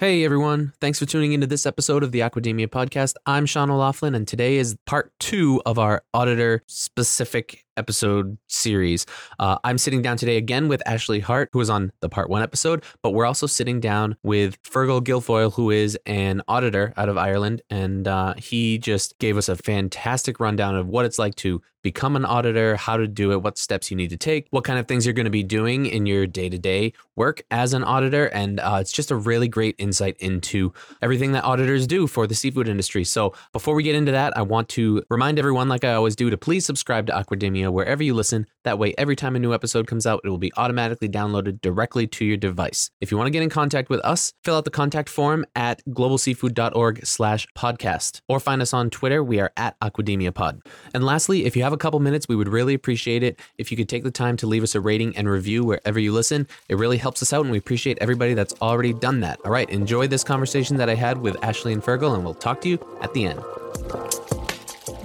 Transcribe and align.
Hey 0.00 0.24
everyone, 0.24 0.72
thanks 0.80 0.98
for 0.98 1.04
tuning 1.04 1.34
into 1.34 1.46
this 1.46 1.66
episode 1.66 2.02
of 2.02 2.10
the 2.10 2.20
Aquademia 2.20 2.68
podcast. 2.68 3.16
I'm 3.26 3.44
Sean 3.44 3.68
O'Laughlin, 3.68 4.14
and 4.14 4.26
today 4.26 4.56
is 4.56 4.78
part 4.86 5.12
two 5.20 5.60
of 5.66 5.78
our 5.78 6.02
auditor 6.14 6.62
specific 6.66 7.66
episode 7.76 8.38
series. 8.48 9.06
Uh, 9.38 9.58
I'm 9.64 9.78
sitting 9.78 10.02
down 10.02 10.16
today 10.16 10.36
again 10.36 10.68
with 10.68 10.82
Ashley 10.86 11.20
Hart, 11.20 11.50
who 11.52 11.58
was 11.58 11.70
on 11.70 11.92
the 12.00 12.08
part 12.08 12.30
one 12.30 12.42
episode, 12.42 12.84
but 13.02 13.10
we're 13.10 13.26
also 13.26 13.46
sitting 13.46 13.80
down 13.80 14.16
with 14.22 14.62
Fergal 14.62 15.02
Guilfoyle, 15.02 15.52
who 15.52 15.70
is 15.70 15.98
an 16.06 16.42
auditor 16.48 16.92
out 16.96 17.08
of 17.08 17.16
Ireland. 17.16 17.62
And 17.70 18.06
uh, 18.08 18.34
he 18.36 18.78
just 18.78 19.18
gave 19.18 19.36
us 19.36 19.48
a 19.48 19.56
fantastic 19.56 20.40
rundown 20.40 20.76
of 20.76 20.88
what 20.88 21.04
it's 21.04 21.18
like 21.18 21.34
to 21.36 21.62
become 21.82 22.14
an 22.14 22.26
auditor, 22.26 22.76
how 22.76 22.96
to 22.96 23.08
do 23.08 23.32
it, 23.32 23.42
what 23.42 23.56
steps 23.56 23.90
you 23.90 23.96
need 23.96 24.10
to 24.10 24.16
take, 24.16 24.46
what 24.50 24.64
kind 24.64 24.78
of 24.78 24.86
things 24.86 25.06
you're 25.06 25.14
going 25.14 25.24
to 25.24 25.30
be 25.30 25.42
doing 25.42 25.86
in 25.86 26.04
your 26.04 26.26
day 26.26 26.48
to 26.48 26.58
day 26.58 26.92
work 27.16 27.42
as 27.50 27.72
an 27.72 27.82
auditor. 27.82 28.26
And 28.26 28.60
uh, 28.60 28.78
it's 28.80 28.92
just 28.92 29.10
a 29.10 29.16
really 29.16 29.48
great 29.48 29.76
insight 29.78 30.16
into 30.18 30.74
everything 31.00 31.32
that 31.32 31.44
auditors 31.44 31.86
do 31.86 32.06
for 32.06 32.26
the 32.26 32.34
seafood 32.34 32.68
industry. 32.68 33.04
So 33.04 33.34
before 33.52 33.74
we 33.74 33.82
get 33.82 33.94
into 33.94 34.12
that, 34.12 34.36
I 34.36 34.42
want 34.42 34.68
to 34.70 35.02
remind 35.08 35.38
everyone, 35.38 35.68
like 35.68 35.84
I 35.84 35.94
always 35.94 36.16
do, 36.16 36.28
to 36.28 36.36
please 36.36 36.66
subscribe 36.66 37.06
to 37.06 37.12
Aquademia 37.12 37.59
wherever 37.68 38.02
you 38.02 38.14
listen. 38.14 38.46
That 38.64 38.78
way, 38.78 38.94
every 38.96 39.16
time 39.16 39.36
a 39.36 39.38
new 39.38 39.52
episode 39.52 39.86
comes 39.86 40.06
out, 40.06 40.20
it 40.24 40.28
will 40.28 40.38
be 40.38 40.52
automatically 40.56 41.08
downloaded 41.08 41.60
directly 41.60 42.06
to 42.06 42.24
your 42.24 42.36
device. 42.36 42.90
If 43.00 43.10
you 43.10 43.16
want 43.16 43.26
to 43.26 43.30
get 43.32 43.42
in 43.42 43.50
contact 43.50 43.90
with 43.90 44.00
us, 44.00 44.32
fill 44.44 44.56
out 44.56 44.64
the 44.64 44.70
contact 44.70 45.08
form 45.08 45.44
at 45.56 45.82
globalseafood.org 45.88 47.04
slash 47.04 47.46
podcast 47.56 48.20
or 48.28 48.38
find 48.38 48.62
us 48.62 48.72
on 48.72 48.90
Twitter. 48.90 49.24
We 49.24 49.40
are 49.40 49.52
at 49.56 49.78
Aquademia 49.80 50.32
Pod. 50.32 50.62
And 50.94 51.04
lastly, 51.04 51.44
if 51.44 51.56
you 51.56 51.62
have 51.62 51.72
a 51.72 51.78
couple 51.78 52.00
minutes, 52.00 52.26
we 52.28 52.36
would 52.36 52.48
really 52.48 52.74
appreciate 52.74 53.22
it 53.22 53.40
if 53.58 53.70
you 53.70 53.76
could 53.76 53.88
take 53.88 54.04
the 54.04 54.10
time 54.10 54.36
to 54.38 54.46
leave 54.46 54.62
us 54.62 54.74
a 54.74 54.80
rating 54.80 55.16
and 55.16 55.28
review 55.28 55.64
wherever 55.64 55.98
you 55.98 56.12
listen. 56.12 56.46
It 56.68 56.76
really 56.76 56.98
helps 56.98 57.22
us 57.22 57.32
out, 57.32 57.42
and 57.42 57.50
we 57.50 57.58
appreciate 57.58 57.98
everybody 58.00 58.34
that's 58.34 58.54
already 58.62 58.92
done 58.92 59.20
that. 59.20 59.40
All 59.44 59.50
right, 59.50 59.68
enjoy 59.70 60.06
this 60.06 60.22
conversation 60.24 60.76
that 60.76 60.88
I 60.88 60.94
had 60.94 61.18
with 61.18 61.42
Ashley 61.42 61.72
and 61.72 61.82
Fergal, 61.82 62.14
and 62.14 62.24
we'll 62.24 62.34
talk 62.34 62.60
to 62.62 62.68
you 62.68 62.78
at 63.00 63.12
the 63.14 63.26
end. 63.26 64.49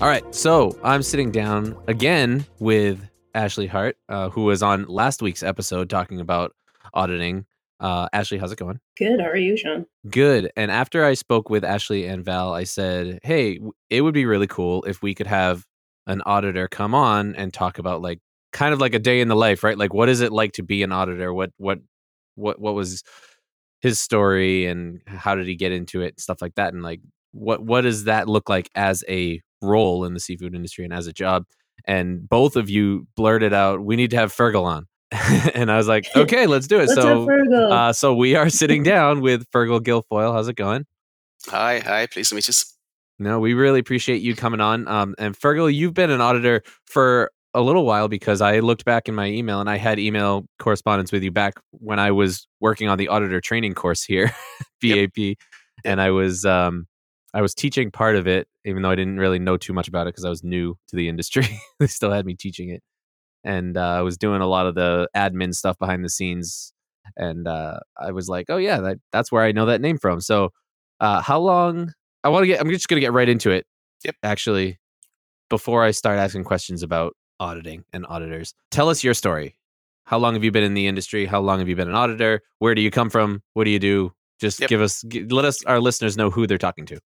All 0.00 0.08
right, 0.08 0.34
so 0.34 0.78
I'm 0.82 1.02
sitting 1.02 1.30
down 1.30 1.76
again 1.86 2.46
with 2.58 3.06
Ashley 3.34 3.66
Hart, 3.66 3.98
uh, 4.08 4.30
who 4.30 4.44
was 4.44 4.62
on 4.62 4.86
last 4.86 5.20
week's 5.20 5.42
episode 5.42 5.90
talking 5.90 6.20
about 6.20 6.56
auditing. 6.94 7.44
Uh, 7.80 8.08
Ashley, 8.10 8.38
how's 8.38 8.50
it 8.50 8.58
going? 8.58 8.80
Good. 8.96 9.20
How 9.20 9.26
are 9.26 9.36
you, 9.36 9.58
Sean? 9.58 9.84
Good. 10.08 10.50
And 10.56 10.70
after 10.70 11.04
I 11.04 11.12
spoke 11.12 11.50
with 11.50 11.64
Ashley 11.64 12.06
and 12.06 12.24
Val, 12.24 12.54
I 12.54 12.64
said, 12.64 13.18
"Hey, 13.22 13.60
it 13.90 14.00
would 14.00 14.14
be 14.14 14.24
really 14.24 14.46
cool 14.46 14.82
if 14.84 15.02
we 15.02 15.14
could 15.14 15.26
have 15.26 15.66
an 16.06 16.22
auditor 16.24 16.66
come 16.66 16.94
on 16.94 17.36
and 17.36 17.52
talk 17.52 17.78
about 17.78 18.00
like 18.00 18.20
kind 18.54 18.72
of 18.72 18.80
like 18.80 18.94
a 18.94 18.98
day 18.98 19.20
in 19.20 19.28
the 19.28 19.36
life, 19.36 19.62
right? 19.62 19.76
Like, 19.76 19.92
what 19.92 20.08
is 20.08 20.22
it 20.22 20.32
like 20.32 20.52
to 20.52 20.62
be 20.62 20.82
an 20.82 20.92
auditor? 20.92 21.34
What 21.34 21.50
what 21.58 21.78
what 22.36 22.58
what 22.58 22.74
was 22.74 23.02
his 23.82 24.00
story 24.00 24.64
and 24.64 25.02
how 25.04 25.34
did 25.34 25.46
he 25.46 25.56
get 25.56 25.72
into 25.72 26.00
it? 26.00 26.14
and 26.14 26.20
Stuff 26.20 26.40
like 26.40 26.54
that, 26.54 26.72
and 26.72 26.82
like 26.82 27.02
what 27.32 27.62
what 27.62 27.82
does 27.82 28.04
that 28.04 28.30
look 28.30 28.48
like 28.48 28.70
as 28.74 29.04
a 29.06 29.42
role 29.62 30.04
in 30.04 30.14
the 30.14 30.20
seafood 30.20 30.54
industry 30.54 30.84
and 30.84 30.92
as 30.92 31.06
a 31.06 31.12
job. 31.12 31.44
And 31.86 32.28
both 32.28 32.56
of 32.56 32.68
you 32.68 33.06
blurted 33.16 33.52
out, 33.52 33.82
"We 33.82 33.96
need 33.96 34.10
to 34.10 34.16
have 34.16 34.32
Fergal 34.32 34.64
on." 34.64 34.86
and 35.54 35.70
I 35.70 35.76
was 35.76 35.88
like, 35.88 36.06
"Okay, 36.16 36.46
let's 36.46 36.66
do 36.66 36.78
it." 36.78 36.88
Let's 36.88 36.94
so, 36.94 37.28
uh, 37.70 37.92
so 37.92 38.14
we 38.14 38.34
are 38.34 38.50
sitting 38.50 38.82
down 38.84 39.20
with 39.20 39.50
Fergal 39.50 39.80
Guilfoyle. 39.80 40.32
How's 40.32 40.48
it 40.48 40.56
going? 40.56 40.86
Hi, 41.46 41.78
hi. 41.78 42.06
Pleased 42.06 42.30
to 42.30 42.34
meet 42.34 42.46
you. 42.46 42.54
No, 43.18 43.38
we 43.38 43.54
really 43.54 43.80
appreciate 43.80 44.22
you 44.22 44.34
coming 44.34 44.60
on. 44.60 44.88
Um, 44.88 45.14
and 45.18 45.38
Fergal, 45.38 45.72
you've 45.72 45.94
been 45.94 46.10
an 46.10 46.20
auditor 46.20 46.62
for 46.86 47.30
a 47.52 47.60
little 47.60 47.84
while 47.84 48.08
because 48.08 48.40
I 48.40 48.60
looked 48.60 48.84
back 48.84 49.08
in 49.08 49.14
my 49.14 49.26
email 49.26 49.60
and 49.60 49.68
I 49.68 49.76
had 49.76 49.98
email 49.98 50.46
correspondence 50.58 51.12
with 51.12 51.22
you 51.22 51.30
back 51.30 51.54
when 51.72 51.98
I 51.98 52.12
was 52.12 52.46
working 52.60 52.88
on 52.88 52.96
the 52.96 53.08
auditor 53.08 53.40
training 53.40 53.74
course 53.74 54.04
here, 54.04 54.32
BAP, 54.82 55.16
yep. 55.16 55.36
and 55.84 56.00
I 56.00 56.10
was 56.10 56.44
um, 56.44 56.86
I 57.32 57.42
was 57.42 57.54
teaching 57.54 57.90
part 57.90 58.16
of 58.16 58.26
it, 58.26 58.48
even 58.64 58.82
though 58.82 58.90
I 58.90 58.96
didn't 58.96 59.18
really 59.18 59.38
know 59.38 59.56
too 59.56 59.72
much 59.72 59.88
about 59.88 60.06
it 60.06 60.14
because 60.14 60.24
I 60.24 60.30
was 60.30 60.42
new 60.42 60.76
to 60.88 60.96
the 60.96 61.08
industry. 61.08 61.46
they 61.78 61.86
still 61.86 62.10
had 62.10 62.26
me 62.26 62.34
teaching 62.34 62.70
it, 62.70 62.82
and 63.44 63.76
uh, 63.76 63.80
I 63.98 64.02
was 64.02 64.16
doing 64.16 64.40
a 64.40 64.46
lot 64.46 64.66
of 64.66 64.74
the 64.74 65.08
admin 65.16 65.54
stuff 65.54 65.78
behind 65.78 66.04
the 66.04 66.08
scenes. 66.08 66.72
And 67.16 67.48
uh, 67.48 67.80
I 67.96 68.12
was 68.12 68.28
like, 68.28 68.46
"Oh 68.48 68.56
yeah, 68.56 68.80
that, 68.80 68.98
that's 69.12 69.32
where 69.32 69.42
I 69.42 69.52
know 69.52 69.66
that 69.66 69.80
name 69.80 69.98
from." 69.98 70.20
So, 70.20 70.50
uh, 71.00 71.20
how 71.22 71.40
long? 71.40 71.92
I 72.22 72.28
want 72.28 72.42
to 72.42 72.46
get. 72.46 72.60
I'm 72.60 72.70
just 72.70 72.88
going 72.88 73.00
to 73.00 73.04
get 73.04 73.12
right 73.12 73.28
into 73.28 73.50
it. 73.50 73.66
Yep. 74.04 74.16
Actually, 74.22 74.78
before 75.48 75.84
I 75.84 75.90
start 75.90 76.18
asking 76.18 76.44
questions 76.44 76.82
about 76.82 77.14
auditing 77.38 77.84
and 77.92 78.06
auditors, 78.08 78.54
tell 78.70 78.88
us 78.88 79.02
your 79.02 79.14
story. 79.14 79.56
How 80.04 80.18
long 80.18 80.34
have 80.34 80.42
you 80.42 80.50
been 80.50 80.64
in 80.64 80.74
the 80.74 80.88
industry? 80.88 81.24
How 81.24 81.40
long 81.40 81.60
have 81.60 81.68
you 81.68 81.76
been 81.76 81.88
an 81.88 81.94
auditor? 81.94 82.42
Where 82.58 82.74
do 82.74 82.82
you 82.82 82.90
come 82.90 83.10
from? 83.10 83.42
What 83.54 83.64
do 83.64 83.70
you 83.70 83.78
do? 83.78 84.12
Just 84.40 84.58
yep. 84.60 84.68
give 84.68 84.80
us, 84.80 85.04
let 85.28 85.44
us, 85.44 85.62
our 85.66 85.78
listeners 85.78 86.16
know 86.16 86.30
who 86.30 86.46
they're 86.46 86.58
talking 86.58 86.84
to. 86.86 86.98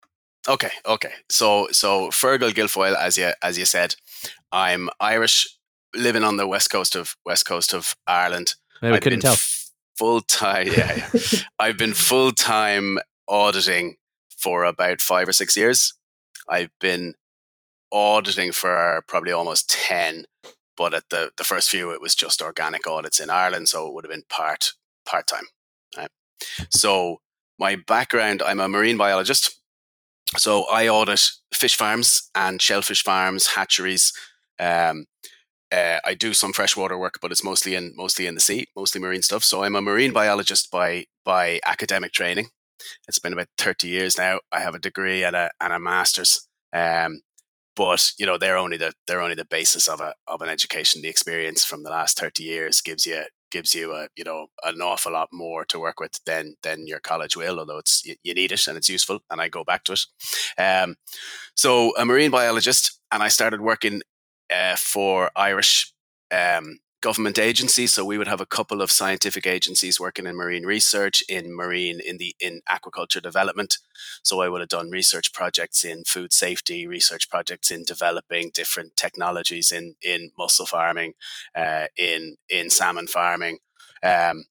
Okay, 0.48 0.70
okay. 0.86 1.12
So 1.28 1.68
so 1.70 2.08
Fergal 2.08 2.52
Guilfoyle, 2.52 2.96
as 2.96 3.16
you 3.16 3.32
as 3.42 3.58
you 3.58 3.64
said, 3.64 3.94
I'm 4.50 4.90
Irish, 5.00 5.48
living 5.94 6.24
on 6.24 6.36
the 6.36 6.46
west 6.46 6.70
coast 6.70 6.96
of 6.96 7.16
west 7.24 7.46
coast 7.46 7.72
of 7.72 7.96
Ireland. 8.06 8.54
I 8.82 8.98
couldn't 8.98 9.20
tell. 9.20 9.36
Full 9.96 10.22
time, 10.22 10.68
yeah. 10.68 11.08
yeah. 11.12 11.20
I've 11.58 11.76
been 11.76 11.94
full 11.94 12.32
time 12.32 12.98
auditing 13.28 13.96
for 14.36 14.64
about 14.64 15.00
five 15.00 15.28
or 15.28 15.32
six 15.32 15.56
years. 15.56 15.94
I've 16.48 16.70
been 16.80 17.14
auditing 17.92 18.50
for 18.50 19.04
probably 19.06 19.32
almost 19.32 19.70
ten, 19.70 20.24
but 20.76 20.92
at 20.92 21.04
the 21.10 21.30
the 21.36 21.44
first 21.44 21.70
few, 21.70 21.92
it 21.92 22.00
was 22.00 22.16
just 22.16 22.42
organic 22.42 22.86
audits 22.88 23.20
in 23.20 23.30
Ireland, 23.30 23.68
so 23.68 23.86
it 23.86 23.94
would 23.94 24.04
have 24.04 24.10
been 24.10 24.24
part 24.28 24.72
part 25.06 25.28
time. 25.28 25.44
Right? 25.96 26.10
So 26.70 27.20
my 27.60 27.76
background, 27.76 28.42
I'm 28.42 28.58
a 28.58 28.68
marine 28.68 28.96
biologist. 28.96 29.61
So 30.36 30.64
I 30.64 30.88
audit 30.88 31.22
fish 31.52 31.76
farms 31.76 32.30
and 32.34 32.60
shellfish 32.60 33.02
farms, 33.02 33.48
hatcheries. 33.48 34.12
Um, 34.58 35.06
uh, 35.70 35.98
I 36.04 36.14
do 36.14 36.34
some 36.34 36.52
freshwater 36.52 36.98
work, 36.98 37.18
but 37.20 37.32
it's 37.32 37.44
mostly 37.44 37.74
in 37.74 37.94
mostly 37.96 38.26
in 38.26 38.34
the 38.34 38.40
sea, 38.40 38.66
mostly 38.76 39.00
marine 39.00 39.22
stuff. 39.22 39.44
So 39.44 39.64
I'm 39.64 39.76
a 39.76 39.82
marine 39.82 40.12
biologist 40.12 40.70
by 40.70 41.06
by 41.24 41.60
academic 41.64 42.12
training. 42.12 42.48
It's 43.08 43.18
been 43.18 43.32
about 43.32 43.48
thirty 43.58 43.88
years 43.88 44.18
now. 44.18 44.40
I 44.50 44.60
have 44.60 44.74
a 44.74 44.78
degree 44.78 45.24
and 45.24 45.36
a 45.36 45.50
and 45.60 45.72
a 45.72 45.78
master's. 45.78 46.46
Um, 46.72 47.22
but 47.74 48.12
you 48.18 48.26
know 48.26 48.36
they're 48.36 48.58
only 48.58 48.76
the 48.76 48.92
they're 49.06 49.22
only 49.22 49.34
the 49.34 49.46
basis 49.46 49.88
of 49.88 50.00
a 50.00 50.14
of 50.28 50.42
an 50.42 50.48
education. 50.48 51.02
The 51.02 51.08
experience 51.08 51.64
from 51.64 51.84
the 51.84 51.90
last 51.90 52.18
thirty 52.18 52.44
years 52.44 52.80
gives 52.82 53.06
you 53.06 53.24
gives 53.52 53.74
you 53.74 53.92
a 53.94 54.08
you 54.16 54.24
know 54.24 54.46
an 54.64 54.80
awful 54.80 55.12
lot 55.12 55.28
more 55.32 55.64
to 55.66 55.78
work 55.78 56.00
with 56.00 56.18
than 56.26 56.56
than 56.62 56.86
your 56.88 56.98
college 57.00 57.36
will 57.36 57.60
although 57.60 57.78
it's 57.78 58.04
you, 58.04 58.16
you 58.24 58.34
need 58.34 58.50
it 58.50 58.66
and 58.66 58.76
it's 58.76 58.88
useful 58.88 59.20
and 59.30 59.40
i 59.40 59.48
go 59.48 59.62
back 59.62 59.84
to 59.84 59.92
it. 59.92 60.02
Um, 60.60 60.96
so 61.54 61.94
a 61.96 62.04
marine 62.04 62.32
biologist 62.32 62.98
and 63.12 63.22
i 63.22 63.28
started 63.28 63.60
working 63.60 64.02
uh, 64.52 64.76
for 64.76 65.30
irish 65.36 65.92
um, 66.32 66.78
government 67.02 67.38
agencies. 67.38 67.92
So 67.92 68.04
we 68.04 68.16
would 68.16 68.28
have 68.28 68.40
a 68.40 68.46
couple 68.46 68.80
of 68.80 68.90
scientific 68.90 69.46
agencies 69.46 70.00
working 70.00 70.26
in 70.26 70.36
marine 70.36 70.64
research 70.64 71.22
in 71.28 71.54
marine 71.54 72.00
in 72.00 72.16
the 72.16 72.34
in 72.40 72.62
aquaculture 72.70 73.20
development. 73.20 73.78
So 74.22 74.40
i 74.40 74.48
would 74.48 74.60
have 74.60 74.70
done 74.70 74.90
research 74.90 75.32
projects 75.32 75.84
in 75.84 76.04
food 76.04 76.32
safety 76.32 76.86
research 76.86 77.28
projects 77.28 77.70
in 77.70 77.84
developing 77.84 78.50
different 78.54 78.96
technologies 78.96 79.70
in 79.70 79.96
in 80.02 80.30
mussel 80.38 80.66
farming 80.66 81.12
uh, 81.54 81.86
in 81.96 82.36
in 82.48 82.70
salmon 82.70 83.06
farming. 83.06 83.58
Um, 84.02 84.44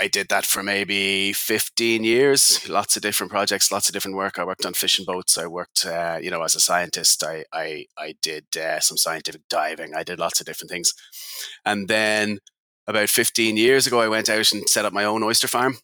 I 0.00 0.08
did 0.08 0.28
that 0.28 0.44
for 0.44 0.62
maybe 0.62 1.32
15 1.32 2.02
years, 2.02 2.68
lots 2.68 2.96
of 2.96 3.02
different 3.02 3.30
projects, 3.30 3.70
lots 3.70 3.88
of 3.88 3.92
different 3.92 4.16
work. 4.16 4.38
I 4.38 4.44
worked 4.44 4.66
on 4.66 4.74
fishing 4.74 5.04
boats. 5.04 5.38
I 5.38 5.46
worked, 5.46 5.86
uh, 5.86 6.18
you 6.20 6.30
know, 6.30 6.42
as 6.42 6.56
a 6.56 6.60
scientist. 6.60 7.22
I, 7.22 7.44
I, 7.52 7.86
I 7.96 8.16
did 8.20 8.44
uh, 8.56 8.80
some 8.80 8.96
scientific 8.96 9.42
diving. 9.48 9.94
I 9.94 10.02
did 10.02 10.18
lots 10.18 10.40
of 10.40 10.46
different 10.46 10.70
things. 10.70 10.92
And 11.64 11.86
then 11.88 12.38
about 12.86 13.08
15 13.08 13.56
years 13.56 13.86
ago, 13.86 14.00
I 14.00 14.08
went 14.08 14.28
out 14.28 14.52
and 14.52 14.68
set 14.68 14.84
up 14.84 14.92
my 14.92 15.04
own 15.04 15.22
oyster 15.22 15.48
farm 15.48 15.76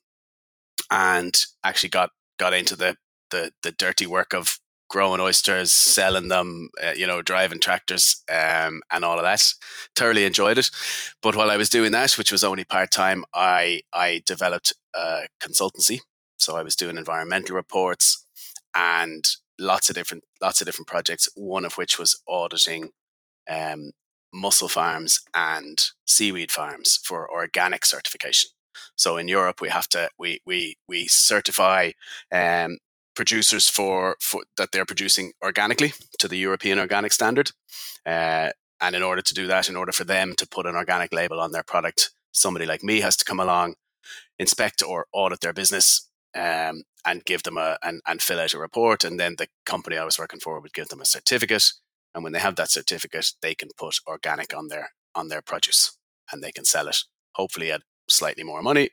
and 0.91 1.35
actually 1.63 1.91
got, 1.91 2.11
got 2.37 2.53
into 2.53 2.75
the, 2.75 2.97
the, 3.31 3.53
the 3.63 3.73
dirty 3.73 4.07
work 4.07 4.35
of 4.35 4.60
growing 4.91 5.21
oysters, 5.21 5.73
selling 5.73 6.29
them, 6.29 6.69
uh, 6.85 6.93
you 6.95 7.07
know, 7.07 7.23
driving 7.23 7.61
tractors, 7.61 8.23
um, 8.29 8.83
and 8.91 9.05
all 9.05 9.17
of 9.17 9.23
that. 9.23 9.43
Thoroughly 9.97 10.25
enjoyed 10.27 10.59
it. 10.59 10.71
But 11.23 11.37
while 11.37 11.51
I 11.51 11.57
was 11.57 11.71
doing 11.71 11.93
that, 11.93 12.19
which 12.19 12.33
was 12.33 12.45
only 12.45 12.65
part 12.65 12.91
time, 12.91 13.25
I 13.33 13.83
I 13.95 14.23
developed 14.27 14.75
a 14.95 15.23
consultancy. 15.41 16.01
So 16.39 16.57
I 16.57 16.63
was 16.63 16.77
doing 16.77 16.99
environmental 16.99 17.57
reports 17.57 18.27
and 18.75 19.27
lots 19.59 19.89
of 19.89 19.95
different 19.95 20.25
lots 20.43 20.61
of 20.61 20.67
different 20.67 20.89
projects. 20.89 21.29
One 21.35 21.65
of 21.65 21.79
which 21.79 21.99
was 21.99 22.21
auditing 22.29 22.91
um, 23.49 23.93
mussel 24.33 24.69
farms 24.69 25.21
and 25.35 25.83
seaweed 26.07 26.51
farms 26.51 26.99
for 27.03 27.31
organic 27.31 27.85
certification. 27.85 28.51
So 28.97 29.17
in 29.17 29.29
Europe, 29.29 29.61
we 29.61 29.69
have 29.69 29.89
to 29.91 30.11
we 30.19 30.41
we 30.45 30.77
we 30.89 31.07
certify 31.07 31.93
um, 32.33 32.79
producers 33.21 33.69
for, 33.69 34.17
for 34.19 34.45
that 34.57 34.73
they're 34.73 34.87
producing 34.87 35.33
organically 35.45 35.93
to 36.19 36.27
the 36.27 36.39
European 36.39 36.79
organic 36.79 37.13
standard. 37.13 37.53
Uh, 38.07 38.49
and 38.81 38.97
in 38.97 39.03
order 39.03 39.21
to 39.21 39.35
do 39.35 39.47
that, 39.47 39.69
in 39.69 39.77
order 39.77 39.93
for 39.93 40.05
them 40.05 40.33
to 40.39 40.49
put 40.49 40.65
an 40.65 40.75
organic 40.75 41.13
label 41.13 41.39
on 41.39 41.53
their 41.53 41.63
product, 41.63 42.13
somebody 42.33 42.65
like 42.65 42.83
me 42.83 43.01
has 43.01 43.19
to 43.19 43.27
come 43.27 43.39
along, 43.39 43.75
inspect 44.39 44.83
or 44.83 45.05
audit 45.13 45.43
their 45.43 45.53
business, 45.53 46.09
um, 46.35 46.85
and 47.05 47.27
give 47.27 47.43
them 47.43 47.59
a 47.59 47.77
and, 47.83 48.01
and 48.07 48.23
fill 48.23 48.41
out 48.41 48.55
a 48.55 48.59
report. 48.59 49.05
And 49.05 49.21
then 49.21 49.35
the 49.37 49.49
company 49.67 49.99
I 49.99 50.05
was 50.07 50.19
working 50.19 50.41
for 50.41 50.59
would 50.59 50.73
give 50.73 50.89
them 50.89 51.03
a 51.03 51.05
certificate. 51.05 51.73
And 52.15 52.25
when 52.25 52.33
they 52.33 52.39
have 52.39 52.57
that 52.57 52.71
certificate, 52.71 53.33
they 53.43 53.55
can 53.55 53.69
put 53.77 54.01
organic 54.07 54.57
on 54.57 54.69
their 54.69 54.93
on 55.15 55.29
their 55.29 55.43
produce 55.43 55.95
and 56.33 56.43
they 56.43 56.53
can 56.53 56.65
sell 56.65 56.89
it, 56.89 57.05
hopefully 57.35 57.71
at 57.71 57.83
slightly 58.09 58.45
more 58.45 58.63
money. 58.63 58.89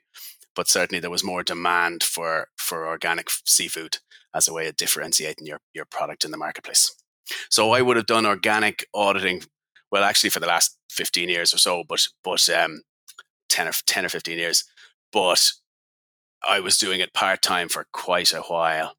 But 0.58 0.66
certainly 0.66 0.98
there 0.98 1.08
was 1.08 1.22
more 1.22 1.44
demand 1.44 2.02
for 2.02 2.48
for 2.56 2.88
organic 2.88 3.28
seafood 3.46 3.98
as 4.34 4.48
a 4.48 4.52
way 4.52 4.66
of 4.66 4.74
differentiating 4.74 5.46
your, 5.46 5.60
your 5.72 5.84
product 5.84 6.24
in 6.24 6.32
the 6.32 6.36
marketplace. 6.36 6.96
So 7.48 7.70
I 7.70 7.80
would 7.80 7.96
have 7.96 8.06
done 8.06 8.26
organic 8.26 8.84
auditing, 8.92 9.44
well, 9.92 10.02
actually 10.02 10.30
for 10.30 10.40
the 10.40 10.48
last 10.48 10.76
15 10.90 11.28
years 11.28 11.54
or 11.54 11.58
so, 11.58 11.84
but, 11.88 12.08
but 12.24 12.48
um, 12.48 12.82
10, 13.50 13.68
or, 13.68 13.72
10 13.86 14.06
or 14.06 14.08
15 14.08 14.36
years. 14.36 14.64
But 15.12 15.52
I 16.44 16.58
was 16.58 16.76
doing 16.76 16.98
it 16.98 17.14
part 17.14 17.40
time 17.40 17.68
for 17.68 17.86
quite 17.92 18.32
a 18.32 18.40
while. 18.40 18.96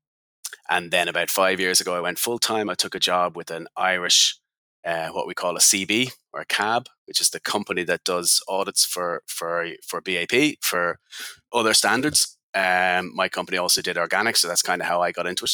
And 0.70 0.92
then 0.92 1.10
about 1.10 1.30
five 1.30 1.60
years 1.60 1.82
ago, 1.82 1.94
I 1.94 2.00
went 2.00 2.20
full 2.20 2.40
time. 2.40 2.70
I 2.70 2.74
took 2.74 2.96
a 2.96 3.00
job 3.00 3.36
with 3.36 3.52
an 3.52 3.68
Irish, 3.76 4.38
uh, 4.86 5.10
what 5.10 5.28
we 5.28 5.34
call 5.34 5.56
a 5.56 5.60
CB 5.60 6.12
or 6.34 6.42
a 6.42 6.46
CAB, 6.46 6.88
which 7.06 7.22
is 7.22 7.30
the 7.30 7.40
company 7.40 7.84
that 7.84 8.04
does 8.04 8.42
audits 8.48 8.86
for 8.86 9.24
for 9.28 9.68
for 9.86 10.02
BAP 10.02 10.58
for 10.62 11.00
other 11.54 11.74
standards. 11.74 12.38
Um, 12.54 13.16
my 13.16 13.30
company 13.30 13.58
also 13.58 13.81
did 13.81 13.98
organic, 13.98 14.36
so 14.36 14.48
that's 14.48 14.62
kind 14.62 14.81
of 14.81 14.88
how 14.88 15.02
I 15.02 15.12
got 15.12 15.28
into 15.28 15.46
it. 15.46 15.52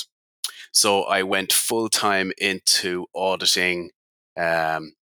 So 0.72 1.04
I 1.04 1.24
went 1.24 1.54
full 1.54 1.90
time 1.90 2.32
into 2.38 3.06
auditing 3.16 3.92
um, 4.38 4.94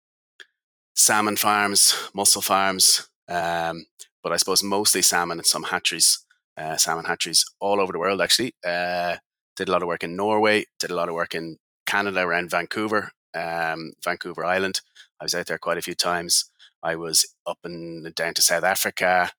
salmon 0.95 1.35
farms, 1.35 1.95
mussel 2.13 2.41
farms, 2.41 3.09
um, 3.27 3.85
but 4.21 4.31
I 4.31 4.37
suppose 4.37 4.63
mostly 4.63 5.01
salmon 5.01 5.39
and 5.39 5.45
some 5.45 5.63
hatcheries, 5.63 6.25
uh, 6.57 6.77
salmon 6.77 7.05
hatcheries 7.05 7.45
all 7.59 7.81
over 7.81 7.91
the 7.91 7.99
world. 7.99 8.21
Actually, 8.21 8.53
uh, 8.65 9.17
did 9.55 9.69
a 9.69 9.71
lot 9.71 9.81
of 9.81 9.87
work 9.87 10.03
in 10.03 10.15
Norway, 10.15 10.65
did 10.79 10.91
a 10.91 10.95
lot 10.95 11.09
of 11.09 11.15
work 11.15 11.35
in 11.35 11.57
Canada 11.85 12.21
around 12.21 12.49
Vancouver, 12.49 13.11
um, 13.35 13.93
Vancouver 14.03 14.45
Island. 14.45 14.81
I 15.19 15.25
was 15.25 15.35
out 15.35 15.47
there 15.47 15.57
quite 15.57 15.77
a 15.77 15.81
few 15.81 15.95
times. 15.95 16.45
I 16.81 16.95
was 16.95 17.25
up 17.47 17.59
and 17.63 18.13
down 18.15 18.33
to 18.33 18.41
South 18.41 18.63
Africa, 18.63 19.31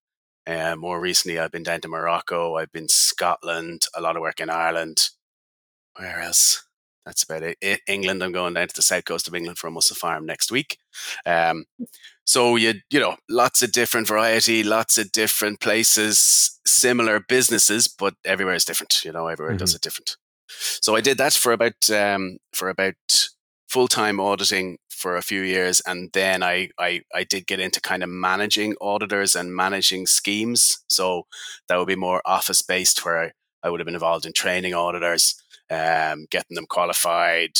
uh, 0.47 0.77
more 0.77 1.01
recently, 1.01 1.39
I've 1.39 1.53
been 1.53 1.63
down 1.63 1.81
to 1.83 1.89
Morocco. 1.89 2.57
I've 2.57 2.73
been 2.73 2.89
Scotland. 2.89 3.87
A 3.95 4.01
lot 4.01 4.17
of 4.17 4.23
work 4.23 4.41
in 4.41 4.51
Ireland. 4.51 5.11
Where 5.97 6.21
else? 6.21 6.67
That's 7.07 7.23
about 7.23 7.43
it. 7.43 7.81
England. 7.87 8.23
I'm 8.23 8.33
going 8.33 8.55
down 8.55 8.69
to 8.69 8.75
the 8.75 8.83
south 8.83 9.05
coast 9.05 9.29
of 9.29 9.35
England 9.35 9.59
for 9.59 9.69
a 9.69 9.71
mussel 9.71 9.97
farm 9.97 10.27
next 10.27 10.51
week. 10.51 10.79
Um, 11.27 11.67
so 12.25 12.57
you 12.57 12.75
you 12.91 12.99
know 12.99 13.17
lots 13.29 13.63
of 13.63 13.73
different 13.73 14.09
variety, 14.09 14.63
lots 14.63 14.97
of 14.97 15.13
different 15.13 15.61
places, 15.61 16.61
similar 16.67 17.21
businesses, 17.21 17.89
but 17.89 18.15
everywhere 18.25 18.55
is 18.55 18.65
different. 18.65 19.05
You 19.05 19.13
know, 19.13 19.27
everywhere 19.29 19.53
mm-hmm. 19.53 19.59
does 19.59 19.75
it 19.75 19.83
different. 19.83 20.17
So 20.49 20.97
I 20.97 21.03
did 21.03 21.19
that 21.19 21.35
for 21.35 21.53
about 21.53 21.91
um, 21.91 22.39
for 22.55 22.71
about 22.71 23.29
full 23.69 23.89
time 23.89 24.21
auditing 24.21 24.79
for 24.91 25.17
a 25.17 25.23
few 25.23 25.43
years, 25.43 25.83
and 25.87 26.11
then 26.13 26.43
I, 26.43 26.71
I 26.79 27.03
I 27.15 27.25
did 27.25 27.47
get 27.47 27.61
into 27.61 27.81
kind 27.81 28.03
of 28.03 28.09
managing 28.09 28.75
auditors 28.81 29.35
and 29.35 29.55
managing 29.55 30.07
schemes. 30.07 30.83
So 30.89 31.27
that 31.69 31.77
would 31.77 31.89
be 31.89 31.97
more 31.97 32.23
office 32.25 32.63
based, 32.63 33.05
where 33.05 33.19
I, 33.25 33.33
I 33.63 33.71
would 33.71 33.81
have 33.81 33.87
been 33.87 33.95
involved 33.95 34.27
in 34.27 34.33
training 34.33 34.75
auditors, 34.75 35.35
um, 35.71 36.27
getting 36.31 36.55
them 36.55 36.67
qualified, 36.69 37.59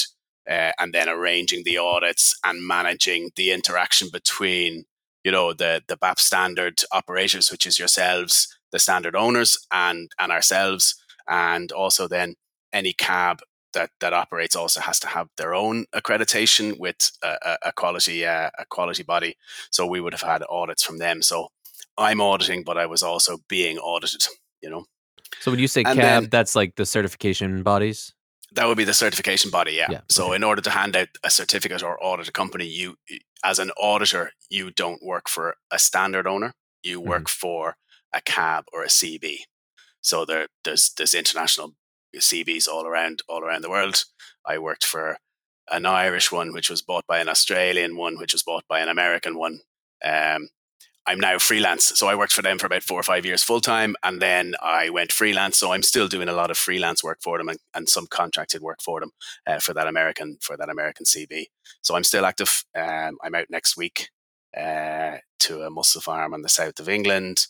uh, 0.49 0.73
and 0.79 0.93
then 0.93 1.09
arranging 1.09 1.63
the 1.65 1.79
audits 1.79 2.39
and 2.45 2.67
managing 2.67 3.31
the 3.37 3.51
interaction 3.51 4.09
between 4.13 4.85
you 5.25 5.33
know 5.33 5.53
the 5.53 5.83
the 5.89 5.97
BAP 5.97 6.21
standard 6.21 6.83
operators, 6.93 7.51
which 7.51 7.67
is 7.67 7.79
yourselves, 7.79 8.57
the 8.73 8.79
standard 8.79 9.17
owners, 9.17 9.59
and 9.73 10.11
and 10.19 10.31
ourselves, 10.31 10.95
and 11.29 11.73
also 11.73 12.09
then 12.09 12.37
any 12.73 12.93
cab 12.93 13.41
that 13.75 13.91
that 14.01 14.13
operates 14.13 14.57
also 14.57 14.81
has 14.81 14.99
to 15.01 15.09
have 15.09 15.29
their 15.37 15.55
own 15.55 15.87
accreditation 15.95 16.79
with 16.79 17.13
a, 17.23 17.57
a 17.63 17.73
quality 17.73 18.25
uh, 18.27 18.51
a 18.59 18.65
quality 18.67 19.03
body. 19.03 19.37
So 19.71 19.87
we 19.87 20.01
would 20.01 20.13
have 20.13 20.23
had 20.23 20.43
audits 20.49 20.83
from 20.83 20.99
them. 20.99 21.23
So 21.23 21.49
I'm 21.99 22.21
auditing, 22.21 22.65
but 22.65 22.79
I 22.79 22.87
was 22.87 23.03
also 23.03 23.39
being 23.49 23.79
audited. 23.79 24.27
You 24.63 24.71
know. 24.71 24.85
So 25.41 25.51
when 25.51 25.61
you 25.61 25.69
say 25.69 25.83
and 25.83 25.99
CAB, 25.99 26.23
then, 26.23 26.31
that's 26.31 26.57
like 26.57 26.77
the 26.77 26.87
certification 26.87 27.63
bodies. 27.63 28.15
That 28.53 28.67
would 28.67 28.79
be 28.79 28.85
the 28.85 28.95
certification 28.95 29.51
body, 29.51 29.73
yeah. 29.73 29.89
yeah 29.91 30.01
so 30.09 30.27
okay. 30.27 30.37
in 30.37 30.45
order 30.45 30.63
to 30.63 30.71
hand 30.71 30.95
out 30.95 31.09
a 31.25 31.31
certificate 31.31 31.83
or 31.83 32.03
audit 32.03 32.29
a 32.29 32.33
company, 32.33 32.67
you 32.67 32.95
as 33.45 33.59
an 33.59 33.71
auditor, 33.73 34.31
you 34.49 34.71
don't 34.71 35.03
work 35.03 35.29
for 35.29 35.57
a 35.73 35.79
standard 35.79 36.27
owner. 36.27 36.55
You 36.83 37.01
work 37.01 37.25
mm-hmm. 37.25 37.49
for 37.49 37.77
a 38.13 38.21
CAB 38.21 38.65
or 38.73 38.85
a 38.85 38.89
CB. 38.89 39.39
So 40.01 40.25
there, 40.25 40.49
there's 40.65 40.93
there's 40.97 41.15
international 41.15 41.75
CBs 42.21 42.69
all 42.69 42.87
around 42.87 43.23
all 43.29 43.43
around 43.43 43.63
the 43.63 43.71
world. 43.71 44.05
I 44.47 44.59
worked 44.59 44.85
for 44.85 45.19
an 45.71 45.87
Irish 45.87 46.31
one, 46.31 46.53
which 46.53 46.71
was 46.71 46.83
bought 46.83 47.07
by 47.07 47.21
an 47.21 47.29
Australian 47.29 47.97
one, 47.97 48.19
which 48.19 48.33
was 48.33 48.43
bought 48.43 48.65
by 48.69 48.81
an 48.81 48.89
American 48.89 49.39
one. 49.39 49.61
Um, 50.05 50.49
I'm 51.07 51.21
now 51.21 51.39
freelance, 51.39 51.93
so 51.97 52.07
I 52.07 52.15
worked 52.15 52.33
for 52.33 52.41
them 52.41 52.59
for 52.59 52.67
about 52.67 52.83
four 52.83 52.99
or 52.99 53.03
five 53.03 53.27
years 53.27 53.43
full 53.43 53.61
time, 53.61 53.95
and 54.03 54.23
then 54.23 54.55
I 54.63 54.89
went 54.89 55.13
freelance. 55.13 55.59
So 55.59 55.73
I'm 55.73 55.83
still 55.83 56.09
doing 56.09 56.31
a 56.31 56.35
lot 56.35 56.51
of 56.51 56.57
freelance 56.57 57.05
work 57.05 57.19
for 57.23 57.37
them 57.37 57.49
and, 57.49 57.59
and 57.75 57.89
some 57.89 58.07
contracted 58.07 58.63
work 58.63 58.81
for 58.81 59.01
them 59.01 59.11
uh, 59.47 59.59
for 59.59 59.75
that 59.75 59.87
American 59.87 60.39
for 60.41 60.57
that 60.57 60.71
American 60.71 61.05
CB. 61.05 61.47
So 61.83 61.95
I'm 61.95 62.05
still 62.05 62.25
active. 62.25 62.65
Um, 62.75 63.19
I'm 63.23 63.35
out 63.35 63.51
next 63.51 63.77
week 63.77 64.09
uh, 64.57 65.19
to 65.41 65.63
a 65.63 65.71
mussel 65.71 66.01
farm 66.01 66.33
on 66.33 66.41
the 66.41 66.49
south 66.49 66.81
of 66.81 66.89
England. 66.89 67.49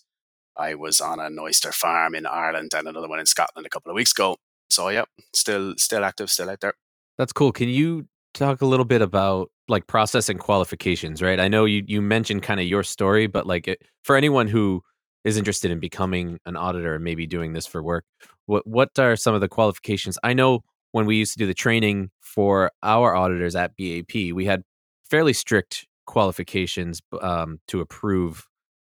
I 0.57 0.75
was 0.75 1.01
on 1.01 1.21
an 1.21 1.39
oyster 1.39 1.73
farm 1.73 2.15
in 2.15 2.27
Ireland 2.27 2.73
and 2.75 2.89
another 2.89 3.09
one 3.09 3.21
in 3.21 3.27
Scotland 3.27 3.67
a 3.67 3.71
couple 3.71 3.91
of 3.91 3.97
weeks 3.97 4.13
ago 4.13 4.37
so 4.75 4.89
yeah, 4.89 5.05
still 5.35 5.75
still 5.77 6.05
active, 6.05 6.31
still 6.31 6.51
out 6.51 6.61
there. 6.61 6.75
That's 7.19 7.33
cool. 7.33 7.53
Can 7.53 7.69
you 7.69 8.07
talk 8.35 8.61
a 8.61 8.67
little 8.67 8.85
bit 8.85 9.01
about 9.01 9.51
like 9.69 9.87
process 9.87 10.29
and 10.29 10.39
qualifications? 10.39 11.23
Right. 11.23 11.41
I 11.41 11.49
know 11.49 11.65
you 11.65 11.85
you 11.87 12.03
mentioned 12.03 12.43
kind 12.43 12.61
of 12.61 12.67
your 12.67 12.83
story, 12.83 13.27
but 13.27 13.47
like 13.47 13.69
it, 13.69 13.83
for 14.03 14.17
anyone 14.17 14.49
who 14.49 14.83
is 15.25 15.39
interested 15.39 15.71
in 15.71 15.81
becoming 15.81 16.39
an 16.45 16.57
auditor 16.57 16.97
and 16.97 17.05
maybe 17.05 17.27
doing 17.27 17.53
this 17.53 17.67
for 17.67 17.83
work, 17.83 18.05
what 18.47 18.67
what 18.67 18.91
are 18.99 19.17
some 19.17 19.35
of 19.35 19.41
the 19.41 19.49
qualifications? 19.49 20.19
I 20.23 20.35
know 20.35 20.61
when 20.93 21.07
we 21.07 21.17
used 21.17 21.33
to 21.33 21.39
do 21.39 21.47
the 21.47 21.55
training 21.55 22.11
for 22.21 22.71
our 22.83 23.17
auditors 23.17 23.57
at 23.57 23.73
BAP, 23.77 24.33
we 24.33 24.45
had 24.45 24.63
fairly 25.09 25.33
strict 25.33 25.87
qualifications 26.07 27.01
um, 27.21 27.59
to 27.69 27.81
approve 27.81 28.47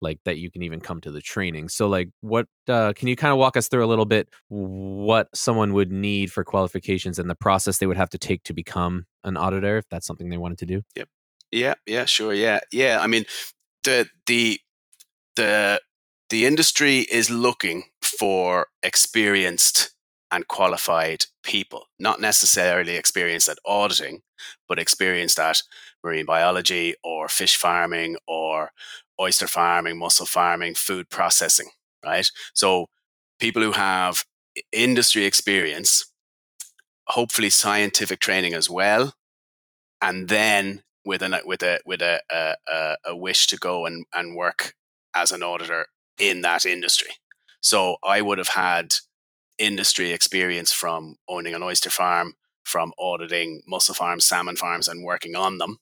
like 0.01 0.19
that 0.25 0.37
you 0.37 0.51
can 0.51 0.61
even 0.63 0.79
come 0.79 1.01
to 1.01 1.11
the 1.11 1.21
training. 1.21 1.69
So 1.69 1.87
like 1.87 2.09
what 2.21 2.47
uh, 2.67 2.93
can 2.95 3.07
you 3.07 3.15
kind 3.15 3.31
of 3.31 3.37
walk 3.37 3.57
us 3.57 3.67
through 3.67 3.83
a 3.83 3.87
little 3.87 4.05
bit 4.05 4.29
what 4.49 5.27
someone 5.33 5.73
would 5.73 5.91
need 5.91 6.31
for 6.31 6.43
qualifications 6.43 7.19
and 7.19 7.29
the 7.29 7.35
process 7.35 7.77
they 7.77 7.87
would 7.87 7.97
have 7.97 8.09
to 8.11 8.17
take 8.17 8.43
to 8.43 8.53
become 8.53 9.05
an 9.23 9.37
auditor 9.37 9.77
if 9.77 9.85
that's 9.89 10.05
something 10.05 10.29
they 10.29 10.37
wanted 10.37 10.59
to 10.59 10.65
do? 10.65 10.81
Yep. 10.95 11.09
Yeah 11.51 11.73
yeah 11.85 12.05
sure 12.05 12.33
yeah 12.33 12.59
yeah 12.71 12.99
i 13.01 13.07
mean 13.07 13.25
the 13.83 14.07
the 14.25 14.59
the 15.35 15.81
the 16.29 16.45
industry 16.45 16.99
is 17.11 17.29
looking 17.29 17.83
for 18.01 18.67
experienced 18.83 19.91
and 20.29 20.47
qualified 20.47 21.25
people 21.43 21.85
not 21.99 22.19
necessarily 22.19 22.95
experienced 22.97 23.47
at 23.47 23.57
auditing 23.65 24.21
but 24.67 24.77
experienced 24.77 25.39
at 25.39 25.63
marine 26.03 26.25
biology 26.25 26.95
or 27.03 27.29
fish 27.29 27.55
farming 27.55 28.17
or 28.27 28.71
oyster 29.19 29.47
farming, 29.47 29.97
mussel 29.97 30.25
farming, 30.25 30.75
food 30.75 31.09
processing, 31.09 31.69
right? 32.05 32.27
So 32.53 32.87
people 33.39 33.61
who 33.61 33.73
have 33.73 34.25
industry 34.71 35.25
experience, 35.25 36.11
hopefully 37.07 37.49
scientific 37.49 38.19
training 38.19 38.53
as 38.53 38.69
well, 38.69 39.13
and 40.01 40.27
then 40.27 40.83
with 41.05 41.21
a 41.21 41.41
with 41.45 41.63
a 41.63 41.79
with 41.85 42.01
a 42.01 42.21
a, 42.31 42.95
a 43.05 43.15
wish 43.15 43.47
to 43.47 43.57
go 43.57 43.85
and, 43.85 44.05
and 44.13 44.35
work 44.35 44.73
as 45.15 45.31
an 45.31 45.43
auditor 45.43 45.87
in 46.19 46.41
that 46.41 46.65
industry. 46.65 47.11
So 47.61 47.97
I 48.03 48.21
would 48.21 48.37
have 48.37 48.49
had 48.49 48.95
industry 49.57 50.11
experience 50.11 50.71
from 50.71 51.15
owning 51.27 51.55
an 51.55 51.63
oyster 51.63 51.89
farm, 51.89 52.35
from 52.63 52.93
auditing 52.99 53.61
mussel 53.67 53.95
farms, 53.95 54.25
salmon 54.25 54.55
farms, 54.55 54.87
and 54.87 55.03
working 55.03 55.35
on 55.35 55.57
them. 55.57 55.77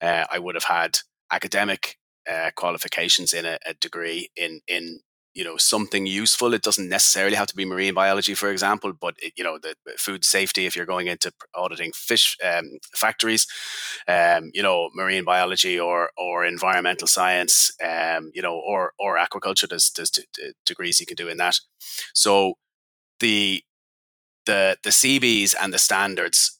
Uh, 0.00 0.24
I 0.30 0.38
would 0.38 0.54
have 0.54 0.64
had 0.64 0.98
academic 1.30 1.96
uh, 2.30 2.50
qualifications 2.54 3.32
in 3.32 3.44
a, 3.44 3.58
a, 3.66 3.74
degree 3.74 4.28
in 4.36 4.60
in 4.66 5.00
you 5.36 5.44
know 5.44 5.56
something 5.58 6.06
useful. 6.06 6.54
It 6.54 6.62
doesn't 6.62 6.88
necessarily 6.88 7.36
have 7.36 7.46
to 7.48 7.54
be 7.54 7.64
marine 7.64 7.94
biology 7.94 8.34
for 8.34 8.50
example 8.50 8.92
but 8.92 9.14
it, 9.18 9.34
you 9.36 9.44
know 9.44 9.58
the 9.58 9.74
food 9.98 10.24
safety 10.24 10.66
if 10.66 10.74
you're 10.74 10.86
going 10.86 11.06
into 11.06 11.30
auditing 11.54 11.92
fish 11.94 12.36
um, 12.42 12.78
factories 12.94 13.46
um, 14.08 14.50
you 14.54 14.62
know 14.62 14.88
marine 14.94 15.24
biology 15.24 15.78
or 15.78 16.10
or 16.16 16.44
environmental 16.44 17.06
science 17.06 17.70
um, 17.84 18.30
you 18.34 18.42
know 18.42 18.54
or 18.54 18.92
or 18.98 19.18
aquaculture 19.18 19.68
there's, 19.68 19.90
there's 19.90 20.10
degrees 20.64 20.98
you 20.98 21.06
can 21.06 21.16
do 21.16 21.28
in 21.28 21.36
that. 21.36 21.60
So 22.14 22.54
the 23.20 23.62
the 24.46 24.76
the 24.82 24.90
cbs 24.90 25.54
and 25.60 25.72
the 25.72 25.78
standards 25.78 26.58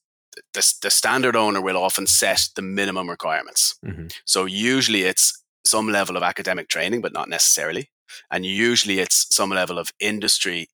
the, 0.52 0.74
the 0.82 0.90
standard 0.90 1.34
owner 1.34 1.62
will 1.62 1.78
often 1.78 2.06
set 2.06 2.50
the 2.56 2.62
minimum 2.62 3.08
requirements. 3.08 3.78
Mm-hmm. 3.84 4.08
so 4.26 4.44
usually 4.44 5.02
it's 5.02 5.42
some 5.66 5.88
level 5.88 6.16
of 6.16 6.22
academic 6.22 6.68
training 6.68 7.00
but 7.00 7.12
not 7.12 7.28
necessarily. 7.28 7.90
And 8.30 8.46
usually 8.46 9.00
it's 9.00 9.34
some 9.34 9.50
level 9.50 9.78
of 9.78 9.90
industry 10.00 10.68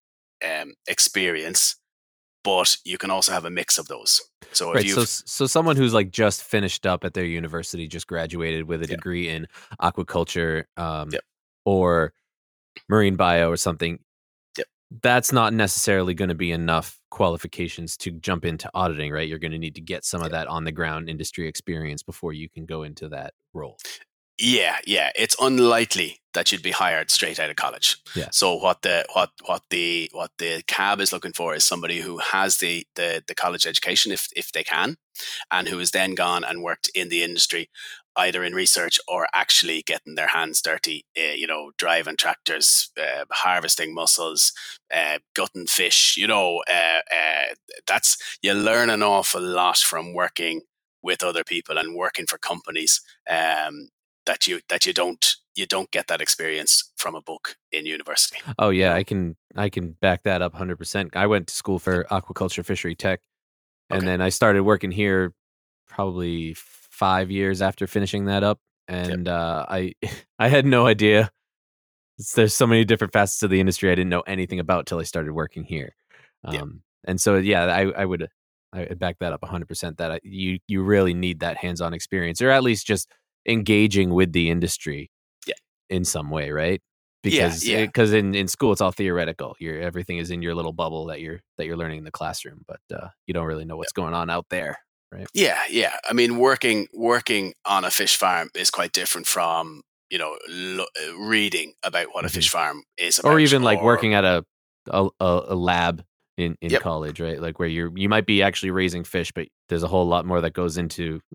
um, 0.45 0.75
experience 0.87 1.77
but 2.45 2.77
you 2.85 2.99
can 2.99 3.11
also 3.11 3.33
have 3.33 3.45
a 3.45 3.51
mix 3.51 3.79
of 3.79 3.89
those. 3.89 4.21
So 4.53 4.73
right, 4.73 4.89
so 4.89 5.05
so 5.05 5.47
someone 5.47 5.77
who's 5.77 5.95
like 5.95 6.11
just 6.11 6.43
finished 6.43 6.87
up 6.87 7.05
at 7.05 7.15
their 7.15 7.25
university 7.25 7.87
just 7.87 8.07
graduated 8.07 8.65
with 8.67 8.83
a 8.83 8.87
degree 8.87 9.29
in 9.29 9.47
aquaculture 9.81 10.65
um, 10.77 11.11
or 11.65 12.13
marine 12.89 13.17
bio 13.17 13.49
or 13.49 13.57
something 13.57 14.01
that's 15.01 15.33
not 15.33 15.55
necessarily 15.55 16.13
going 16.13 16.29
to 16.29 16.35
be 16.35 16.53
enough 16.53 17.01
qualifications 17.11 17.97
to 17.97 18.11
jump 18.11 18.45
into 18.45 18.69
auditing 18.75 19.11
right? 19.11 19.27
You're 19.27 19.39
going 19.39 19.53
to 19.53 19.59
need 19.59 19.77
to 19.77 19.81
get 19.81 20.05
some 20.05 20.23
of 20.23 20.33
that 20.33 20.49
on 20.49 20.65
the 20.65 20.73
ground 20.73 21.09
industry 21.09 21.49
experience 21.49 22.03
before 22.03 22.35
you 22.35 22.51
can 22.51 22.67
go 22.67 22.83
into 22.83 23.09
that 23.09 23.33
role 23.55 23.79
yeah, 24.43 24.79
yeah. 24.85 25.11
It's 25.15 25.37
unlikely 25.41 26.19
that 26.35 26.51
you'd 26.51 26.63
be 26.63 26.73
hired 26.73 27.11
straight 27.11 27.39
out 27.39 27.49
of 27.49 27.55
college. 27.55 27.99
Yeah. 28.17 28.29
So 28.33 28.57
what 28.57 28.83
the 28.83 29.05
what 29.13 29.31
what 29.47 29.63
the 29.71 30.11
what 30.13 30.33
the 30.39 30.65
cab 30.67 31.01
is 31.01 31.13
looking 31.13 31.33
for 31.33 31.55
is 31.55 31.65
somebody 31.65 32.01
who 32.01 32.19
has 32.19 32.59
the 32.59 32.85
the, 32.97 33.23
the 33.29 33.37
college 33.37 33.67
education 33.69 34.11
if 34.11 34.29
if 34.35 34.51
they 34.51 34.65
can, 34.65 34.97
and 35.53 35.69
who 35.69 35.79
has 35.79 35.93
then 35.93 36.17
gone 36.17 36.43
and 36.43 36.61
worked 36.61 36.91
in 36.93 37.09
the 37.09 37.23
industry, 37.23 37.71
either 38.17 38.43
in 38.43 38.53
research 38.53 38.99
or 39.07 39.29
actually 39.33 39.83
getting 39.87 40.17
their 40.17 40.27
hands 40.27 40.61
dirty. 40.61 41.07
Uh, 41.17 41.35
you 41.37 41.47
know, 41.47 41.71
driving 41.79 42.17
tractors, 42.17 42.91
uh, 43.01 43.25
harvesting 43.31 43.95
mussels, 43.95 44.53
uh, 44.93 45.19
gutting 45.35 45.67
fish. 45.67 46.17
You 46.17 46.27
know, 46.27 46.63
that's 47.87 48.39
you 48.43 48.55
learn 48.55 48.91
an 48.91 49.05
awful 49.05 49.41
lot 49.41 49.79
from 49.79 50.15
working 50.15 50.63
with 51.01 51.23
other 51.23 51.45
people 51.45 51.79
and 51.79 51.95
working 51.95 52.27
for 52.27 52.39
companies 52.39 53.01
um, 53.29 53.89
that 54.27 54.47
you 54.47 54.61
that 54.69 54.87
you 54.87 54.93
don't 54.93 55.37
you 55.55 55.67
don't 55.67 55.91
get 55.91 56.07
that 56.09 56.21
experience 56.21 56.91
from 56.97 57.15
a 57.15 57.21
book 57.21 57.57
in 57.71 57.87
university. 57.87 58.39
Oh 58.59 58.71
yeah, 58.71 58.95
I 58.95 59.05
can 59.05 59.37
I 59.57 59.69
can 59.69 59.97
back 60.01 60.23
that 60.25 60.43
up 60.43 60.55
100%. 60.55 61.17
I 61.17 61.27
went 61.27 61.49
to 61.49 61.55
school 61.55 61.79
for 61.79 62.05
aquaculture 62.05 62.65
fishery 62.65 62.95
tech 62.95 63.21
and 63.91 63.99
okay. 63.99 64.07
then 64.07 64.21
I 64.21 64.31
started 64.31 64.63
working 64.63 64.91
here 64.91 65.35
probably 65.89 66.55
5 66.55 67.31
years 67.31 67.61
after 67.61 67.87
finishing 67.87 68.27
that 68.27 68.43
up 68.43 68.61
and 68.89 69.27
yep. 69.27 69.35
uh, 69.35 69.67
I 69.69 69.95
I 70.39 70.49
had 70.49 70.67
no 70.67 70.87
idea 70.87 71.31
there's 72.35 72.55
so 72.55 72.67
many 72.67 72.85
different 72.85 73.13
facets 73.13 73.43
of 73.43 73.51
the 73.51 73.61
industry 73.61 73.91
I 73.91 73.95
didn't 73.95 74.11
know 74.11 74.21
anything 74.21 74.61
about 74.61 74.87
till 74.87 74.99
I 74.99 75.03
started 75.03 75.33
working 75.33 75.65
here. 75.65 75.95
Um, 76.45 76.55
yep. 76.55 76.65
and 77.05 77.21
so 77.21 77.37
yeah, 77.37 77.65
I 77.65 77.83
I 77.91 78.05
would 78.05 78.29
I 78.73 78.85
back 78.95 79.19
that 79.21 79.33
up 79.33 79.43
100% 79.43 79.97
that 79.99 80.13
I, 80.13 80.21
you 80.23 80.59
you 80.67 80.83
really 80.83 81.15
need 81.15 81.41
that 81.41 81.57
hands-on 81.57 81.95
experience 81.95 82.41
or 82.41 82.51
at 82.51 82.63
least 82.63 82.87
just 82.87 83.09
engaging 83.47 84.15
with 84.15 84.33
the 84.33 84.51
industry 84.51 85.11
yeah. 85.47 85.55
in 85.91 86.05
some 86.05 86.31
way, 86.31 86.51
right? 86.51 86.81
Because 87.23 87.65
yeah, 87.65 87.87
because 87.87 88.13
yeah. 88.13 88.19
in, 88.19 88.35
in 88.35 88.49
school 88.49 88.73
it's 88.73 88.81
all 88.81 88.91
theoretical. 88.91 89.55
Your 89.61 89.81
everything 89.81 90.19
is 90.19 90.31
in 90.31 90.43
your 90.43 90.55
little 90.55 90.73
bubble 90.73 91.07
that 91.07 91.21
you're 91.21 91.41
that 91.57 91.67
you're 91.67 91.77
learning 91.77 91.99
in 91.99 92.05
the 92.05 92.11
classroom, 92.11 92.65
but 92.67 92.81
uh, 92.93 93.09
you 93.27 93.35
don't 93.35 93.47
really 93.47 93.65
know 93.65 93.77
what's 93.77 93.93
yeah. 93.97 94.03
going 94.03 94.15
on 94.15 94.29
out 94.29 94.47
there, 94.51 94.79
right? 95.13 95.27
Yeah, 95.33 95.61
yeah. 95.71 95.95
I 96.09 96.15
mean, 96.15 96.39
working 96.39 96.89
working 96.93 97.55
on 97.65 97.85
a 97.85 97.93
fish 97.93 98.17
farm 98.17 98.51
is 98.57 98.71
quite 98.71 98.93
different 98.93 99.29
from 99.29 99.83
you 100.11 100.19
know 100.19 100.37
lo- 100.49 100.87
uh, 101.01 101.17
reading 101.17 101.75
about 101.85 102.09
what 102.09 102.25
mm-hmm. 102.25 102.27
a 102.27 102.31
fish 102.31 102.51
farm 102.51 102.83
is, 102.99 103.21
or 103.21 103.39
even 103.39 103.63
like 103.63 103.81
working 103.83 104.15
at 104.15 104.25
a 104.25 104.45
a, 104.89 105.09
a 105.21 105.55
lab 105.55 106.05
in 106.37 106.57
in 106.61 106.71
yep. 106.71 106.83
college, 106.83 107.21
right? 107.21 107.41
Like 107.41 107.59
where 107.59 107.69
you're 107.69 107.91
you 107.97 108.09
might 108.09 108.27
be 108.27 108.43
actually 108.43 108.71
raising 108.71 109.05
fish, 109.05 109.33
but 109.33 109.49
there's 109.69 109.83
a 109.83 109.89
whole 109.89 110.07
lot 110.07 110.27
more 110.27 110.41
that 110.41 110.53
goes 110.53 110.77
into 110.79 111.21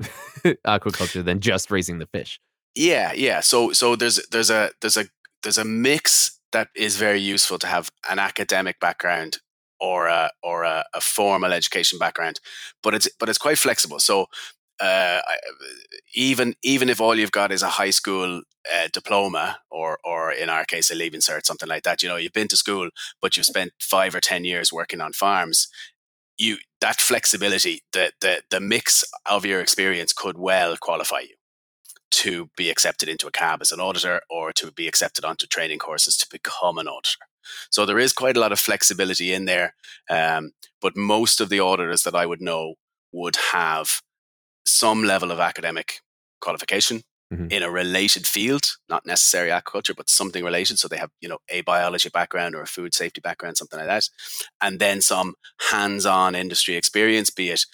aquaculture 0.66 1.24
than 1.24 1.40
just 1.40 1.72
raising 1.72 2.00
the 2.00 2.08
fish. 2.08 2.40
Yeah, 2.76 3.14
yeah. 3.14 3.40
So 3.40 3.74
so 3.74 3.96
there's 3.96 4.20
there's 4.32 4.50
a 4.50 4.72
there's 4.82 4.98
a 4.98 5.06
there's 5.44 5.58
a 5.58 5.66
mix 5.66 6.40
that 6.52 6.70
is 6.76 6.98
very 6.98 7.20
useful 7.20 7.60
to 7.60 7.68
have 7.68 7.90
an 8.10 8.20
academic 8.20 8.80
background 8.80 9.40
or 9.80 10.08
a 10.08 10.32
or 10.44 10.64
a, 10.64 10.86
a 10.94 11.02
formal 11.02 11.54
education 11.54 12.00
background, 12.00 12.40
but 12.82 12.94
it's 12.94 13.10
but 13.20 13.30
it's 13.30 13.38
quite 13.38 13.58
flexible. 13.58 14.00
So 14.00 14.28
uh, 14.80 15.22
even 16.16 16.56
even 16.62 16.90
if 16.90 17.02
all 17.02 17.16
you've 17.16 17.32
got 17.32 17.52
is 17.52 17.64
a 17.64 17.70
high 17.70 17.90
school 17.90 18.42
uh, 18.74 18.88
diploma 18.94 19.60
or 19.72 19.98
or 20.04 20.32
in 20.32 20.50
our 20.50 20.66
case 20.66 20.92
a 20.92 20.96
leaving 20.96 21.22
cert 21.22 21.46
something 21.46 21.70
like 21.70 21.84
that 21.84 22.04
you 22.04 22.10
know 22.10 22.16
you've 22.16 22.34
been 22.34 22.48
to 22.48 22.58
school 22.58 22.90
but 23.22 23.36
you've 23.36 23.46
spent 23.46 23.72
five 23.80 24.14
or 24.14 24.22
ten 24.22 24.46
years 24.46 24.72
working 24.72 25.02
on 25.02 25.14
farms 25.14 25.68
you 26.38 26.58
that 26.82 27.02
flexibility 27.02 27.82
the 27.94 28.12
the 28.22 28.42
the 28.50 28.60
mix 28.60 29.04
of 29.26 29.46
your 29.46 29.62
experience 29.62 30.14
could 30.14 30.38
well 30.38 30.76
qualify 30.78 31.20
you 31.20 31.36
to 32.10 32.50
be 32.56 32.70
accepted 32.70 33.10
into 33.10 33.28
a 33.28 33.32
cab 33.32 33.62
as 33.62 33.72
an 33.72 33.80
auditor 33.80 34.22
or 34.30 34.52
to 34.54 34.72
be 34.72 34.88
accepted 34.88 35.26
onto 35.26 35.46
training 35.46 35.78
courses 35.78 36.18
to 36.18 36.26
become 36.32 36.78
an 36.78 36.88
auditor. 36.88 37.26
So 37.70 37.86
there 37.86 38.00
is 38.00 38.14
quite 38.14 38.38
a 38.38 38.40
lot 38.40 38.52
of 38.54 38.60
flexibility 38.60 39.34
in 39.34 39.46
there 39.46 39.76
um, 40.10 40.52
but 40.82 40.96
most 40.96 41.42
of 41.42 41.50
the 41.50 41.60
auditors 41.60 42.04
that 42.04 42.16
i 42.16 42.26
would 42.26 42.42
know 42.42 42.76
would 43.12 43.38
have 43.52 44.02
some 44.68 45.04
level 45.04 45.32
of 45.32 45.40
academic 45.40 46.02
qualification 46.42 47.04
mm-hmm. 47.34 47.48
in 47.50 47.64
a 47.64 47.70
related 47.70 48.28
field, 48.28 48.64
not 48.90 49.06
necessarily 49.06 49.52
aquaculture, 49.52 49.96
but 49.96 50.10
something 50.10 50.44
related. 50.44 50.80
So 50.80 50.88
they 50.88 50.98
have, 50.98 51.12
you 51.22 51.30
know, 51.30 51.40
a 51.50 51.62
biology 51.62 52.10
background 52.10 52.56
or 52.56 52.62
a 52.62 52.68
food 52.68 52.94
safety 52.94 53.22
background, 53.22 53.58
something 53.58 53.80
like 53.80 53.88
that. 53.88 54.10
And 54.62 54.80
then 54.80 55.02
some 55.02 55.36
hands 55.72 56.06
on 56.06 56.36
industry 56.36 56.76
experience, 56.76 57.30
be 57.30 57.50
it, 57.50 57.66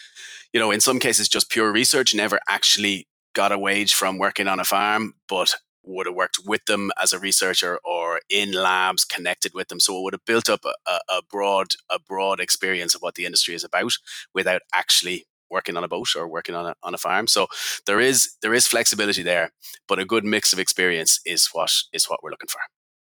you 0.51 0.59
know, 0.59 0.71
in 0.71 0.81
some 0.81 0.99
cases 0.99 1.27
just 1.27 1.49
pure 1.49 1.71
research, 1.71 2.13
never 2.13 2.39
actually 2.47 3.07
got 3.33 3.51
a 3.51 3.57
wage 3.57 3.93
from 3.93 4.17
working 4.17 4.47
on 4.47 4.59
a 4.59 4.63
farm, 4.63 5.15
but 5.27 5.55
would 5.85 6.05
have 6.05 6.15
worked 6.15 6.39
with 6.45 6.65
them 6.65 6.91
as 7.01 7.11
a 7.11 7.19
researcher 7.19 7.77
or 7.83 8.21
in 8.29 8.51
labs 8.53 9.03
connected 9.03 9.53
with 9.53 9.67
them 9.67 9.81
so 9.81 9.97
it 9.97 10.01
would 10.01 10.13
have 10.13 10.25
built 10.25 10.49
up 10.49 10.63
a, 10.63 10.99
a, 11.09 11.21
broad 11.29 11.67
a 11.89 11.99
broad 11.99 12.39
experience 12.39 12.95
of 12.95 13.01
what 13.01 13.15
the 13.15 13.25
industry 13.25 13.53
is 13.53 13.65
about 13.65 13.91
without 14.33 14.61
actually 14.73 15.25
working 15.53 15.77
on 15.77 15.83
a 15.83 15.87
boat 15.87 16.09
or 16.17 16.27
working 16.27 16.55
on 16.55 16.65
a, 16.65 16.75
on 16.83 16.93
a 16.93 16.97
farm. 16.97 17.27
So 17.27 17.47
there 17.85 18.01
is 18.01 18.35
there 18.41 18.53
is 18.53 18.67
flexibility 18.67 19.23
there, 19.23 19.51
but 19.87 19.99
a 19.99 20.05
good 20.13 20.25
mix 20.25 20.51
of 20.51 20.59
experience 20.59 21.21
is 21.25 21.49
what 21.53 21.71
is 21.93 22.09
what 22.09 22.21
we're 22.21 22.31
looking 22.31 22.49
for. 22.49 22.61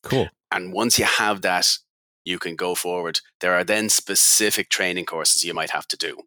Cool. 0.02 0.28
And 0.52 0.72
once 0.72 0.98
you 0.98 1.06
have 1.06 1.40
that, 1.40 1.78
you 2.24 2.38
can 2.38 2.54
go 2.56 2.74
forward. 2.74 3.20
There 3.40 3.54
are 3.54 3.64
then 3.64 3.88
specific 3.88 4.68
training 4.68 5.06
courses 5.06 5.44
you 5.44 5.54
might 5.54 5.70
have 5.70 5.88
to 5.88 5.96
do, 5.96 6.22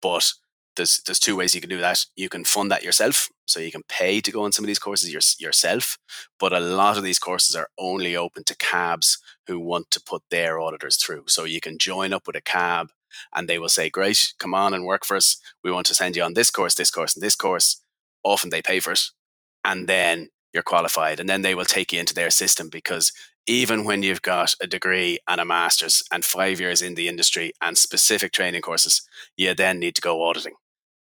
but 0.00 0.32
there's 0.76 1.00
there's 1.04 1.18
two 1.18 1.36
ways 1.36 1.54
you 1.54 1.60
can 1.60 1.70
do 1.70 1.80
that. 1.80 2.04
You 2.14 2.28
can 2.28 2.44
fund 2.44 2.70
that 2.70 2.84
yourself, 2.84 3.28
so 3.46 3.60
you 3.60 3.72
can 3.72 3.82
pay 3.88 4.20
to 4.20 4.30
go 4.30 4.42
on 4.44 4.52
some 4.52 4.64
of 4.64 4.68
these 4.68 4.78
courses 4.78 5.12
your, 5.12 5.22
yourself. 5.38 5.98
But 6.38 6.52
a 6.52 6.60
lot 6.60 6.96
of 6.96 7.02
these 7.02 7.18
courses 7.18 7.56
are 7.56 7.68
only 7.78 8.16
open 8.16 8.44
to 8.44 8.56
cabs 8.56 9.18
who 9.46 9.58
want 9.58 9.90
to 9.90 10.00
put 10.00 10.22
their 10.30 10.60
auditors 10.60 10.96
through. 10.96 11.24
So 11.26 11.44
you 11.44 11.60
can 11.60 11.78
join 11.78 12.12
up 12.12 12.26
with 12.26 12.36
a 12.36 12.40
cab 12.40 12.88
and 13.34 13.48
they 13.48 13.58
will 13.58 13.68
say, 13.68 13.90
Great, 13.90 14.34
come 14.38 14.54
on 14.54 14.74
and 14.74 14.84
work 14.84 15.04
for 15.04 15.16
us. 15.16 15.36
We 15.62 15.72
want 15.72 15.86
to 15.86 15.94
send 15.94 16.16
you 16.16 16.22
on 16.22 16.34
this 16.34 16.50
course, 16.50 16.74
this 16.74 16.90
course, 16.90 17.14
and 17.14 17.22
this 17.22 17.36
course. 17.36 17.80
Often 18.24 18.50
they 18.50 18.62
pay 18.62 18.80
for 18.80 18.92
it. 18.92 19.00
And 19.64 19.88
then 19.88 20.28
you're 20.52 20.62
qualified. 20.62 21.20
And 21.20 21.28
then 21.28 21.42
they 21.42 21.54
will 21.54 21.64
take 21.64 21.92
you 21.92 22.00
into 22.00 22.14
their 22.14 22.30
system 22.30 22.68
because 22.68 23.12
even 23.46 23.84
when 23.84 24.02
you've 24.02 24.22
got 24.22 24.54
a 24.60 24.66
degree 24.66 25.18
and 25.28 25.40
a 25.40 25.44
master's 25.44 26.02
and 26.10 26.24
five 26.24 26.60
years 26.60 26.82
in 26.82 26.94
the 26.94 27.08
industry 27.08 27.52
and 27.62 27.78
specific 27.78 28.32
training 28.32 28.62
courses, 28.62 29.02
you 29.36 29.54
then 29.54 29.78
need 29.78 29.94
to 29.94 30.00
go 30.00 30.22
auditing. 30.22 30.54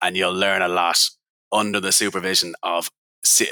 And 0.01 0.17
you'll 0.17 0.33
learn 0.33 0.61
a 0.61 0.67
lot 0.67 1.09
under 1.51 1.79
the 1.79 1.91
supervision 1.91 2.55
of 2.63 2.89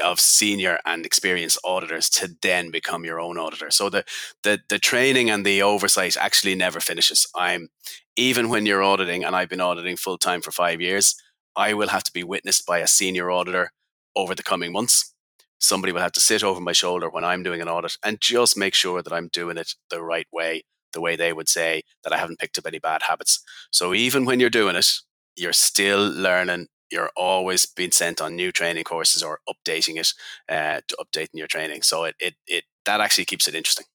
of 0.04 0.20
senior 0.20 0.80
and 0.86 1.06
experienced 1.06 1.60
auditors 1.64 2.10
to 2.10 2.36
then 2.42 2.72
become 2.72 3.06
your 3.06 3.20
own 3.20 3.38
auditor. 3.38 3.72
So 3.72 3.90
the 3.90 4.04
the 4.44 4.60
the 4.70 4.80
training 4.80 5.30
and 5.30 5.46
the 5.46 5.62
oversight 5.62 6.18
actually 6.18 6.56
never 6.56 6.80
finishes. 6.80 7.28
I'm 7.36 7.70
even 8.16 8.50
when 8.50 8.66
you're 8.66 8.84
auditing, 8.84 9.24
and 9.24 9.36
I've 9.36 9.50
been 9.50 9.62
auditing 9.62 9.96
full 9.96 10.18
time 10.18 10.42
for 10.42 10.52
five 10.52 10.82
years, 10.82 11.16
I 11.56 11.74
will 11.74 11.90
have 11.90 12.04
to 12.04 12.14
be 12.14 12.24
witnessed 12.24 12.66
by 12.66 12.80
a 12.80 12.88
senior 12.88 13.32
auditor 13.32 13.72
over 14.16 14.36
the 14.36 14.44
coming 14.44 14.72
months. 14.72 15.14
Somebody 15.60 15.92
will 15.94 16.02
have 16.02 16.14
to 16.14 16.20
sit 16.20 16.44
over 16.44 16.62
my 16.62 16.72
shoulder 16.72 17.10
when 17.10 17.24
I'm 17.24 17.44
doing 17.44 17.62
an 17.62 17.68
audit 17.70 17.98
and 18.04 18.20
just 18.22 18.58
make 18.58 18.74
sure 18.74 19.02
that 19.02 19.14
I'm 19.14 19.30
doing 19.30 19.58
it 19.58 19.74
the 19.90 20.02
right 20.02 20.28
way, 20.32 20.64
the 20.94 21.02
way 21.02 21.16
they 21.16 21.34
would 21.34 21.50
say 21.50 21.84
that 22.04 22.14
I 22.14 22.18
haven't 22.18 22.40
picked 22.40 22.58
up 22.58 22.66
any 22.66 22.80
bad 22.80 23.04
habits. 23.04 23.42
So 23.72 23.94
even 23.94 24.26
when 24.26 24.40
you're 24.40 24.50
doing 24.50 24.76
it, 24.76 24.90
you're 25.36 25.54
still 25.54 26.10
learning 26.10 26.68
you're 26.91 27.12
always 27.15 27.65
being 27.65 27.91
sent 27.91 28.22
on 28.22 28.36
new 28.36 28.51
training 28.51 28.84
courses 28.84 29.24
or 29.24 29.39
updating 29.48 29.98
it 29.98 30.13
uh, 30.48 30.81
to 30.88 30.98
updating 30.98 31.36
your 31.36 31.48
training. 31.48 31.81
So 31.84 32.05
it, 32.05 32.15
it 32.19 32.36
it 32.48 32.63
that 32.86 33.01
actually 33.01 33.25
keeps 33.25 33.48
it 33.48 33.55
interesting. 33.55 33.86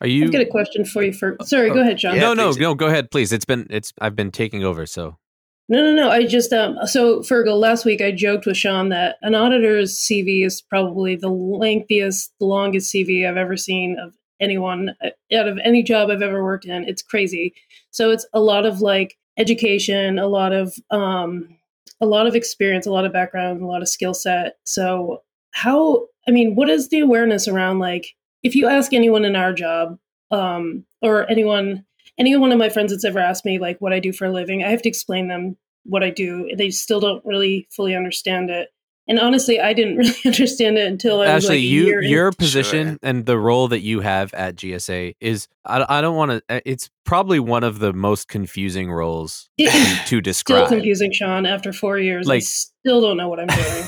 Are 0.00 0.06
you? 0.06 0.24
I've 0.24 0.32
got 0.32 0.42
a 0.42 0.46
question 0.46 0.84
for 0.84 1.02
you. 1.02 1.12
For 1.12 1.36
sorry, 1.42 1.70
go 1.70 1.80
ahead, 1.80 2.00
Sean. 2.00 2.14
Yeah, 2.14 2.22
no, 2.22 2.34
no, 2.34 2.52
please. 2.52 2.58
no. 2.58 2.74
Go 2.74 2.86
ahead, 2.86 3.10
please. 3.10 3.32
It's 3.32 3.44
been 3.44 3.66
it's. 3.70 3.92
I've 4.00 4.16
been 4.16 4.30
taking 4.30 4.64
over. 4.64 4.86
So 4.86 5.16
No, 5.68 5.80
no, 5.80 5.94
no. 5.94 6.10
I 6.10 6.26
just 6.26 6.52
um. 6.52 6.76
So 6.86 7.20
Fergal, 7.20 7.58
last 7.58 7.84
week 7.84 8.00
I 8.00 8.10
joked 8.10 8.46
with 8.46 8.56
Sean 8.56 8.88
that 8.88 9.16
an 9.22 9.34
auditor's 9.34 9.96
CV 9.96 10.44
is 10.44 10.60
probably 10.60 11.16
the 11.16 11.30
lengthiest, 11.30 12.30
the 12.40 12.46
longest 12.46 12.92
CV 12.92 13.28
I've 13.28 13.36
ever 13.36 13.56
seen 13.56 13.96
of 13.98 14.14
anyone 14.40 14.90
uh, 15.02 15.10
out 15.34 15.48
of 15.48 15.58
any 15.64 15.82
job 15.82 16.10
I've 16.10 16.22
ever 16.22 16.42
worked 16.42 16.66
in. 16.66 16.84
It's 16.88 17.02
crazy. 17.02 17.54
So 17.90 18.10
it's 18.10 18.26
a 18.32 18.40
lot 18.40 18.66
of 18.66 18.80
like 18.80 19.16
education, 19.36 20.18
a 20.18 20.26
lot 20.26 20.52
of 20.52 20.74
um, 20.90 21.56
a 22.04 22.06
lot 22.06 22.26
of 22.26 22.34
experience, 22.34 22.86
a 22.86 22.92
lot 22.92 23.04
of 23.04 23.12
background, 23.12 23.62
a 23.62 23.66
lot 23.66 23.82
of 23.82 23.88
skill 23.88 24.14
set. 24.14 24.58
So 24.64 25.22
how? 25.52 26.06
I 26.28 26.30
mean, 26.30 26.54
what 26.54 26.70
is 26.70 26.88
the 26.88 27.00
awareness 27.00 27.48
around 27.48 27.78
like 27.78 28.14
if 28.42 28.54
you 28.54 28.68
ask 28.68 28.92
anyone 28.92 29.24
in 29.24 29.36
our 29.36 29.52
job, 29.52 29.98
um, 30.30 30.84
or 31.02 31.28
anyone 31.30 31.84
any 32.18 32.36
one 32.36 32.52
of 32.52 32.58
my 32.58 32.68
friends 32.68 32.92
that's 32.92 33.04
ever 33.04 33.18
asked 33.18 33.44
me 33.44 33.58
like 33.58 33.80
what 33.80 33.92
I 33.92 33.98
do 33.98 34.12
for 34.12 34.26
a 34.26 34.32
living, 34.32 34.62
I 34.62 34.70
have 34.70 34.82
to 34.82 34.88
explain 34.88 35.28
them 35.28 35.56
what 35.84 36.04
I 36.04 36.10
do. 36.10 36.50
They 36.56 36.70
still 36.70 37.00
don't 37.00 37.24
really 37.24 37.66
fully 37.70 37.94
understand 37.94 38.50
it. 38.50 38.68
And 39.06 39.20
honestly, 39.20 39.60
I 39.60 39.72
didn't 39.74 39.96
really 39.98 40.14
understand 40.24 40.78
it 40.78 40.86
until 40.86 41.20
I 41.20 41.34
was 41.34 41.44
actually, 41.44 41.56
like 41.58 41.64
a 41.64 41.66
you 41.66 41.84
year 41.86 42.02
in. 42.02 42.10
your 42.10 42.32
position 42.32 42.98
yeah. 43.02 43.08
and 43.10 43.26
the 43.26 43.38
role 43.38 43.68
that 43.68 43.80
you 43.80 44.00
have 44.00 44.32
at 44.34 44.56
GSA 44.56 45.14
is. 45.20 45.48
I, 45.66 45.84
I 45.88 46.00
don't 46.00 46.16
want 46.16 46.30
to. 46.48 46.62
It's 46.68 46.90
probably 47.04 47.40
one 47.40 47.64
of 47.64 47.78
the 47.78 47.92
most 47.92 48.28
confusing 48.28 48.90
roles 48.90 49.48
to, 50.06 50.20
to 50.20 50.32
still 50.34 50.66
confusing, 50.66 51.12
Sean. 51.12 51.46
After 51.46 51.72
four 51.72 51.98
years, 51.98 52.28
I 52.28 52.38
still 52.38 53.00
don't 53.00 53.16
know 53.16 53.28
what 53.28 53.40
I'm 53.40 53.46
doing. 53.48 53.84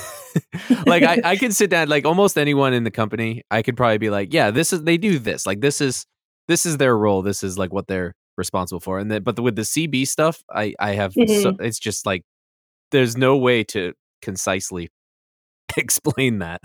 like 0.87 1.03
I, 1.03 1.21
I 1.25 1.37
could 1.37 1.55
sit 1.55 1.71
down 1.71 1.89
like 1.89 2.05
almost 2.05 2.37
anyone 2.37 2.75
in 2.75 2.85
the 2.85 2.91
company 2.91 3.43
i 3.51 3.63
could 3.63 3.75
probably 3.75 3.97
be 3.97 4.11
like 4.11 4.35
yeah 4.35 4.51
this 4.51 4.71
is 4.71 4.83
they 4.83 4.99
do 4.99 5.19
this 5.19 5.47
like 5.47 5.63
this 5.63 5.81
is 5.81 6.05
this 6.47 6.67
is 6.67 6.77
their 6.77 6.95
role 6.95 7.23
this 7.23 7.43
is 7.43 7.57
like 7.57 7.73
what 7.73 7.87
they're 7.87 8.13
responsible 8.37 8.81
for 8.81 8.99
and 8.99 9.11
then 9.11 9.23
but 9.23 9.41
with 9.41 9.57
the 9.57 9.63
cb 9.63 10.07
stuff 10.07 10.43
i 10.55 10.75
i 10.79 10.93
have 10.93 11.15
so, 11.15 11.23
Mhm. 11.23 11.61
it's 11.63 11.79
just 11.79 12.05
like 12.05 12.23
there's 12.91 13.17
no 13.17 13.39
way 13.39 13.65
to 13.65 13.95
concisely 14.21 14.91
explain 15.77 16.39
that 16.39 16.63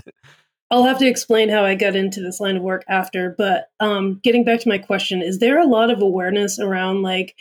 I'll 0.71 0.85
have 0.85 0.99
to 0.99 1.05
explain 1.05 1.49
how 1.49 1.65
I 1.65 1.75
got 1.75 1.97
into 1.97 2.21
this 2.21 2.39
line 2.39 2.55
of 2.55 2.63
work 2.63 2.85
after. 2.87 3.35
But 3.37 3.69
um, 3.81 4.21
getting 4.23 4.45
back 4.45 4.61
to 4.61 4.69
my 4.69 4.77
question, 4.77 5.21
is 5.21 5.39
there 5.39 5.59
a 5.59 5.67
lot 5.67 5.91
of 5.91 6.01
awareness 6.01 6.59
around 6.59 7.01
like 7.01 7.35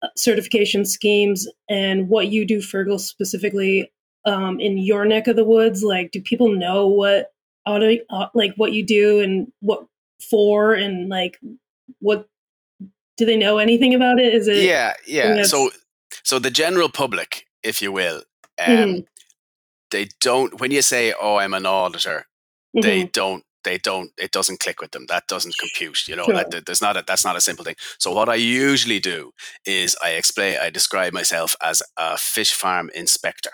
uh, 0.00 0.08
certification 0.16 0.84
schemes 0.84 1.48
and 1.68 2.08
what 2.08 2.28
you 2.28 2.46
do, 2.46 2.58
Fergal, 2.58 3.00
specifically 3.00 3.90
um, 4.24 4.60
in 4.60 4.78
your 4.78 5.04
neck 5.04 5.26
of 5.26 5.34
the 5.34 5.44
woods? 5.44 5.82
Like, 5.82 6.12
do 6.12 6.22
people 6.22 6.52
know 6.52 6.86
what 6.86 7.32
auto, 7.66 7.96
uh, 8.10 8.28
like 8.32 8.54
what 8.54 8.72
you 8.72 8.86
do 8.86 9.18
and 9.18 9.50
what 9.58 9.84
for, 10.30 10.72
and 10.72 11.08
like 11.08 11.40
what 11.98 12.28
do 13.16 13.26
they 13.26 13.36
know 13.36 13.58
anything 13.58 13.92
about 13.92 14.20
it? 14.20 14.32
Is 14.32 14.46
it 14.46 14.58
yeah, 14.58 14.92
yeah. 15.04 15.42
So, 15.42 15.70
so 16.22 16.38
the 16.38 16.50
general 16.50 16.88
public, 16.88 17.44
if 17.64 17.82
you 17.82 17.90
will, 17.90 18.22
um, 18.64 18.76
Mhm. 18.76 19.06
They 19.92 20.08
don't. 20.20 20.60
When 20.60 20.72
you 20.72 20.82
say, 20.82 21.14
"Oh, 21.20 21.36
I'm 21.36 21.54
an 21.54 21.66
auditor," 21.66 22.26
Mhm. 22.76 22.82
they 22.82 23.04
don't. 23.04 23.44
They 23.64 23.78
don't. 23.78 24.10
It 24.18 24.32
doesn't 24.32 24.58
click 24.60 24.80
with 24.80 24.90
them. 24.90 25.06
That 25.06 25.28
doesn't 25.28 25.56
compute. 25.58 26.08
You 26.08 26.16
know, 26.16 26.24
Sure. 26.26 26.34
that, 26.50 26.66
there's 26.66 26.82
not. 26.82 26.96
A, 26.96 27.04
that's 27.06 27.24
not 27.24 27.36
a 27.36 27.40
simple 27.40 27.64
thing. 27.64 27.76
So 27.98 28.10
what 28.12 28.28
I 28.28 28.34
usually 28.34 28.98
do 29.00 29.32
is 29.64 29.96
I 30.02 30.10
explain. 30.20 30.58
I 30.60 30.70
describe 30.70 31.12
myself 31.12 31.54
as 31.60 31.80
a 31.96 32.18
fish 32.18 32.52
farm 32.52 32.90
inspector. 32.94 33.52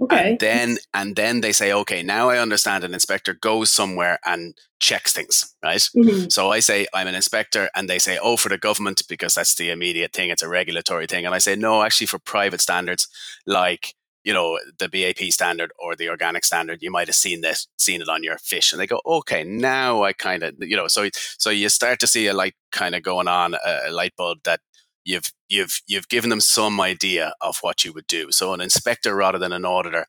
okay? 0.00 0.30
And 0.30 0.38
then 0.40 0.78
and 0.92 1.16
then 1.16 1.40
they 1.40 1.52
say, 1.52 1.72
okay, 1.72 2.02
now 2.02 2.28
I 2.30 2.38
understand 2.38 2.84
an 2.84 2.92
inspector 2.94 3.34
goes 3.34 3.70
somewhere 3.70 4.18
and 4.24 4.54
checks 4.80 5.12
things, 5.12 5.54
right? 5.64 5.80
Mhm. 5.96 6.30
So 6.30 6.50
I 6.52 6.60
say 6.60 6.86
I'm 6.92 7.06
an 7.08 7.14
inspector, 7.14 7.70
and 7.74 7.88
they 7.88 7.98
say, 8.00 8.18
oh, 8.20 8.36
for 8.36 8.48
the 8.50 8.58
government 8.58 9.02
because 9.08 9.34
that's 9.34 9.54
the 9.54 9.70
immediate 9.70 10.12
thing. 10.12 10.30
It's 10.30 10.42
a 10.42 10.48
regulatory 10.48 11.06
thing, 11.06 11.24
and 11.26 11.34
I 11.34 11.38
say 11.38 11.56
no, 11.56 11.82
actually 11.82 12.08
for 12.08 12.18
private 12.18 12.60
standards 12.60 13.08
like 13.46 13.94
you 14.24 14.32
know 14.32 14.58
the 14.78 14.88
BAP 14.88 15.30
standard 15.30 15.70
or 15.78 15.94
the 15.94 16.08
organic 16.08 16.44
standard, 16.44 16.82
you 16.82 16.90
might 16.90 17.08
have 17.08 17.14
seen 17.14 17.42
this, 17.42 17.68
seen 17.78 18.02
it 18.02 18.08
on 18.08 18.24
your 18.24 18.38
fish, 18.38 18.72
and 18.72 18.80
they 18.80 18.86
go, 18.86 19.00
okay, 19.06 19.44
now 19.44 20.02
I 20.02 20.12
kind 20.12 20.42
of 20.42 20.54
you 20.60 20.76
know, 20.76 20.88
so 20.88 21.08
so 21.38 21.50
you 21.50 21.68
start 21.68 22.00
to 22.00 22.06
see 22.06 22.26
a 22.26 22.34
light 22.34 22.54
kind 22.72 22.94
of 22.94 23.02
going 23.02 23.28
on, 23.28 23.54
a, 23.54 23.80
a 23.88 23.92
light 23.92 24.14
bulb 24.16 24.38
that 24.44 24.60
you've 25.04 25.32
you've 25.48 25.80
you've 25.86 26.08
given 26.08 26.30
them 26.30 26.40
some 26.40 26.80
idea 26.80 27.34
of 27.40 27.58
what 27.60 27.84
you 27.84 27.92
would 27.92 28.06
do. 28.06 28.32
So 28.32 28.54
an 28.54 28.60
inspector 28.60 29.14
rather 29.14 29.38
than 29.38 29.52
an 29.52 29.64
auditor 29.64 30.06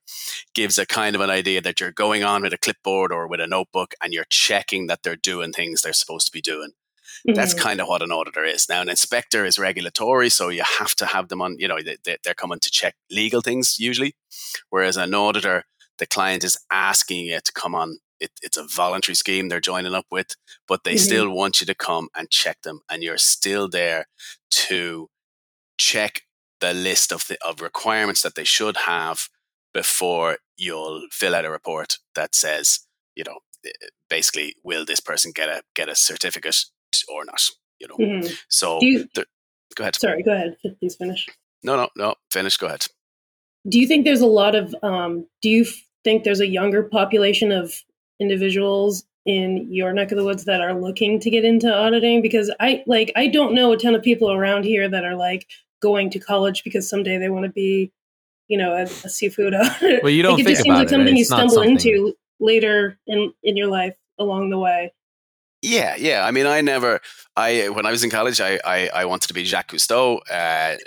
gives 0.54 0.78
a 0.78 0.86
kind 0.86 1.15
of 1.15 1.21
an 1.21 1.30
idea 1.30 1.62
that 1.62 1.80
you're 1.80 1.91
going 1.91 2.23
on 2.23 2.41
with 2.41 2.54
a 2.54 2.58
clipboard 2.58 3.12
or 3.12 3.28
with 3.28 3.41
a 3.41 3.47
notebook 3.47 3.93
and 4.01 4.13
you're 4.13 4.25
checking 4.30 4.88
that 4.88 5.04
they're 5.04 5.15
doing 5.15 5.51
things 5.51 5.82
they're 5.82 5.93
supposed 5.93 6.28
to 6.28 6.32
be 6.32 6.41
doing. 6.41 6.71
That's 7.34 7.54
Mhm. 7.54 7.60
kind 7.60 7.82
of 7.82 7.88
what 7.88 8.02
an 8.02 8.12
auditor 8.12 8.44
is. 8.46 8.70
Now, 8.70 8.82
an 8.82 8.90
inspector 8.90 9.46
is 9.46 9.58
regulatory, 9.60 10.30
so 10.30 10.50
you 10.50 10.64
have 10.80 10.96
to 10.96 11.06
have 11.08 11.28
them 11.30 11.42
on, 11.42 11.58
you 11.60 11.68
know, 11.68 11.82
they, 11.82 11.98
they- 12.04 12.18
they're 12.24 12.34
coming 12.34 12.60
to 12.60 12.70
check 12.72 12.96
legal 13.10 13.42
things 13.42 13.80
usually. 13.80 14.16
Whereas 14.70 14.98
an 14.98 15.14
auditor, 15.14 15.66
the 15.98 16.06
client 16.08 16.44
is 16.44 16.58
asking 16.72 17.26
you 17.26 17.40
to 17.40 17.52
come 17.54 17.76
on. 17.76 18.00
It, 18.20 18.32
it's 18.42 18.58
a 18.58 18.64
voluntary 18.68 19.16
scheme 19.16 19.50
they're 19.50 19.60
joining 19.60 19.94
up 19.96 20.06
with, 20.12 20.36
but 20.68 20.84
they 20.84 20.96
Mhm. 20.96 21.00
still 21.00 21.30
want 21.30 21.60
you 21.62 21.66
to 21.68 21.76
come 21.76 22.10
and 22.16 22.30
check 22.32 22.62
them. 22.64 22.82
And 22.90 23.04
you're 23.04 23.18
still 23.18 23.68
there 23.70 24.08
to 24.68 25.10
check 25.78 26.24
the 26.62 26.74
list 26.74 27.12
of, 27.12 27.28
the, 27.28 27.38
of 27.46 27.62
requirements 27.62 28.22
that 28.22 28.36
they 28.36 28.44
should 28.46 28.78
have 28.78 29.30
before 29.74 30.40
you'll 30.58 31.08
fill 31.12 31.36
out 31.36 31.46
a 31.46 31.50
report 31.50 32.00
that 32.16 32.34
says, 32.36 32.80
you 33.16 33.24
know, 33.26 33.40
eh, 33.66 33.72
basically, 34.10 34.56
will 34.64 34.86
this 34.86 35.00
person 35.02 35.32
get 35.34 35.50
a 35.50 35.64
get 35.76 35.90
a 35.90 35.96
certificate 35.96 36.56
or 37.10 37.25
not? 37.25 37.41
You 37.79 37.88
know, 37.88 37.97
Mhm. 37.97 38.38
so 38.49 38.79
you, 38.81 39.08
there- 39.15 39.25
go 39.75 39.84
ahead. 39.84 39.95
sorry, 39.95 40.23
go 40.23 40.31
ahead. 40.34 40.55
Please 40.79 40.95
finish. 40.95 41.27
No, 41.63 41.75
no, 41.75 41.89
no. 41.97 42.15
Finish. 42.31 42.58
Go 42.58 42.67
ahead. 42.67 42.86
do 43.67 43.79
you 43.79 43.88
think 43.88 44.05
there's 44.05 44.21
a 44.21 44.27
lot 44.27 44.53
of 44.55 44.75
um, 44.84 45.25
do 45.41 45.49
you 45.49 45.63
f- 45.63 45.84
think 46.03 46.23
there's 46.23 46.39
a 46.39 46.47
younger 46.47 46.84
population 46.84 47.51
of 47.51 47.73
individuals 48.19 49.03
in 49.25 49.67
your 49.73 49.91
neck 49.93 50.12
of 50.12 50.17
the 50.17 50.23
woods 50.23 50.45
that 50.45 50.62
are 50.62 50.73
looking 50.79 51.19
to 51.19 51.29
get 51.31 51.43
into 51.43 51.71
auditing 51.73 52.21
because 52.21 52.51
i 52.60 52.84
like 52.86 53.12
i 53.15 53.27
don't 53.27 53.53
know 53.55 53.71
a 53.71 53.77
ton 53.77 53.95
of 53.95 54.03
people 54.03 54.31
around 54.31 54.63
here 54.63 54.88
that 54.88 55.03
are 55.03 55.15
like 55.15 55.47
going 55.81 56.10
to 56.12 56.19
college 56.19 56.63
because 56.63 56.88
someday 56.88 57.17
they 57.17 57.29
want 57.29 57.43
to 57.43 57.51
be 57.51 57.91
you 58.47 58.58
know 58.58 58.73
a, 58.73 58.84
a 58.84 59.10
seafood 59.10 59.53
auditor 59.55 59.99
Well, 60.03 60.12
you 60.12 60.21
don't 60.23 60.34
like, 60.34 60.41
it 60.41 60.45
think 60.45 60.55
just 60.58 60.63
seems 60.63 60.75
like 60.77 60.88
it, 60.88 60.89
something 60.91 61.08
right? 61.13 61.17
you 61.17 61.25
stumble 61.25 61.55
something- 61.55 61.71
into 61.71 62.15
later 62.39 62.99
in 63.08 63.34
in 63.43 63.58
your 63.58 63.67
life 63.67 63.95
along 64.19 64.49
the 64.51 64.60
way 64.60 64.93
Yeah, 65.65 65.95
yeah. 65.97 66.25
I 66.25 66.32
mean, 66.32 66.45
I 66.45 66.62
never. 66.62 67.01
I 67.36 67.69
when 67.69 67.86
I 67.86 67.91
was 67.91 68.04
in 68.04 68.10
college, 68.10 68.39
I 68.39 68.60
I, 68.63 68.89
I 68.93 69.06
wanted 69.06 69.28
to 69.28 69.34
be 69.34 69.43
Jacques 69.43 69.71
Cousteau. 69.71 70.19
Uh, 70.32 70.78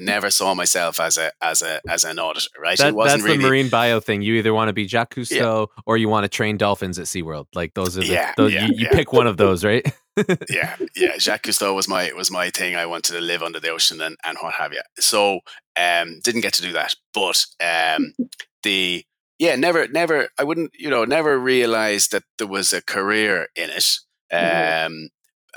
never 0.00 0.30
saw 0.30 0.54
myself 0.54 1.00
as 1.00 1.16
a 1.16 1.32
as 1.40 1.62
a 1.62 1.80
as 1.88 2.04
an 2.04 2.18
auditor. 2.18 2.48
Right? 2.60 2.76
that, 2.78 2.88
it 2.88 2.94
wasn't 2.94 3.22
that's 3.22 3.24
really. 3.24 3.42
the 3.42 3.48
marine 3.48 3.68
bio 3.68 4.00
thing 4.00 4.22
you 4.22 4.34
either 4.34 4.52
want 4.52 4.68
to 4.68 4.72
be 4.72 4.86
jacques 4.86 5.14
cousteau 5.14 5.68
or 5.86 5.96
you 5.96 6.08
want 6.08 6.24
to 6.24 6.28
train 6.28 6.56
dolphins 6.56 6.98
at 6.98 7.06
seaworld 7.06 7.46
like 7.54 7.72
those 7.74 7.96
are 7.96 8.00
the, 8.00 8.06
Yeah, 8.06 8.34
those, 8.36 8.52
yeah, 8.52 8.66
you, 8.66 8.74
you 8.74 8.86
yeah. 8.86 8.92
pick 8.92 9.12
one 9.12 9.26
of 9.26 9.36
those 9.36 9.64
right 9.64 9.86
yeah, 10.50 10.76
yeah. 10.96 11.18
Jacques 11.18 11.42
Cousteau 11.42 11.74
was 11.74 11.88
my 11.88 12.10
was 12.16 12.30
my 12.30 12.48
thing. 12.48 12.74
I 12.74 12.86
wanted 12.86 13.12
to 13.12 13.20
live 13.20 13.42
under 13.42 13.60
the 13.60 13.68
ocean 13.68 14.00
and, 14.00 14.16
and 14.24 14.38
what 14.40 14.54
have 14.54 14.72
you. 14.72 14.80
So 14.98 15.40
um, 15.76 16.20
didn't 16.24 16.40
get 16.40 16.54
to 16.54 16.62
do 16.62 16.72
that, 16.72 16.94
but 17.12 17.44
um, 17.62 18.14
the 18.62 19.04
yeah, 19.38 19.56
never, 19.56 19.86
never. 19.88 20.28
I 20.38 20.44
wouldn't, 20.44 20.72
you 20.78 20.88
know, 20.88 21.04
never 21.04 21.38
realized 21.38 22.12
that 22.12 22.22
there 22.38 22.46
was 22.46 22.72
a 22.72 22.82
career 22.82 23.48
in 23.54 23.70
it. 23.70 23.84
Mhm. 24.32 24.86
Um, 24.86 25.08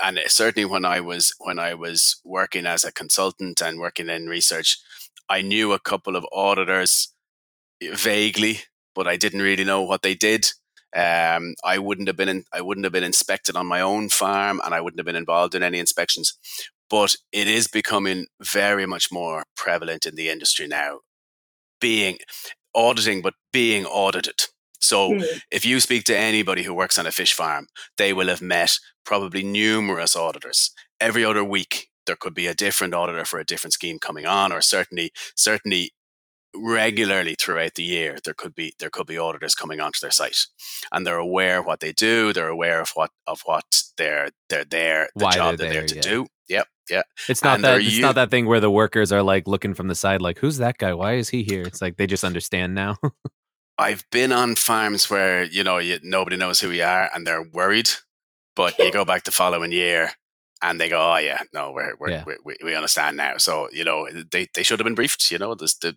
and 0.02 0.18
certainly 0.28 0.64
when 0.64 0.84
I 0.84 1.00
was 1.00 1.34
when 1.38 1.58
I 1.58 1.74
was 1.74 2.16
working 2.24 2.66
as 2.66 2.84
a 2.84 2.92
consultant 2.92 3.60
and 3.60 3.78
working 3.78 4.08
in 4.08 4.28
research, 4.28 4.78
I 5.28 5.42
knew 5.42 5.72
a 5.72 5.78
couple 5.80 6.16
of 6.16 6.26
auditors 6.32 7.08
vaguely, 7.82 8.60
but 8.94 9.06
I 9.08 9.16
didn't 9.16 9.42
really 9.42 9.64
know 9.64 9.82
what 9.82 10.02
they 10.02 10.14
did. 10.14 10.52
Um, 10.96 11.54
I 11.64 11.78
wouldn't 11.78 12.08
have 12.08 12.16
been 12.16 12.28
in, 12.28 12.44
I 12.52 12.60
wouldn't 12.62 12.84
have 12.84 12.92
been 12.92 13.04
inspected 13.04 13.56
on 13.56 13.66
my 13.66 13.80
own 13.80 14.08
farm, 14.10 14.60
and 14.64 14.74
I 14.74 14.80
wouldn't 14.80 14.98
have 15.00 15.06
been 15.06 15.16
involved 15.16 15.54
in 15.54 15.62
any 15.62 15.78
inspections. 15.78 16.34
But 16.90 17.16
it 17.32 17.48
is 17.48 17.68
becoming 17.68 18.26
very 18.40 18.86
much 18.86 19.12
more 19.12 19.44
prevalent 19.56 20.06
in 20.06 20.16
the 20.16 20.28
industry 20.30 20.66
now, 20.68 21.00
being 21.80 22.18
auditing, 22.74 23.22
but 23.22 23.34
being 23.52 23.86
audited. 23.86 24.42
So 24.80 25.10
Mm. 25.12 25.40
if 25.50 25.64
you 25.64 25.80
speak 25.80 26.04
to 26.04 26.16
anybody 26.16 26.62
who 26.62 26.74
works 26.74 26.98
on 26.98 27.06
a 27.06 27.12
fish 27.12 27.32
farm, 27.34 27.66
they 27.96 28.12
will 28.12 28.28
have 28.28 28.42
met 28.42 28.78
probably 29.04 29.42
numerous 29.42 30.16
auditors. 30.16 30.70
Every 31.00 31.24
other 31.24 31.44
week, 31.44 31.88
there 32.06 32.16
could 32.16 32.34
be 32.34 32.46
a 32.46 32.54
different 32.54 32.94
auditor 32.94 33.24
for 33.24 33.38
a 33.38 33.44
different 33.44 33.74
scheme 33.74 33.98
coming 33.98 34.26
on, 34.26 34.52
or 34.52 34.60
certainly, 34.62 35.12
certainly 35.36 35.92
regularly 36.54 37.36
throughout 37.38 37.74
the 37.74 37.82
year, 37.84 38.18
there 38.24 38.34
could 38.34 38.54
be 38.54 38.72
there 38.80 38.90
could 38.90 39.06
be 39.06 39.18
auditors 39.18 39.54
coming 39.54 39.80
onto 39.80 40.00
their 40.00 40.10
site, 40.10 40.46
and 40.92 41.06
they're 41.06 41.16
aware 41.18 41.60
of 41.60 41.66
what 41.66 41.80
they 41.80 41.92
do. 41.92 42.32
They're 42.32 42.48
aware 42.48 42.80
of 42.80 42.90
what 42.94 43.10
of 43.26 43.40
what 43.44 43.64
they're 43.96 44.30
they're 44.48 44.64
there, 44.64 45.08
the 45.14 45.24
Why 45.26 45.32
job 45.32 45.56
they're 45.58 45.68
they're 45.72 45.80
there, 45.80 45.88
to 45.88 45.94
yeah. 45.96 46.00
do. 46.02 46.26
Yep, 46.48 46.66
yeah. 46.90 47.02
it's 47.28 47.44
not 47.44 47.56
And 47.56 47.64
that 47.64 47.80
it's 47.80 47.92
u- 47.96 48.02
not 48.02 48.16
that 48.16 48.30
thing 48.32 48.46
where 48.46 48.58
the 48.60 48.70
workers 48.70 49.12
are 49.12 49.22
like 49.22 49.46
looking 49.46 49.74
from 49.74 49.86
the 49.86 49.94
side 49.94 50.20
like 50.20 50.38
who's 50.38 50.56
that 50.58 50.78
guy 50.78 50.92
why 50.94 51.12
is 51.14 51.28
he 51.28 51.44
here 51.44 51.62
it's 51.62 51.80
like 51.80 51.96
they 51.96 52.08
just 52.08 52.24
understand 52.24 52.74
now 52.74 52.96
I've 53.80 54.04
been 54.10 54.32
on 54.32 54.56
farms 54.56 55.08
where 55.10 55.44
you 55.44 55.64
know 55.64 55.78
you, 55.78 55.98
nobody 56.02 56.36
knows 56.36 56.60
who 56.60 56.68
we 56.68 56.82
are 56.82 57.10
and 57.14 57.26
they're 57.26 57.42
worried, 57.42 57.90
but 58.54 58.78
you 58.78 58.92
go 58.92 59.04
back 59.04 59.24
the 59.24 59.30
following 59.32 59.72
year 59.72 60.12
and 60.62 60.78
they 60.78 60.90
go, 60.90 61.00
oh 61.00 61.16
yeah, 61.16 61.40
no, 61.54 61.72
we're, 61.72 61.94
we're, 61.98 62.10
Yeah. 62.10 62.24
we 62.26 62.36
we 62.44 62.56
we 62.62 62.74
understand 62.74 63.16
now. 63.16 63.38
So 63.38 63.68
you 63.72 63.84
know, 63.84 64.06
they, 64.30 64.46
they 64.54 64.62
should 64.62 64.78
have 64.78 64.84
been 64.84 64.94
briefed. 64.94 65.30
You 65.30 65.38
know, 65.38 65.54
this, 65.54 65.74
the, 65.76 65.96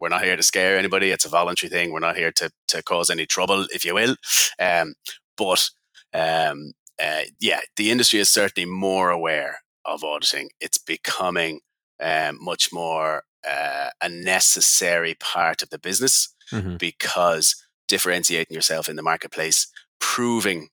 we're 0.00 0.08
not 0.08 0.24
here 0.24 0.36
to 0.36 0.42
scare 0.42 0.76
anybody. 0.76 1.10
It's 1.10 1.24
a 1.24 1.28
voluntary 1.28 1.70
thing. 1.70 1.92
We're 1.92 2.00
not 2.00 2.16
here 2.16 2.32
to 2.32 2.50
to 2.68 2.82
cause 2.82 3.10
any 3.10 3.26
trouble, 3.26 3.66
if 3.72 3.84
you 3.84 3.94
will. 3.94 4.16
Um, 4.58 4.94
but 5.36 5.70
um, 6.12 6.72
uh, 7.02 7.22
yeah, 7.40 7.60
the 7.76 7.90
industry 7.92 8.18
is 8.18 8.28
certainly 8.28 8.68
more 8.68 9.10
aware 9.10 9.62
of 9.84 10.02
auditing. 10.04 10.50
It's 10.60 10.78
becoming 10.78 11.60
um, 12.00 12.38
much 12.40 12.72
more 12.72 13.22
uh, 13.48 13.90
a 14.00 14.08
necessary 14.08 15.14
part 15.14 15.62
of 15.62 15.70
the 15.70 15.78
business 15.78 16.34
Mhm. 16.50 16.78
because 16.78 17.54
differentiating 17.88 18.54
yourself 18.54 18.88
in 18.88 18.96
the 18.96 19.02
marketplace, 19.02 19.66
proving 20.00 20.68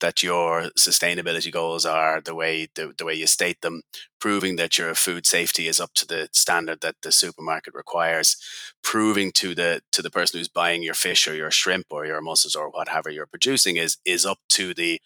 that 0.00 0.22
your 0.22 0.70
sustainability 0.78 1.52
goals 1.52 1.84
are 1.84 2.20
the 2.20 2.34
way 2.34 2.68
the, 2.74 2.92
the 2.96 3.04
way 3.04 3.14
you 3.14 3.26
state 3.26 3.60
them, 3.60 3.82
proving 4.20 4.56
that 4.56 4.78
your 4.78 4.94
food 4.94 5.26
safety 5.26 5.68
is 5.68 5.78
up 5.80 5.92
to 5.94 6.06
the 6.06 6.28
standard 6.32 6.80
that 6.80 6.96
the 7.02 7.12
supermarket 7.12 7.74
requires, 7.74 8.36
proving 8.82 9.30
to 9.32 9.54
the 9.54 9.82
to 9.92 10.02
the 10.02 10.10
person 10.10 10.38
who's 10.38 10.48
buying 10.48 10.82
your 10.82 10.94
fish 10.94 11.28
or 11.28 11.34
your 11.34 11.50
shrimp 11.50 11.86
or 11.90 12.06
your 12.06 12.20
mussels 12.22 12.54
or 12.54 12.70
whatever 12.70 13.10
you're 13.10 13.26
producing 13.26 13.76
is 13.76 13.98
is 14.04 14.24
up 14.24 14.38
to 14.48 14.72
the 14.74 15.00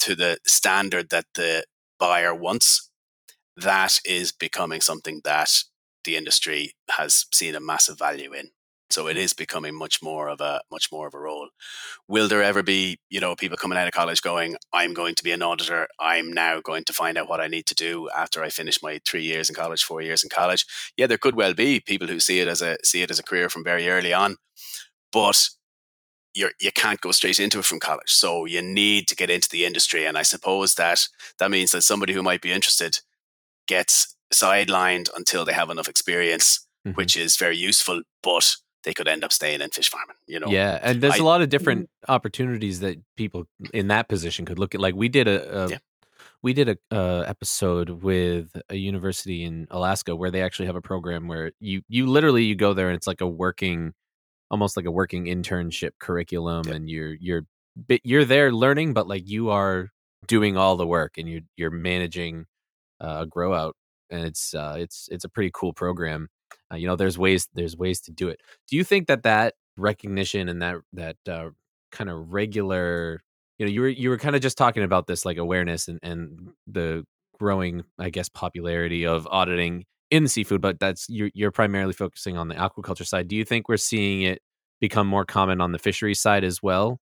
to 0.00 0.14
the 0.16 0.38
standard 0.46 1.10
that 1.10 1.26
the 1.34 1.64
buyer 1.98 2.34
wants. 2.34 2.90
That 3.56 4.00
is 4.04 4.32
becoming 4.32 4.80
something 4.80 5.20
that 5.24 5.50
the 6.04 6.16
industry 6.16 6.74
has 6.92 7.26
seen 7.32 7.54
a 7.54 7.60
massive 7.60 7.98
value 7.98 8.32
in. 8.32 8.50
So 8.94 9.08
it 9.08 9.16
is 9.16 9.32
becoming 9.32 9.74
much 9.74 10.02
more 10.02 10.28
of 10.28 10.40
a 10.40 10.62
much 10.70 10.86
more 10.92 11.06
of 11.08 11.14
a 11.14 11.18
role. 11.18 11.48
Will 12.08 12.28
there 12.28 12.42
ever 12.42 12.62
be, 12.62 12.98
you 13.10 13.20
know, 13.20 13.34
people 13.36 13.56
coming 13.56 13.78
out 13.78 13.88
of 13.88 13.92
college 13.92 14.22
going, 14.22 14.56
I'm 14.72 14.94
going 14.94 15.14
to 15.16 15.24
be 15.24 15.32
an 15.32 15.42
auditor. 15.42 15.88
I'm 15.98 16.32
now 16.32 16.60
going 16.60 16.84
to 16.84 16.92
find 16.92 17.18
out 17.18 17.28
what 17.28 17.40
I 17.40 17.48
need 17.48 17.66
to 17.66 17.74
do 17.74 18.08
after 18.16 18.42
I 18.42 18.50
finish 18.50 18.82
my 18.82 19.00
three 19.04 19.24
years 19.24 19.48
in 19.48 19.54
college, 19.54 19.82
four 19.84 20.00
years 20.00 20.22
in 20.24 20.30
college. 20.30 20.64
Yeah, 20.96 21.08
there 21.08 21.18
could 21.18 21.34
well 21.34 21.54
be 21.54 21.80
people 21.80 22.08
who 22.08 22.20
see 22.20 22.40
it 22.40 22.48
as 22.48 22.62
a 22.62 22.76
see 22.84 23.02
it 23.02 23.10
as 23.10 23.18
a 23.18 23.24
career 23.24 23.48
from 23.48 23.64
very 23.64 23.88
early 23.88 24.12
on. 24.12 24.36
But 25.12 25.48
you're, 26.34 26.52
you 26.60 26.72
can't 26.72 27.00
go 27.00 27.12
straight 27.12 27.38
into 27.40 27.58
it 27.60 27.64
from 27.64 27.80
college. 27.80 28.12
So 28.12 28.44
you 28.44 28.60
need 28.62 29.08
to 29.08 29.16
get 29.16 29.30
into 29.30 29.48
the 29.48 29.64
industry. 29.64 30.04
And 30.04 30.18
I 30.18 30.22
suppose 30.22 30.74
that 30.74 31.08
that 31.38 31.50
means 31.50 31.70
that 31.72 31.82
somebody 31.82 32.12
who 32.12 32.22
might 32.22 32.42
be 32.42 32.52
interested 32.52 33.00
gets 33.66 34.16
sidelined 34.32 35.08
until 35.16 35.44
they 35.44 35.52
have 35.52 35.70
enough 35.70 35.88
experience, 35.88 36.66
Mhm. 36.86 36.96
which 36.96 37.16
is 37.16 37.36
very 37.36 37.56
useful, 37.56 38.02
but 38.22 38.56
they 38.84 38.94
could 38.94 39.08
end 39.08 39.24
up 39.24 39.32
staying 39.32 39.60
in 39.60 39.70
fish 39.70 39.90
farming, 39.90 40.16
you 40.26 40.38
know? 40.40 40.46
Yeah, 40.48 40.78
and 40.82 41.00
there's 41.02 41.14
I- 41.14 41.18
a 41.18 41.24
lot 41.24 41.42
of 41.42 41.48
different 41.48 41.88
opportunities 42.08 42.80
that 42.80 42.98
people 43.16 43.46
in 43.72 43.88
that 43.88 44.08
position 44.08 44.44
could 44.46 44.58
look 44.58 44.74
at. 44.74 44.80
Like 44.80 44.94
we 44.94 45.08
did 45.08 45.26
a, 45.28 45.64
a 45.64 45.68
Yeah. 45.70 45.78
we 46.42 46.52
did 46.52 46.68
a 46.68 46.76
uh, 46.96 47.24
episode 47.26 47.90
with 47.90 48.54
a 48.68 48.76
university 48.76 49.42
in 49.44 49.66
Alaska 49.70 50.14
where 50.14 50.30
they 50.30 50.42
actually 50.42 50.66
have 50.66 50.76
a 50.76 50.82
program 50.82 51.26
where 51.28 51.52
you 51.60 51.82
you 51.88 52.06
literally 52.06 52.44
you 52.44 52.54
go 52.54 52.74
there 52.74 52.88
and 52.88 52.96
it's 52.96 53.06
like 53.06 53.20
a 53.22 53.26
working, 53.28 53.92
almost 54.50 54.76
like 54.76 54.86
a 54.86 54.90
working 54.90 55.24
internship 55.26 55.92
curriculum, 55.98 56.64
Yeah. 56.68 56.74
and 56.74 56.90
you're 56.90 57.14
you're 57.14 57.46
bit 57.88 58.02
you're 58.04 58.24
there 58.24 58.52
learning, 58.52 58.92
but 58.94 59.08
like 59.08 59.28
you 59.28 59.50
are 59.50 59.88
doing 60.26 60.56
all 60.56 60.76
the 60.76 60.86
work 60.86 61.18
and 61.18 61.28
you're 61.28 61.42
you're 61.56 61.70
managing 61.70 62.46
uh, 63.00 63.20
a 63.22 63.26
grow 63.26 63.52
out, 63.54 63.74
and 64.10 64.24
it's 64.24 64.54
uh, 64.54 64.76
it's 64.78 65.08
it's 65.10 65.24
a 65.24 65.28
pretty 65.28 65.50
cool 65.52 65.72
program. 65.72 66.28
Uh, 66.74 66.76
you 66.76 66.86
know, 66.86 66.96
there's 66.96 67.16
ways 67.18 67.48
there's 67.54 67.76
ways 67.76 68.00
to 68.02 68.10
do 68.10 68.28
it. 68.28 68.40
Do 68.68 68.76
you 68.76 68.84
think 68.84 69.06
that 69.06 69.22
that 69.22 69.54
recognition 69.76 70.48
and 70.48 70.60
that 70.62 70.76
that 70.92 71.16
uh, 71.28 71.50
kind 71.92 72.10
of 72.10 72.32
regular, 72.32 73.22
you 73.58 73.66
know, 73.66 73.72
you 73.72 73.80
were 73.80 73.88
you 73.88 74.08
were 74.10 74.18
kind 74.18 74.34
of 74.36 74.42
just 74.42 74.58
talking 74.58 74.82
about 74.82 75.06
this 75.06 75.24
like 75.24 75.36
awareness 75.38 75.88
and 75.88 75.98
and 76.02 76.50
the 76.66 77.04
growing, 77.38 77.84
I 77.98 78.10
guess, 78.10 78.28
popularity 78.28 79.06
of 79.06 79.26
auditing 79.30 79.84
in 80.10 80.28
seafood, 80.28 80.60
but 80.60 80.78
that's 80.80 81.06
you're 81.08 81.30
you're 81.34 81.50
primarily 81.50 81.92
focusing 81.92 82.36
on 82.36 82.48
the 82.48 82.54
aquaculture 82.54 83.06
side. 83.06 83.28
Do 83.28 83.36
you 83.36 83.44
think 83.44 83.68
we're 83.68 83.76
seeing 83.76 84.22
it 84.22 84.40
become 84.80 85.06
more 85.06 85.24
common 85.24 85.60
on 85.60 85.72
the 85.72 85.78
fishery 85.78 86.14
side 86.14 86.44
as 86.44 86.62
well? 86.62 87.00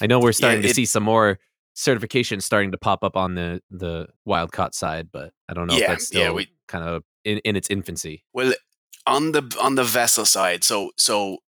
I 0.00 0.06
know 0.06 0.18
we're 0.20 0.32
starting 0.32 0.62
to 0.62 0.68
it- 0.68 0.74
see 0.74 0.84
some 0.86 1.02
more 1.04 1.38
certifications 1.76 2.42
starting 2.42 2.70
to 2.72 2.78
pop 2.78 3.02
up 3.02 3.16
on 3.16 3.34
the 3.34 3.60
the 3.70 4.06
wild 4.24 4.52
caught 4.52 4.74
side, 4.74 5.08
but 5.12 5.32
I 5.48 5.54
don't 5.54 5.66
know 5.66 5.74
if 5.74 5.80
Yeah, 5.80 5.88
that's 5.88 6.12
yeah, 6.12 6.20
still 6.24 6.34
we- 6.36 6.48
kind 6.68 6.84
of 6.84 7.02
in, 7.24 7.38
in 7.38 7.56
its 7.56 7.68
infancy. 7.70 8.24
Well, 8.32 8.52
on 9.06 9.32
the 9.32 9.56
on 9.62 9.74
the 9.76 9.84
vessel 9.84 10.24
side, 10.24 10.64
so 10.64 10.90
so 10.96 11.38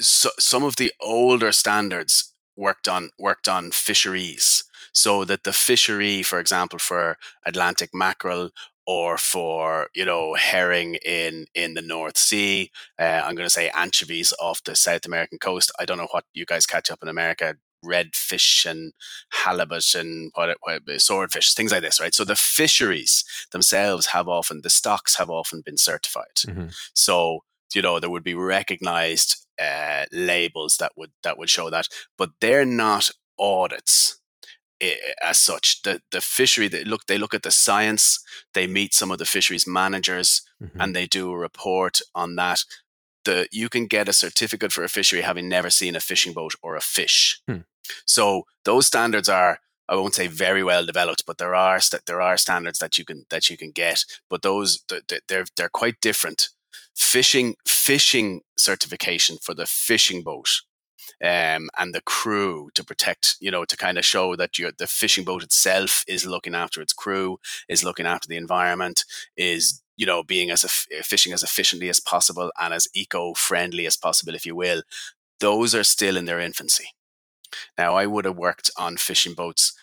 so 0.00 0.30
some 0.38 0.64
of 0.64 0.76
the 0.76 0.92
older 1.00 1.52
standards 1.52 2.34
worked 2.56 2.88
on 2.88 3.10
worked 3.18 3.48
on 3.48 3.70
fisheries, 3.72 4.64
so 4.92 5.24
that 5.24 5.44
the 5.44 5.52
fishery, 5.52 6.22
for 6.22 6.40
example, 6.40 6.78
for 6.78 7.16
Atlantic 7.46 7.90
mackerel 7.94 8.50
or 8.86 9.18
for 9.18 9.88
you 9.94 10.04
know 10.04 10.34
herring 10.34 10.96
in 11.04 11.46
in 11.54 11.74
the 11.74 11.82
North 11.82 12.16
Sea, 12.18 12.70
uh, 12.98 13.22
I'm 13.24 13.34
going 13.34 13.46
to 13.46 13.50
say 13.50 13.70
anchovies 13.70 14.32
off 14.40 14.64
the 14.64 14.76
South 14.76 15.06
American 15.06 15.38
coast. 15.38 15.72
I 15.78 15.84
don't 15.84 15.98
know 15.98 16.08
what 16.12 16.24
you 16.34 16.46
guys 16.46 16.66
catch 16.66 16.90
up 16.90 17.00
in 17.02 17.08
America. 17.08 17.56
Redfish 17.84 18.66
and 18.70 18.92
halibut 19.30 19.94
and 19.94 20.30
what, 20.34 20.56
what 20.62 20.82
swordfish, 21.00 21.54
things 21.54 21.72
like 21.72 21.82
this, 21.82 22.00
right? 22.00 22.14
So 22.14 22.24
the 22.24 22.36
fisheries 22.36 23.24
themselves 23.52 24.06
have 24.06 24.28
often 24.28 24.60
the 24.62 24.70
stocks 24.70 25.16
have 25.16 25.30
often 25.30 25.62
been 25.64 25.76
certified. 25.78 26.36
Mhm. 26.46 26.74
So 26.94 27.40
you 27.74 27.82
know 27.82 28.00
there 28.00 28.10
would 28.10 28.24
be 28.24 28.34
recognized 28.34 29.46
uh, 29.62 30.06
labels 30.12 30.76
that 30.78 30.92
would 30.96 31.12
that 31.22 31.38
would 31.38 31.50
show 31.50 31.70
that, 31.70 31.86
but 32.18 32.30
they're 32.40 32.64
not 32.66 33.10
audits 33.38 34.18
eh, 34.80 34.96
as 35.22 35.38
such. 35.38 35.82
The 35.82 36.00
the 36.10 36.20
fishery 36.20 36.68
they 36.68 36.84
look 36.84 37.06
they 37.06 37.18
look 37.18 37.34
at 37.34 37.42
the 37.42 37.50
science. 37.50 38.18
They 38.54 38.66
meet 38.66 38.94
some 38.94 39.10
of 39.12 39.18
the 39.18 39.26
fisheries 39.26 39.66
managers 39.66 40.42
Mhm. 40.62 40.70
and 40.80 40.96
they 40.96 41.06
do 41.06 41.30
a 41.30 41.38
report 41.38 42.00
on 42.14 42.36
that. 42.36 42.64
The 43.24 43.48
you 43.52 43.68
can 43.68 43.86
get 43.86 44.08
a 44.08 44.12
certificate 44.12 44.72
for 44.72 44.84
a 44.84 44.88
fishery 44.88 45.20
having 45.20 45.48
never 45.48 45.70
seen 45.70 45.96
a 45.96 46.00
fishing 46.00 46.32
boat 46.32 46.54
or 46.62 46.76
a 46.76 46.80
fish. 46.80 47.40
Hmm. 47.46 47.62
So 48.06 48.44
those 48.64 48.86
standards 48.86 49.28
are 49.28 49.60
I 49.88 49.96
won't 49.96 50.14
say 50.14 50.28
very 50.28 50.62
well 50.62 50.86
developed, 50.86 51.24
but 51.26 51.38
there 51.38 51.54
are 51.54 51.80
st- 51.80 52.06
there 52.06 52.20
are 52.20 52.36
standards 52.36 52.78
that 52.78 52.96
you 52.96 53.04
can 53.04 53.26
that 53.30 53.50
you 53.50 53.56
can 53.56 53.72
get. 53.72 54.04
But 54.28 54.42
those 54.42 54.82
th- 54.82 55.06
th- 55.08 55.22
they're 55.28 55.46
they're 55.56 55.68
quite 55.68 56.00
different. 56.00 56.48
Fishing 56.96 57.56
fishing 57.66 58.42
certification 58.56 59.38
for 59.42 59.54
the 59.54 59.66
fishing 59.66 60.22
boat 60.22 60.62
um, 61.22 61.68
and 61.78 61.94
the 61.94 62.02
crew 62.02 62.70
to 62.74 62.84
protect, 62.84 63.36
you 63.40 63.50
know, 63.50 63.64
to 63.64 63.76
kind 63.76 63.98
of 63.98 64.04
show 64.04 64.36
that 64.36 64.58
your 64.58 64.70
the 64.76 64.86
fishing 64.86 65.24
boat 65.24 65.42
itself 65.42 66.04
is 66.06 66.24
looking 66.24 66.54
after 66.54 66.80
its 66.80 66.92
crew, 66.92 67.38
is 67.68 67.84
looking 67.84 68.06
after 68.06 68.28
the 68.28 68.36
environment, 68.36 69.04
is 69.36 69.82
you 70.00 70.06
know 70.06 70.22
being 70.22 70.50
as 70.50 70.64
fishing 71.02 71.34
as 71.34 71.42
efficiently 71.42 71.90
as 71.90 72.00
possible 72.00 72.50
and 72.58 72.72
as 72.72 72.88
eco 72.94 73.34
friendly 73.34 73.86
as 73.86 73.98
possible, 73.98 74.34
if 74.34 74.46
you 74.46 74.56
will. 74.56 74.82
Those 75.40 75.74
are 75.74 75.84
still 75.84 76.16
in 76.16 76.24
their 76.24 76.40
infancy. 76.40 76.88
Now, 77.76 77.96
I 77.96 78.06
would 78.06 78.24
have 78.24 78.36
worked 78.36 78.70
on 78.78 78.96
fishing 78.96 79.34
boats 79.34 79.74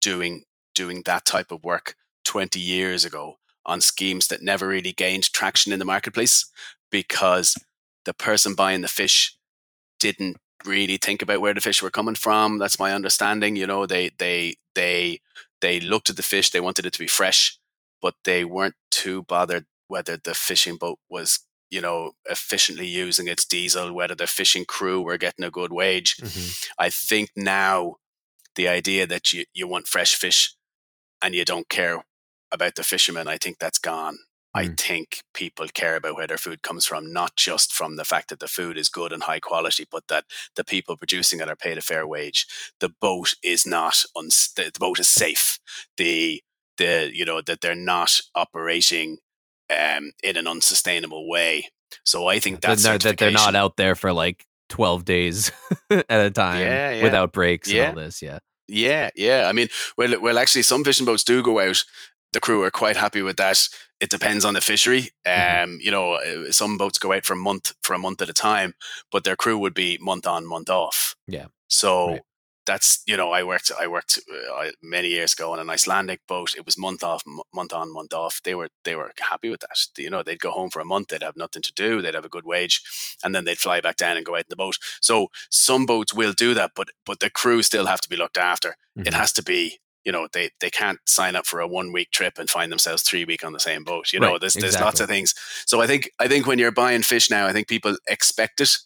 doing 0.00 0.44
doing 0.74 1.02
that 1.06 1.24
type 1.24 1.50
of 1.50 1.64
work 1.64 1.96
20 2.24 2.60
years 2.60 3.04
ago 3.04 3.38
on 3.64 3.80
schemes 3.80 4.28
that 4.28 4.42
never 4.42 4.68
really 4.68 4.92
gained 4.92 5.32
traction 5.32 5.72
in 5.72 5.80
the 5.80 5.84
marketplace 5.84 6.46
because 6.92 7.56
the 8.04 8.14
person 8.14 8.54
buying 8.54 8.82
the 8.82 8.88
fish 8.88 9.36
didn't 9.98 10.36
really 10.64 10.96
think 10.96 11.22
about 11.22 11.40
where 11.40 11.54
the 11.54 11.60
fish 11.60 11.82
were 11.82 11.90
coming 11.90 12.14
from 12.14 12.58
that's 12.58 12.78
my 12.78 12.92
understanding 12.92 13.56
you 13.56 13.66
know 13.66 13.86
they 13.86 14.10
they 14.18 14.54
they 14.74 15.20
they 15.60 15.80
looked 15.80 16.10
at 16.10 16.16
the 16.16 16.22
fish 16.22 16.50
they 16.50 16.60
wanted 16.60 16.84
it 16.86 16.92
to 16.92 16.98
be 16.98 17.06
fresh 17.06 17.58
but 18.02 18.14
they 18.24 18.44
weren't 18.44 18.74
too 19.00 19.22
bothered 19.34 19.66
whether 19.92 20.16
the 20.16 20.34
fishing 20.48 20.76
boat 20.82 20.98
was 21.16 21.28
you 21.74 21.80
know 21.86 21.98
efficiently 22.36 22.86
using 23.04 23.26
its 23.28 23.44
diesel 23.54 23.92
whether 23.98 24.16
the 24.16 24.26
fishing 24.38 24.64
crew 24.74 24.98
were 25.02 25.18
getting 25.24 25.44
a 25.46 25.56
good 25.58 25.72
wage 25.82 26.10
Mhm. 26.28 26.46
I 26.86 26.88
think 27.08 27.26
now 27.36 27.96
the 28.58 28.68
idea 28.78 29.06
that 29.12 29.24
you, 29.32 29.44
you 29.58 29.66
want 29.68 29.88
fresh 29.88 30.12
fish 30.24 30.40
and 31.22 31.34
you 31.34 31.44
don't 31.44 31.68
care 31.68 31.96
about 32.56 32.74
the 32.76 32.84
fishermen, 32.92 33.28
I 33.34 33.38
think 33.38 33.56
that's 33.58 33.78
gone. 33.94 34.16
I 34.54 34.64
Mm. 34.68 34.76
think 34.88 35.06
people 35.34 35.68
care 35.82 35.96
about 35.96 36.16
where 36.16 36.26
their 36.28 36.38
food 36.46 36.60
comes 36.68 36.84
from, 36.86 37.12
not 37.20 37.32
just 37.48 37.68
from 37.78 37.96
the 37.96 38.04
fact 38.12 38.28
that 38.30 38.40
the 38.40 38.48
food 38.58 38.76
is 38.78 38.88
good 38.98 39.12
and 39.12 39.22
high 39.24 39.40
quality, 39.40 39.84
but 39.90 40.04
that 40.08 40.24
the 40.56 40.64
people 40.64 40.96
producing 40.96 41.40
it 41.40 41.48
are 41.48 41.56
paid 41.64 41.78
a 41.78 41.82
fair 41.82 42.06
wage. 42.06 42.46
The 42.80 42.88
boat 43.06 43.34
is 43.42 43.66
not 43.66 43.96
uns- 44.20 44.52
the 44.56 44.70
boat 44.78 44.98
is 45.00 45.08
safe. 45.24 45.58
The 45.98 46.42
the 46.78 47.10
you 47.12 47.24
know 47.24 47.40
that 47.42 47.60
they're 47.60 47.74
not 47.74 48.20
operating 48.34 49.18
um, 49.70 50.12
in 50.22 50.36
an 50.36 50.46
unsustainable 50.46 51.28
way. 51.28 51.68
So 52.04 52.26
I 52.26 52.38
think 52.38 52.60
that 52.60 52.68
that's 52.68 52.82
they're, 52.82 52.98
that 52.98 53.18
they're 53.18 53.30
not 53.30 53.54
out 53.54 53.76
there 53.76 53.94
for 53.94 54.12
like 54.12 54.44
12 54.70 55.04
days 55.04 55.52
at 55.90 56.04
a 56.08 56.30
time 56.30 56.60
Yeah, 56.60 56.90
yeah. 56.92 57.02
without 57.02 57.32
breaks 57.32 57.70
Yeah. 57.70 57.88
and 57.90 57.98
all 57.98 58.04
this. 58.04 58.22
Yeah. 58.22 58.38
Yeah, 58.68 59.10
yeah. 59.14 59.46
I 59.48 59.52
mean, 59.52 59.68
well, 59.96 60.20
well, 60.20 60.38
actually, 60.38 60.62
some 60.62 60.82
fishing 60.82 61.06
boats 61.06 61.22
do 61.22 61.42
go 61.42 61.60
out. 61.60 61.84
The 62.32 62.40
crew 62.40 62.64
are 62.64 62.70
quite 62.72 62.96
happy 62.96 63.22
with 63.22 63.36
that. 63.36 63.68
It 64.00 64.10
depends 64.10 64.44
on 64.44 64.54
the 64.54 64.60
fishery. 64.60 65.10
Um, 65.24 65.32
Mhm. 65.34 65.76
you 65.80 65.90
know, 65.92 66.14
uh, 66.14 66.50
some 66.50 66.76
boats 66.76 66.98
go 66.98 67.12
out 67.12 67.24
for 67.24 67.34
a 67.34 67.36
month 67.36 67.72
for 67.82 67.94
a 67.94 67.98
month 67.98 68.20
at 68.20 68.28
a 68.28 68.32
time, 68.34 68.74
but 69.12 69.22
their 69.24 69.36
crew 69.36 69.56
would 69.58 69.74
be 69.74 69.98
month 70.00 70.26
on, 70.26 70.44
month 70.46 70.68
off. 70.68 71.14
Yeah. 71.28 71.46
So, 71.68 72.08
Right. 72.08 72.20
That's 72.66 73.02
you 73.06 73.16
know 73.16 73.30
I 73.30 73.42
worked 73.42 73.70
I 73.78 73.86
worked 73.86 74.20
uh, 74.30 74.70
many 74.82 75.08
years 75.08 75.32
ago 75.32 75.52
on 75.52 75.58
an 75.58 75.70
Icelandic 75.70 76.20
boat. 76.26 76.54
It 76.56 76.66
was 76.66 76.76
month 76.76 77.02
off, 77.02 77.22
month 77.54 77.72
on, 77.72 77.92
month 77.92 78.12
off. 78.12 78.40
They 78.44 78.54
were 78.54 78.68
they 78.84 78.94
were 78.94 79.12
happy 79.30 79.48
with 79.48 79.60
that. 79.60 79.78
You 79.96 80.10
know, 80.10 80.22
they'd 80.22 80.40
go 80.40 80.50
home 80.50 80.70
for 80.70 80.80
a 80.80 80.84
month. 80.84 81.08
They'd 81.08 81.22
have 81.22 81.36
nothing 81.36 81.62
to 81.62 81.72
do. 81.72 82.02
They'd 82.02 82.14
have 82.14 82.24
a 82.24 82.30
good 82.30 82.44
wage, 82.44 82.82
and 83.24 83.34
then 83.34 83.44
they'd 83.44 83.58
fly 83.58 83.80
back 83.80 83.96
down 83.96 84.16
and 84.16 84.26
go 84.26 84.34
out 84.34 84.40
in 84.40 84.46
the 84.50 84.56
boat. 84.56 84.76
So 85.00 85.28
some 85.50 85.86
boats 85.86 86.12
will 86.12 86.32
do 86.32 86.54
that, 86.54 86.72
but 86.74 86.88
but 87.04 87.20
the 87.20 87.30
crew 87.30 87.62
still 87.62 87.86
have 87.86 88.00
to 88.02 88.08
be 88.08 88.16
looked 88.16 88.38
after. 88.38 88.76
Mm-hmm. 88.98 89.08
It 89.08 89.14
has 89.14 89.32
to 89.34 89.42
be 89.42 89.78
you 90.04 90.12
know 90.12 90.28
they 90.32 90.50
they 90.60 90.70
can't 90.70 91.00
sign 91.06 91.36
up 91.36 91.46
for 91.46 91.60
a 91.60 91.68
one 91.68 91.92
week 91.92 92.10
trip 92.10 92.38
and 92.38 92.48
find 92.48 92.72
themselves 92.72 93.02
three 93.02 93.24
week 93.24 93.44
on 93.44 93.52
the 93.52 93.60
same 93.60 93.84
boat 93.84 94.12
you 94.12 94.20
know 94.20 94.32
right, 94.32 94.40
there's 94.40 94.54
there's 94.54 94.74
exactly. 94.74 94.84
lots 94.84 95.00
of 95.00 95.08
things 95.08 95.34
so 95.66 95.80
i 95.80 95.86
think 95.86 96.08
i 96.20 96.28
think 96.28 96.46
when 96.46 96.60
you're 96.60 96.70
buying 96.70 97.02
fish 97.02 97.28
now 97.28 97.46
i 97.46 97.52
think 97.52 97.66
people 97.66 97.96
expect 98.08 98.60
it 98.60 98.78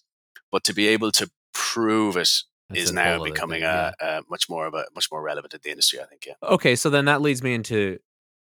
but 0.51 0.65
to 0.65 0.73
be 0.73 0.89
able 0.89 1.13
to 1.13 1.31
prove 1.53 2.17
it 2.17 2.31
that's 2.71 2.85
is 2.85 2.93
now 2.93 3.23
becoming 3.23 3.61
thing, 3.61 3.69
a, 3.69 3.93
yeah. 4.01 4.19
a, 4.19 4.23
much 4.31 4.49
more 4.49 4.67
of 4.67 4.75
a 4.75 4.87
much 4.95 5.09
more 5.11 5.23
relevant 5.23 5.55
in 5.55 5.61
the 5.63 5.71
industry. 5.71 6.01
I 6.01 6.05
think. 6.05 6.27
Yeah. 6.27 6.35
Okay, 6.43 6.77
so 6.77 6.91
then 6.91 7.05
that 7.07 7.21
leads 7.21 7.43
me 7.43 7.55
into 7.55 7.99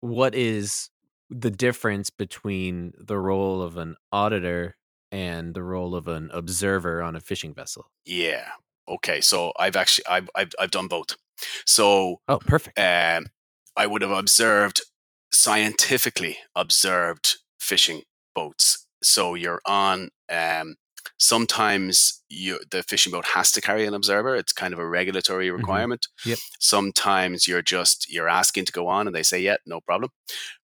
what 0.01 0.35
is 0.35 0.89
the 1.29 1.51
difference 1.51 2.09
between 2.09 2.93
the 2.97 3.17
role 3.17 3.61
of 3.61 3.77
an 3.77 3.95
auditor 4.11 4.75
and 5.11 5.53
the 5.53 5.63
role 5.63 5.95
of 5.95 6.07
an 6.07 6.29
observer 6.33 7.01
on 7.01 7.15
a 7.15 7.19
fishing 7.19 7.53
vessel. 7.53 7.89
Yeah. 8.05 8.47
Okay. 8.87 9.21
So 9.21 9.53
I've 9.57 9.75
actually 9.75 10.05
I've 10.07 10.29
I've, 10.35 10.51
I've 10.59 10.71
done 10.71 10.87
both. 10.87 11.15
So 11.65 12.21
oh, 12.27 12.39
perfect. 12.39 12.79
Um, 12.79 13.27
I 13.75 13.87
would 13.87 14.01
have 14.01 14.11
observed 14.11 14.81
scientifically 15.31 16.37
observed 16.55 17.37
fishing 17.59 18.03
boats. 18.35 18.85
So 19.01 19.33
you're 19.33 19.61
on 19.65 20.09
um, 20.29 20.75
Sometimes 21.17 22.21
you, 22.29 22.59
the 22.69 22.83
fishing 22.83 23.11
boat 23.11 23.25
has 23.33 23.51
to 23.53 23.61
carry 23.61 23.85
an 23.85 23.93
observer. 23.93 24.35
It's 24.35 24.51
kind 24.51 24.73
of 24.73 24.79
a 24.79 24.87
regulatory 24.87 25.47
mm-hmm. 25.47 25.57
requirement. 25.57 26.07
Mm-hmm. 26.21 26.29
Yep. 26.31 26.39
Sometimes 26.59 27.47
you're 27.47 27.61
just 27.61 28.11
you're 28.11 28.29
asking 28.29 28.65
to 28.65 28.71
go 28.71 28.87
on, 28.87 29.07
and 29.07 29.15
they 29.15 29.23
say, 29.23 29.39
"Yeah, 29.39 29.57
no 29.65 29.81
problem," 29.81 30.11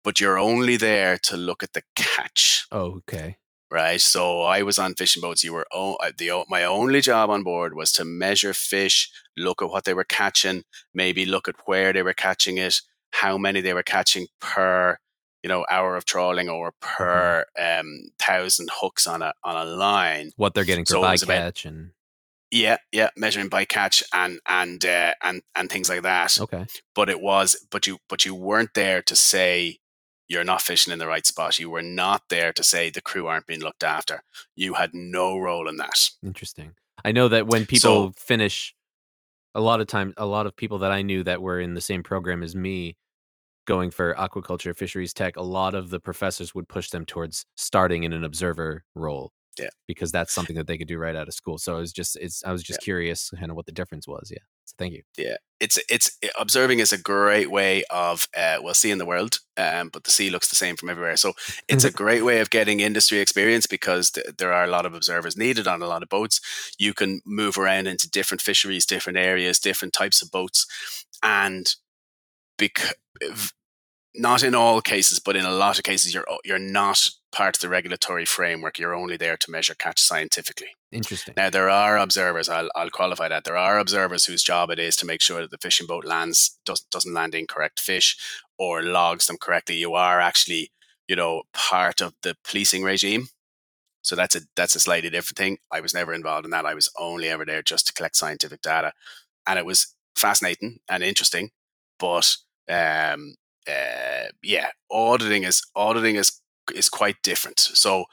but 0.05 0.21
you're 0.21 0.39
only 0.39 0.77
there 0.77 1.19
to 1.25 1.37
look 1.37 1.63
at 1.63 1.73
the 1.73 1.83
catch. 1.95 2.67
Oh, 2.71 2.97
okay. 2.99 3.37
Right. 3.69 4.01
So 4.01 4.43
I 4.43 4.63
was 4.63 4.79
on 4.79 4.95
fishing 4.95 5.21
boats. 5.21 5.43
You 5.43 5.53
were 5.53 5.67
oh, 5.73 5.97
the 6.17 6.45
my 6.49 6.65
only 6.65 7.01
job 7.01 7.31
on 7.31 7.43
board 7.43 7.75
was 7.75 7.91
to 7.93 8.05
measure 8.05 8.55
fish, 8.55 9.11
look 9.37 9.61
at 9.61 9.69
what 9.69 9.85
they 9.85 9.95
were 9.95 10.05
catching, 10.05 10.63
maybe 10.95 11.27
look 11.27 11.49
at 11.49 11.57
where 11.67 11.93
they 11.93 12.03
were 12.03 12.15
catching 12.15 12.59
it, 12.59 12.81
how 13.11 13.37
many 13.37 13.61
they 13.61 13.75
were 13.75 13.83
catching 13.83 14.29
per 14.41 14.99
you 15.47 15.49
know 15.49 15.65
hour 15.71 15.95
of 15.95 16.05
trawling 16.05 16.49
or 16.49 16.73
mm-hmm. 16.73 17.05
per 17.05 17.45
um, 17.57 18.09
thousand 18.19 18.69
hooks 18.81 19.07
on 19.07 19.23
a 19.23 19.33
on 19.45 19.57
a 19.57 19.65
line. 19.65 20.33
What 20.35 20.55
they're 20.55 20.65
getting 20.65 20.85
for 20.85 20.95
so 20.95 21.03
bycatch 21.03 21.23
about, 21.23 21.65
and 21.65 21.91
yeah, 22.51 22.79
yeah, 22.91 23.11
measuring 23.17 23.49
bycatch 23.49 24.03
and 24.13 24.41
and 24.49 24.85
uh, 24.85 25.15
and 25.23 25.43
and 25.55 25.71
things 25.71 25.89
like 25.89 26.03
that. 26.03 26.41
Okay, 26.41 26.67
but 26.97 27.09
it 27.09 27.21
was 27.21 27.65
but 27.71 27.87
you 27.87 27.99
but 28.09 28.27
you 28.27 28.35
weren't 28.35 28.75
there 28.75 29.03
to 29.03 29.15
say 29.15 29.79
you're 30.27 30.43
not 30.43 30.63
fishing 30.63 30.93
in 30.93 30.99
the 30.99 31.07
right 31.07 31.25
spot. 31.25 31.61
You 31.61 31.71
were 31.71 31.81
not 31.81 32.23
there 32.29 32.53
to 32.53 32.65
say 32.65 32.91
the 32.91 33.01
crew 33.01 33.29
aren't 33.29 33.47
being 33.47 33.61
looked 33.61 33.85
after. 33.85 34.25
You 34.57 34.75
had 34.75 34.95
no 34.95 35.39
role 35.39 35.69
in 35.69 35.77
that. 35.77 36.11
Interesting. 36.25 36.73
I 37.05 37.13
know 37.13 37.29
that 37.29 37.47
when 37.47 37.67
people 37.67 38.09
so, 38.09 38.13
finish, 38.17 38.75
a 39.55 39.61
lot 39.61 39.81
of 39.81 39.87
times, 39.87 40.15
a 40.17 40.27
lot 40.27 40.47
of 40.47 40.57
people 40.57 40.79
that 40.79 40.91
I 40.91 41.03
knew 41.03 41.23
that 41.23 41.41
were 41.41 41.61
in 41.61 41.75
the 41.75 41.81
same 41.81 42.03
program 42.03 42.43
as 42.43 42.57
me 42.57 42.97
going 43.67 43.91
for 43.91 44.15
aquaculture, 44.15 44.77
fisheries 44.77 45.13
tech, 45.13 45.37
a 45.37 45.43
lot 45.43 45.75
of 45.75 45.91
the 45.91 46.01
professors 46.01 46.55
would 46.55 46.69
push 46.69 46.91
them 46.91 47.05
towards 47.05 47.45
starting 47.57 48.05
in 48.05 48.13
an 48.13 48.25
observer 48.25 48.85
role. 48.95 49.33
Yeah. 49.59 49.69
Because 49.87 50.13
that's 50.13 50.35
something 50.35 50.57
that 50.57 50.67
they 50.67 50.77
could 50.77 50.89
do 50.89 50.99
right 50.99 51.17
out 51.17 51.29
of 51.29 51.35
school. 51.35 51.57
So 51.57 51.77
I 51.77 51.79
was 51.81 51.93
just 51.93 52.17
it's 52.17 52.45
I 52.45 52.53
was 52.53 52.63
just 52.63 52.81
yeah. 52.83 52.85
curious 52.85 53.31
kind 53.31 53.51
of 53.51 53.57
what 53.57 53.65
the 53.65 53.73
difference 53.73 54.07
was. 54.07 54.31
Yeah. 54.31 54.43
So 54.67 54.75
thank 54.79 54.93
you. 54.93 55.03
Yeah. 55.17 55.37
It's 55.61 55.79
it's 55.89 56.11
eh, 56.23 56.29
observing 56.39 56.81
is 56.81 56.93
a 56.93 57.01
great 57.01 57.51
way 57.51 57.83
of 57.89 58.29
uh 58.37 58.59
well 58.63 58.75
seeing 58.75 58.99
the 58.99 59.07
world, 59.07 59.39
um, 59.57 59.89
but 59.89 60.05
the 60.05 60.11
sea 60.11 60.29
looks 60.29 60.49
the 60.49 60.57
same 60.57 60.77
from 60.77 60.91
everywhere. 60.91 61.17
So 61.17 61.33
it's 61.69 61.85
a 61.85 61.91
great 62.03 62.23
way 62.23 62.41
of 62.41 62.51
getting 62.51 62.81
industry 62.81 63.21
experience 63.21 63.67
because 63.67 64.11
th- 64.11 64.27
there 64.37 64.53
are 64.53 64.65
a 64.65 64.71
lot 64.71 64.85
of 64.85 64.93
observers 64.93 65.39
needed 65.39 65.67
on 65.67 65.81
a 65.81 65.87
lot 65.87 66.03
of 66.03 66.11
boats. 66.11 66.41
You 66.79 66.93
can 66.93 67.23
move 67.25 67.57
around 67.57 67.87
into 67.87 68.11
different 68.11 68.43
fisheries, 68.43 68.85
different 68.85 69.19
areas, 69.19 69.59
different 69.59 69.95
types 69.95 70.21
of 70.21 70.31
boats, 70.31 70.67
and 71.23 71.75
because 72.59 72.93
not 74.19 74.43
in 74.43 74.55
all 74.55 74.81
cases, 74.81 75.19
but 75.19 75.37
in 75.37 75.45
a 75.45 75.51
lot 75.51 75.79
of 75.79 75.85
cases, 75.85 76.15
you're 76.15 76.27
you're 76.45 76.59
not 76.59 77.09
part 77.33 77.57
of 77.57 77.61
the 77.61 77.69
regulatory 77.69 78.25
framework. 78.25 78.79
You're 78.79 78.95
only 78.95 79.17
there 79.17 79.37
to 79.37 79.51
measure 79.51 79.75
catch 79.75 80.01
scientifically. 80.01 80.69
Interesting. 80.91 81.35
Now 81.37 81.51
there 81.51 81.69
are 81.69 81.99
observers. 81.99 82.49
I'll, 82.49 82.71
I'll 82.75 82.91
qualify 82.91 83.29
that. 83.29 83.45
There 83.45 83.57
are 83.57 83.79
observers 83.79 84.25
whose 84.25 84.43
job 84.43 84.71
it 84.71 84.79
is 84.79 84.97
to 84.97 85.07
make 85.07 85.21
sure 85.21 85.41
that 85.43 85.51
the 85.51 85.59
fishing 85.59 85.87
boat 85.87 86.05
lands 86.05 86.59
doesn't 86.65 86.91
doesn't 86.91 87.15
land 87.15 87.35
incorrect 87.35 87.81
fish 87.81 88.17
or 88.59 88.83
logs 88.83 89.27
them 89.27 89.37
correctly. 89.41 89.77
You 89.77 89.95
are 89.95 90.21
actually, 90.21 90.71
you 91.09 91.17
know, 91.17 91.43
part 91.53 92.01
of 92.01 92.15
the 92.23 92.37
policing 92.45 92.83
regime. 92.83 93.29
So 94.03 94.17
that's 94.17 94.37
a 94.37 94.41
that's 94.55 94.77
a 94.77 94.81
slightly 94.81 95.11
different 95.11 95.37
thing. 95.37 95.59
I 95.71 95.81
was 95.81 95.93
never 95.93 96.15
involved 96.15 96.45
in 96.45 96.53
that. 96.53 96.67
I 96.67 96.75
was 96.75 96.91
only 96.99 97.29
ever 97.29 97.45
there 97.45 97.63
just 97.63 97.87
to 97.89 97.93
collect 97.93 98.17
scientific 98.17 98.63
data, 98.63 98.93
and 99.47 99.59
it 99.59 99.67
was 99.67 99.95
fascinating 100.15 100.79
and 100.89 101.03
interesting, 101.03 101.51
but 101.99 102.37
um, 102.71 103.35
uh, 103.69 104.29
yeah, 104.43 104.71
auditing 104.91 105.45
is 105.45 105.63
auditing 105.75 106.17
is 106.17 106.41
is 106.75 106.89
quite 106.89 107.17
different. 107.23 107.61
So 107.61 108.05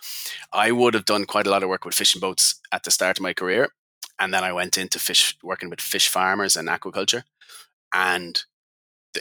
I 0.51 0.71
would 0.71 0.93
have 0.93 1.05
done 1.05 1.25
quite 1.25 1.47
a 1.47 1.49
lot 1.49 1.63
of 1.63 1.69
work 1.69 1.85
with 1.85 1.95
fishing 1.95 2.19
boats 2.19 2.59
at 2.71 2.83
the 2.83 2.91
start 2.91 3.17
of 3.17 3.23
my 3.23 3.33
career, 3.33 3.69
and 4.19 4.33
then 4.33 4.43
I 4.43 4.53
went 4.53 4.77
into 4.77 4.99
fish 4.99 5.35
working 5.43 5.69
with 5.69 5.81
fish 5.81 6.07
farmers 6.07 6.55
and 6.55 6.69
aquaculture, 6.69 7.23
and 7.93 8.41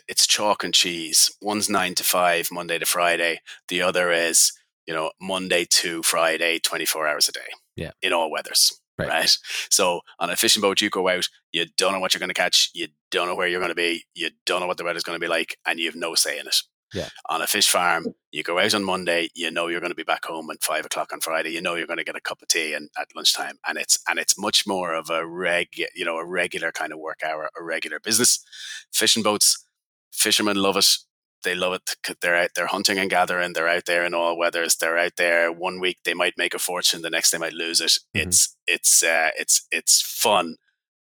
it's 0.08 0.26
chalk 0.26 0.64
and 0.64 0.74
cheese. 0.74 1.30
One's 1.40 1.68
nine 1.68 1.94
to 1.96 2.04
five, 2.04 2.48
Monday 2.50 2.78
to 2.78 2.86
Friday. 2.86 3.40
The 3.68 3.82
other 3.82 4.10
is 4.12 4.52
you 4.86 4.94
know 4.94 5.12
Monday 5.20 5.64
to 5.70 6.02
Friday, 6.02 6.58
twenty 6.58 6.84
four 6.84 7.06
hours 7.06 7.28
a 7.28 7.32
day. 7.32 7.50
Yeah, 7.76 7.92
in 8.02 8.12
all 8.12 8.30
weathers. 8.30 8.81
Right. 9.08 9.20
right. 9.20 9.38
So 9.70 10.00
on 10.18 10.30
a 10.30 10.36
fishing 10.36 10.60
boat, 10.60 10.80
you 10.80 10.90
go 10.90 11.08
out, 11.08 11.28
you 11.52 11.66
don't 11.76 11.92
know 11.92 12.00
what 12.00 12.14
you're 12.14 12.20
going 12.20 12.28
to 12.28 12.34
catch, 12.34 12.70
you 12.74 12.88
don't 13.10 13.28
know 13.28 13.34
where 13.34 13.48
you're 13.48 13.60
going 13.60 13.70
to 13.70 13.74
be, 13.74 14.04
you 14.14 14.30
don't 14.46 14.60
know 14.60 14.66
what 14.66 14.76
the 14.76 14.84
weather's 14.84 15.02
going 15.02 15.16
to 15.16 15.24
be 15.24 15.28
like, 15.28 15.56
and 15.66 15.78
you 15.78 15.86
have 15.86 15.96
no 15.96 16.14
say 16.14 16.38
in 16.38 16.46
it. 16.46 16.56
Yeah. 16.94 17.08
On 17.30 17.40
a 17.40 17.46
fish 17.46 17.68
farm, 17.68 18.06
you 18.32 18.42
go 18.42 18.58
out 18.58 18.74
on 18.74 18.84
Monday, 18.84 19.28
you 19.34 19.50
know 19.50 19.68
you're 19.68 19.80
going 19.80 19.92
to 19.92 19.96
be 19.96 20.02
back 20.02 20.26
home 20.26 20.50
at 20.50 20.62
five 20.62 20.84
o'clock 20.84 21.10
on 21.12 21.20
Friday. 21.20 21.50
You 21.50 21.62
know 21.62 21.74
you're 21.74 21.86
going 21.86 21.98
to 21.98 22.04
get 22.04 22.16
a 22.16 22.20
cup 22.20 22.42
of 22.42 22.48
tea 22.48 22.74
and 22.74 22.90
at 22.98 23.08
lunchtime, 23.16 23.58
and 23.66 23.78
it's 23.78 23.98
and 24.08 24.18
it's 24.18 24.38
much 24.38 24.66
more 24.66 24.92
of 24.92 25.08
a 25.08 25.26
reg, 25.26 25.68
you 25.94 26.04
know, 26.04 26.18
a 26.18 26.26
regular 26.26 26.70
kind 26.70 26.92
of 26.92 26.98
work 26.98 27.20
hour, 27.24 27.48
a 27.58 27.64
regular 27.64 27.98
business. 27.98 28.44
Fishing 28.92 29.22
boats, 29.22 29.64
fishermen 30.12 30.56
love 30.56 30.76
it 30.76 30.98
they 31.42 31.54
love 31.54 31.74
it. 31.74 31.96
They're 32.20 32.36
out, 32.36 32.50
they're 32.54 32.66
hunting 32.66 32.98
and 32.98 33.10
gathering. 33.10 33.52
They're 33.52 33.68
out 33.68 33.86
there 33.86 34.04
in 34.04 34.14
all 34.14 34.38
weathers. 34.38 34.76
They're 34.76 34.98
out 34.98 35.16
there. 35.16 35.52
One 35.52 35.80
week 35.80 35.98
they 36.04 36.14
might 36.14 36.38
make 36.38 36.54
a 36.54 36.58
fortune. 36.58 37.02
The 37.02 37.10
next 37.10 37.30
they 37.30 37.38
might 37.38 37.52
lose 37.52 37.80
it. 37.80 37.92
Mm-hmm. 38.14 38.28
It's 38.28 38.56
it's 38.66 39.02
uh, 39.02 39.30
it's 39.38 39.66
it's 39.70 40.02
fun, 40.02 40.56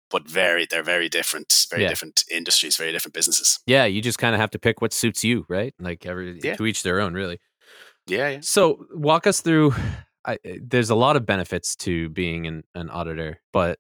but 0.10 0.28
very 0.28 0.66
they're 0.70 0.84
very 0.84 1.10
different. 1.10 1.66
Very 1.70 1.84
yeah. 1.84 1.90
different 1.90 2.24
industries. 2.32 2.78
Very 2.78 2.92
different 2.92 3.14
businesses. 3.14 3.60
Yeah, 3.66 3.86
you 3.86 4.02
just 4.02 4.18
kind 4.18 4.36
of 4.36 4.42
have 4.42 4.52
to 4.52 4.60
pick 4.60 4.82
what 4.82 4.94
suits 4.94 5.24
you, 5.24 5.46
right? 5.50 5.74
Like 5.80 6.06
every 6.06 6.40
yeah. 6.44 6.56
to 6.56 6.66
each 6.66 6.84
their 6.84 7.00
own, 7.00 7.14
really. 7.14 7.40
Yeah, 8.08 8.30
yeah. 8.30 8.40
So 8.42 8.86
walk 8.94 9.28
us 9.28 9.42
through. 9.42 9.74
I, 10.26 10.38
there's 10.62 10.90
a 10.92 10.96
lot 10.96 11.16
of 11.16 11.26
benefits 11.26 11.76
to 11.78 12.10
being 12.10 12.46
an, 12.46 12.64
an 12.76 12.90
auditor, 12.90 13.42
but 13.52 13.80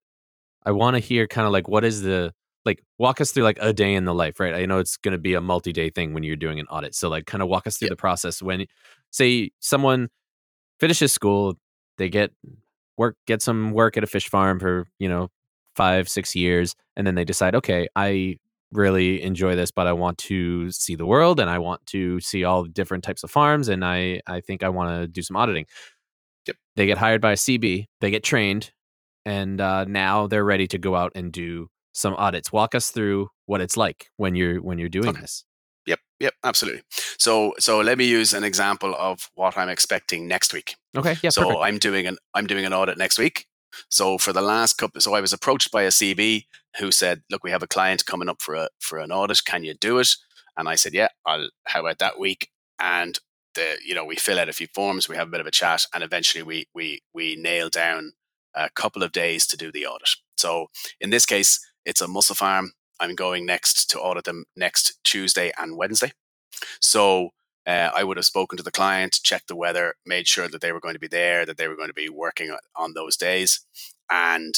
I 0.65 0.71
want 0.71 0.95
to 0.95 0.99
hear 0.99 1.27
kind 1.27 1.45
of 1.45 1.53
like 1.53 1.67
what 1.67 1.83
is 1.83 2.01
the 2.01 2.33
like 2.65 2.83
walk 2.99 3.21
us 3.21 3.31
through 3.31 3.43
like 3.43 3.57
a 3.61 3.73
day 3.73 3.93
in 3.93 4.05
the 4.05 4.13
life, 4.13 4.39
right? 4.39 4.53
I 4.53 4.65
know 4.65 4.79
it's 4.79 4.97
going 4.97 5.13
to 5.13 5.17
be 5.17 5.33
a 5.33 5.41
multi-day 5.41 5.89
thing 5.89 6.13
when 6.13 6.23
you're 6.23 6.35
doing 6.35 6.59
an 6.59 6.67
audit. 6.67 6.95
So 6.95 7.09
like 7.09 7.25
kind 7.25 7.41
of 7.41 7.49
walk 7.49 7.67
us 7.67 7.77
through 7.77 7.89
the 7.89 7.95
process 7.95 8.41
when 8.41 8.65
say 9.11 9.51
someone 9.59 10.09
finishes 10.79 11.13
school, 11.13 11.55
they 11.97 12.09
get 12.09 12.31
work 12.97 13.17
get 13.27 13.41
some 13.41 13.71
work 13.71 13.97
at 13.97 14.03
a 14.03 14.07
fish 14.07 14.29
farm 14.29 14.59
for, 14.59 14.87
you 14.99 15.09
know, 15.09 15.29
5 15.75 16.09
6 16.09 16.35
years 16.35 16.75
and 16.97 17.07
then 17.07 17.15
they 17.15 17.25
decide, 17.25 17.55
"Okay, 17.55 17.87
I 17.95 18.37
really 18.71 19.21
enjoy 19.23 19.55
this, 19.55 19.71
but 19.71 19.87
I 19.87 19.93
want 19.93 20.17
to 20.19 20.71
see 20.71 20.95
the 20.95 21.05
world 21.05 21.39
and 21.39 21.49
I 21.49 21.59
want 21.59 21.85
to 21.87 22.19
see 22.21 22.43
all 22.43 22.63
different 22.65 23.03
types 23.03 23.23
of 23.23 23.31
farms 23.31 23.69
and 23.69 23.83
I 23.85 24.21
I 24.27 24.41
think 24.41 24.63
I 24.63 24.69
want 24.69 24.89
to 25.01 25.07
do 25.07 25.21
some 25.21 25.37
auditing." 25.37 25.65
Yep. 26.47 26.57
They 26.75 26.85
get 26.87 26.97
hired 26.97 27.21
by 27.21 27.33
a 27.33 27.37
CB, 27.37 27.87
they 28.01 28.11
get 28.11 28.23
trained, 28.23 28.71
and 29.25 29.61
uh, 29.61 29.85
now 29.85 30.27
they're 30.27 30.45
ready 30.45 30.67
to 30.69 30.77
go 30.77 30.95
out 30.95 31.11
and 31.15 31.31
do 31.33 31.69
some 31.93 32.15
audits. 32.15 32.51
Walk 32.51 32.75
us 32.75 32.91
through 32.91 33.29
what 33.45 33.61
it's 33.61 33.77
like 33.77 34.09
when 34.17 34.35
you're 34.35 34.61
when 34.61 34.77
you're 34.77 34.89
doing 34.89 35.09
okay. 35.09 35.21
this. 35.21 35.45
Yep, 35.87 35.99
yep, 36.19 36.33
absolutely. 36.43 36.83
So 37.17 37.53
so 37.59 37.81
let 37.81 37.97
me 37.97 38.05
use 38.05 38.33
an 38.33 38.43
example 38.43 38.95
of 38.97 39.29
what 39.35 39.57
I'm 39.57 39.69
expecting 39.69 40.27
next 40.27 40.53
week. 40.53 40.75
Okay, 40.95 41.17
yeah. 41.21 41.29
So 41.29 41.43
perfect. 41.43 41.63
I'm 41.63 41.77
doing 41.77 42.07
an 42.07 42.17
I'm 42.33 42.47
doing 42.47 42.65
an 42.65 42.73
audit 42.73 42.97
next 42.97 43.17
week. 43.17 43.45
So 43.89 44.17
for 44.17 44.33
the 44.33 44.41
last 44.41 44.73
couple, 44.73 44.99
so 45.01 45.13
I 45.13 45.21
was 45.21 45.33
approached 45.33 45.71
by 45.71 45.83
a 45.83 45.89
CB 45.89 46.45
who 46.77 46.91
said, 46.91 47.23
"Look, 47.29 47.43
we 47.43 47.51
have 47.51 47.63
a 47.63 47.67
client 47.67 48.05
coming 48.05 48.29
up 48.29 48.41
for 48.41 48.55
a 48.55 48.69
for 48.79 48.99
an 48.99 49.11
audit. 49.11 49.43
Can 49.45 49.63
you 49.63 49.73
do 49.73 49.97
it?" 49.99 50.09
And 50.57 50.67
I 50.69 50.75
said, 50.75 50.93
"Yeah, 50.93 51.09
I'll. 51.25 51.49
How 51.67 51.79
about 51.81 51.99
that 51.99 52.19
week?" 52.19 52.49
And 52.79 53.19
the 53.55 53.77
you 53.85 53.95
know 53.95 54.05
we 54.05 54.15
fill 54.15 54.39
out 54.39 54.49
a 54.49 54.53
few 54.53 54.67
forms, 54.73 55.09
we 55.09 55.15
have 55.15 55.27
a 55.27 55.31
bit 55.31 55.41
of 55.41 55.47
a 55.47 55.51
chat, 55.51 55.85
and 55.93 56.03
eventually 56.03 56.43
we 56.43 56.67
we 56.73 57.01
we 57.13 57.35
nail 57.35 57.69
down 57.69 58.13
a 58.53 58.69
couple 58.69 59.03
of 59.03 59.11
days 59.11 59.47
to 59.47 59.57
do 59.57 59.71
the 59.71 59.85
audit. 59.85 60.09
So 60.37 60.67
in 60.99 61.09
this 61.09 61.25
case, 61.25 61.59
It's 61.85 62.01
a 62.01 62.07
mussel 62.07 62.35
farm. 62.35 62.71
I'm 62.99 63.15
going 63.15 63.45
next 63.45 63.89
to 63.91 63.99
audit 63.99 64.25
them 64.25 64.45
next 64.55 64.99
Tuesday 65.03 65.51
and 65.57 65.77
Wednesday. 65.77 66.11
So 66.79 67.29
uh, 67.65 67.89
I 67.93 68.03
would 68.03 68.17
have 68.17 68.25
spoken 68.25 68.57
to 68.57 68.63
the 68.63 68.71
client, 68.71 69.19
checked 69.23 69.47
the 69.47 69.55
weather, 69.55 69.95
made 70.05 70.27
sure 70.27 70.47
that 70.47 70.61
they 70.61 70.71
were 70.71 70.79
going 70.79 70.95
to 70.95 70.99
be 70.99 71.07
there, 71.07 71.45
that 71.45 71.57
they 71.57 71.67
were 71.67 71.75
going 71.75 71.89
to 71.89 71.93
be 71.93 72.09
working 72.09 72.55
on 72.75 72.93
those 72.93 73.17
days, 73.17 73.61
and 74.11 74.55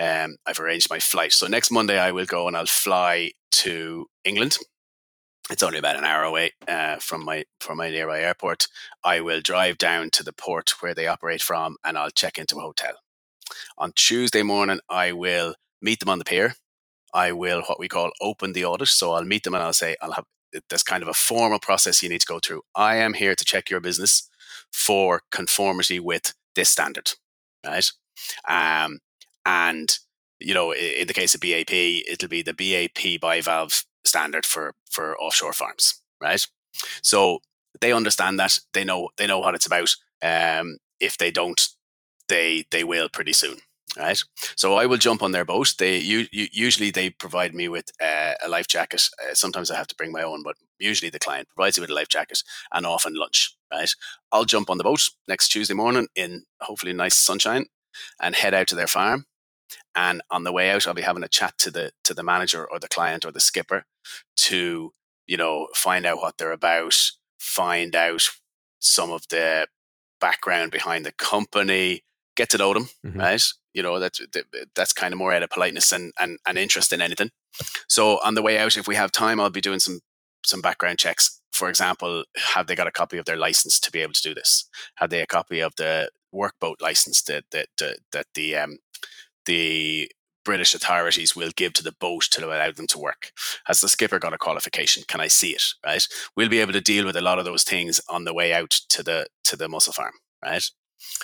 um, 0.00 0.36
I've 0.46 0.60
arranged 0.60 0.90
my 0.90 0.98
flight. 0.98 1.32
So 1.32 1.46
next 1.46 1.70
Monday 1.70 1.98
I 1.98 2.12
will 2.12 2.26
go 2.26 2.48
and 2.48 2.56
I'll 2.56 2.66
fly 2.66 3.32
to 3.52 4.06
England. 4.24 4.58
It's 5.50 5.62
only 5.62 5.78
about 5.78 5.96
an 5.96 6.04
hour 6.04 6.22
away 6.22 6.52
uh, 6.68 6.96
from 6.96 7.24
my 7.24 7.44
from 7.60 7.78
my 7.78 7.90
nearby 7.90 8.20
airport. 8.20 8.68
I 9.04 9.20
will 9.20 9.40
drive 9.40 9.76
down 9.76 10.10
to 10.10 10.22
the 10.22 10.32
port 10.32 10.74
where 10.80 10.94
they 10.94 11.06
operate 11.06 11.42
from, 11.42 11.76
and 11.84 11.98
I'll 11.98 12.10
check 12.10 12.38
into 12.38 12.56
a 12.56 12.62
hotel. 12.62 12.94
On 13.76 13.92
Tuesday 13.94 14.42
morning, 14.42 14.80
I 14.88 15.12
will 15.12 15.54
meet 15.80 16.00
them 16.00 16.08
on 16.08 16.18
the 16.18 16.24
pier. 16.24 16.54
I 17.14 17.32
will 17.32 17.62
what 17.62 17.78
we 17.78 17.88
call 17.88 18.10
open 18.20 18.52
the 18.52 18.64
audit. 18.64 18.88
So 18.88 19.12
I'll 19.12 19.24
meet 19.24 19.44
them 19.44 19.54
and 19.54 19.62
I'll 19.62 19.72
say 19.72 19.96
I'll 20.00 20.12
have 20.12 20.24
there's 20.68 20.82
kind 20.82 21.02
of 21.02 21.08
a 21.08 21.14
formal 21.14 21.58
process 21.58 22.02
you 22.02 22.08
need 22.08 22.20
to 22.20 22.26
go 22.26 22.38
through. 22.38 22.62
I 22.74 22.96
am 22.96 23.14
here 23.14 23.34
to 23.34 23.44
check 23.44 23.70
your 23.70 23.80
business 23.80 24.28
for 24.72 25.22
conformity 25.30 25.98
with 25.98 26.34
this 26.54 26.68
standard, 26.68 27.12
right? 27.64 27.90
Um, 28.48 28.98
and 29.46 29.98
you 30.40 30.54
know, 30.54 30.72
in 30.72 31.06
the 31.06 31.14
case 31.14 31.34
of 31.34 31.40
BAP, 31.40 31.72
it'll 31.72 32.28
be 32.28 32.42
the 32.42 32.52
BAP 32.52 33.20
bivalve 33.20 33.84
standard 34.04 34.44
for 34.44 34.74
for 34.90 35.16
offshore 35.18 35.52
farms, 35.52 36.00
right? 36.20 36.44
So 37.02 37.40
they 37.80 37.92
understand 37.92 38.38
that 38.40 38.58
they 38.72 38.84
know 38.84 39.10
they 39.16 39.26
know 39.26 39.38
what 39.38 39.54
it's 39.54 39.66
about. 39.66 39.94
Um, 40.22 40.78
if 41.00 41.18
they 41.18 41.30
don't, 41.30 41.60
they 42.28 42.64
they 42.70 42.84
will 42.84 43.08
pretty 43.08 43.32
soon, 43.32 43.58
right? 43.96 44.22
So 44.56 44.74
I 44.74 44.86
will 44.86 44.96
jump 44.96 45.22
on 45.22 45.32
their 45.32 45.44
boat. 45.44 45.74
They 45.78 45.98
you, 45.98 46.26
usually 46.32 46.90
they 46.90 47.10
provide 47.10 47.54
me 47.54 47.68
with 47.68 47.90
uh, 48.00 48.34
a 48.42 48.48
life 48.48 48.68
jacket. 48.68 49.08
Uh, 49.22 49.34
sometimes 49.34 49.70
I 49.70 49.76
have 49.76 49.86
to 49.88 49.94
bring 49.94 50.12
my 50.12 50.22
own, 50.22 50.42
but 50.42 50.56
usually 50.78 51.10
the 51.10 51.18
client 51.18 51.48
provides 51.54 51.76
you 51.76 51.82
with 51.82 51.90
a 51.90 51.94
life 51.94 52.08
jacket 52.08 52.42
and 52.72 52.86
often 52.86 53.14
lunch. 53.14 53.56
Right? 53.72 53.90
I'll 54.30 54.44
jump 54.44 54.70
on 54.70 54.78
the 54.78 54.84
boat 54.84 55.10
next 55.28 55.48
Tuesday 55.48 55.74
morning 55.74 56.08
in 56.14 56.44
hopefully 56.60 56.92
nice 56.92 57.16
sunshine 57.16 57.66
and 58.20 58.34
head 58.34 58.54
out 58.54 58.68
to 58.68 58.74
their 58.74 58.86
farm. 58.86 59.26
And 59.94 60.22
on 60.30 60.44
the 60.44 60.52
way 60.52 60.70
out, 60.70 60.86
I'll 60.86 60.94
be 60.94 61.02
having 61.02 61.22
a 61.22 61.28
chat 61.28 61.58
to 61.58 61.70
the 61.70 61.92
to 62.04 62.14
the 62.14 62.22
manager 62.22 62.66
or 62.66 62.78
the 62.78 62.88
client 62.88 63.24
or 63.24 63.30
the 63.30 63.40
skipper 63.40 63.84
to 64.36 64.92
you 65.26 65.36
know 65.36 65.68
find 65.74 66.06
out 66.06 66.18
what 66.18 66.38
they're 66.38 66.52
about, 66.52 66.98
find 67.38 67.94
out 67.94 68.28
some 68.80 69.10
of 69.10 69.28
the 69.28 69.66
background 70.20 70.70
behind 70.70 71.04
the 71.04 71.12
company, 71.12 72.04
get 72.36 72.48
to 72.50 72.58
know 72.58 72.72
them, 72.72 72.88
mm-hmm. 73.04 73.20
right? 73.20 73.44
You 73.74 73.82
know, 73.82 73.98
that's 73.98 74.20
that's 74.74 74.92
kind 74.92 75.12
of 75.12 75.18
more 75.18 75.32
out 75.32 75.42
of 75.42 75.50
politeness 75.50 75.92
and, 75.92 76.12
and, 76.20 76.38
and 76.46 76.58
interest 76.58 76.90
than 76.90 77.02
anything. 77.02 77.30
So 77.88 78.18
on 78.24 78.34
the 78.34 78.42
way 78.42 78.58
out, 78.58 78.76
if 78.76 78.88
we 78.88 78.96
have 78.96 79.12
time, 79.12 79.40
I'll 79.40 79.50
be 79.50 79.60
doing 79.60 79.78
some 79.78 80.00
some 80.44 80.60
background 80.60 80.98
checks. 80.98 81.40
For 81.52 81.68
example, 81.68 82.24
have 82.54 82.66
they 82.66 82.74
got 82.74 82.86
a 82.86 82.92
copy 82.92 83.18
of 83.18 83.24
their 83.24 83.36
license 83.36 83.78
to 83.80 83.90
be 83.90 84.00
able 84.00 84.14
to 84.14 84.22
do 84.22 84.34
this? 84.34 84.68
Have 84.96 85.10
they 85.10 85.20
a 85.20 85.26
copy 85.26 85.60
of 85.60 85.74
the 85.76 86.10
workboat 86.34 86.80
license 86.80 87.22
that 87.22 87.44
that 87.52 87.68
that, 87.78 87.98
that 88.12 88.26
the 88.34 88.56
um, 88.56 88.78
the 89.46 90.10
British 90.44 90.74
authorities 90.74 91.36
will 91.36 91.50
give 91.54 91.72
to 91.74 91.84
the 91.84 91.92
boat 91.92 92.24
to 92.32 92.44
allow 92.44 92.70
them 92.72 92.86
to 92.88 92.98
work. 92.98 93.30
Has 93.66 93.80
the 93.80 93.88
skipper 93.88 94.18
got 94.18 94.32
a 94.32 94.38
qualification? 94.38 95.04
Can 95.06 95.20
I 95.20 95.28
see 95.28 95.50
it? 95.50 95.62
Right. 95.84 96.06
We'll 96.36 96.48
be 96.48 96.58
able 96.58 96.72
to 96.72 96.80
deal 96.80 97.04
with 97.04 97.16
a 97.16 97.20
lot 97.20 97.38
of 97.38 97.44
those 97.44 97.62
things 97.62 98.00
on 98.08 98.24
the 98.24 98.34
way 98.34 98.52
out 98.52 98.70
to 98.70 99.02
the 99.02 99.26
to 99.44 99.56
the 99.56 99.68
mussel 99.68 99.92
farm. 99.92 100.14
Right. 100.44 100.64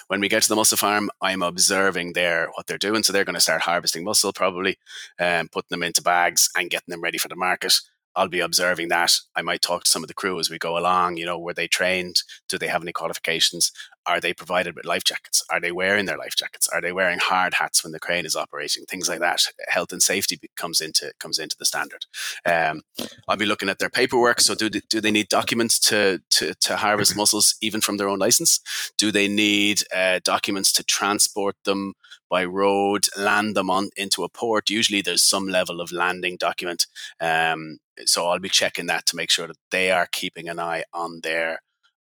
When 0.09 0.21
we 0.21 0.29
get 0.29 0.43
to 0.43 0.49
the 0.49 0.57
mussel 0.57 0.77
farm, 0.77 1.11
I'm 1.21 1.43
observing 1.43 2.13
there 2.13 2.49
what 2.55 2.67
they're 2.67 2.79
doing. 2.79 3.03
So 3.03 3.13
they're 3.13 3.25
going 3.25 3.35
to 3.35 3.41
start 3.41 3.63
harvesting 3.63 4.05
mussel 4.05 4.33
probably, 4.33 4.79
and 5.19 5.43
um, 5.43 5.49
putting 5.49 5.69
them 5.71 5.83
into 5.83 6.03
bags 6.03 6.49
and 6.57 6.71
getting 6.71 6.93
them 6.93 7.03
ready 7.03 7.19
for 7.19 7.29
the 7.29 7.37
market. 7.37 7.81
I'll 8.19 8.29
be 8.29 8.41
observing 8.41 8.89
that. 8.89 9.21
I 9.37 9.43
might 9.43 9.63
talk 9.63 9.85
to 9.85 9.91
some 9.91 10.03
of 10.03 10.09
the 10.09 10.15
crew 10.15 10.41
as 10.41 10.51
we 10.51 10.59
go 10.59 10.77
along. 10.77 11.19
You 11.19 11.27
know, 11.27 11.39
were 11.39 11.55
they 11.55 11.69
trained? 11.69 12.25
Do 12.49 12.59
they 12.59 12.67
have 12.67 12.83
any 12.83 12.93
qualifications? 12.93 13.71
Are 14.07 14.19
they 14.19 14.35
provided 14.35 14.75
with 14.75 14.85
life 14.85 15.05
jackets? 15.05 15.45
Are 15.51 15.61
they 15.61 15.71
wearing 15.71 16.07
their 16.07 16.19
life 16.19 16.35
jackets? 16.35 16.67
Are 16.69 16.81
they 16.81 16.93
wearing 16.93 17.21
hard 17.21 17.55
hats 17.55 17.85
when 17.85 17.93
the 17.93 18.01
crane 18.01 18.27
is 18.27 18.35
operating? 18.35 18.85
Things 18.87 19.09
like 19.09 19.21
that. 19.21 19.43
Health 19.69 19.93
and 19.93 20.03
safety 20.03 20.41
comes 20.57 20.81
into 20.81 21.13
comes 21.21 21.39
into 21.39 21.57
the 21.57 21.65
standard. 21.65 22.07
Um, 22.45 22.83
I'll 23.29 23.37
be 23.37 23.47
looking 23.47 23.69
at 23.69 23.79
their 23.79 23.91
paperwork. 23.91 24.41
So 24.41 24.57
do 24.57 24.69
they, 24.69 24.81
do 24.91 25.01
they 25.01 25.13
need 25.13 25.29
documents 25.29 25.79
to 25.91 26.21
to, 26.31 26.55
to 26.55 26.77
harvest 26.77 27.17
mussels 27.17 27.55
even 27.61 27.81
from 27.81 27.99
their 27.99 28.09
own 28.09 28.19
license? 28.19 28.61
Do 28.99 29.13
they 29.13 29.29
need 29.29 29.85
uh, 29.95 30.19
documents 30.25 30.73
to 30.73 30.83
transport 30.83 31.55
them 31.65 31.95
by 32.29 32.45
road, 32.45 33.07
land 33.17 33.57
them 33.57 33.71
on 33.71 33.91
into 33.97 34.25
a 34.25 34.29
port? 34.29 34.71
Usually, 34.71 35.03
there's 35.03 35.23
some 35.23 35.47
level 35.47 35.81
of 35.81 35.93
landing 35.93 36.37
document. 36.37 36.87
Um, 37.21 37.79
so 38.07 38.27
I'll 38.29 38.39
be 38.39 38.49
checking 38.49 38.87
that 38.87 39.07
to 39.07 39.17
make 39.17 39.31
sure 39.31 39.47
that 39.47 39.57
they 39.71 39.91
are 39.91 40.07
keeping 40.11 40.49
an 40.49 40.59
eye 40.59 40.85
on 40.93 41.21
their 41.23 41.61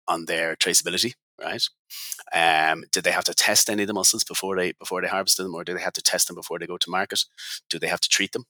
on 0.08 0.26
their 0.26 0.56
traceability 0.56 1.14
right? 1.40 1.62
Um, 2.34 2.84
did 2.92 3.04
they 3.04 3.10
have 3.10 3.24
to 3.24 3.34
test 3.34 3.70
any 3.70 3.82
of 3.82 3.86
the 3.86 3.94
mussels 3.94 4.24
before 4.24 4.56
they 4.56 4.72
before 4.72 5.00
they 5.00 5.08
harvested 5.08 5.44
them, 5.44 5.54
or 5.54 5.64
do 5.64 5.74
they 5.74 5.80
have 5.80 5.92
to 5.94 6.02
test 6.02 6.28
them 6.28 6.34
before 6.34 6.58
they 6.58 6.66
go 6.66 6.78
to 6.78 6.90
market? 6.90 7.24
Do 7.68 7.78
they 7.78 7.88
have 7.88 8.00
to 8.00 8.08
treat 8.08 8.32
them? 8.32 8.44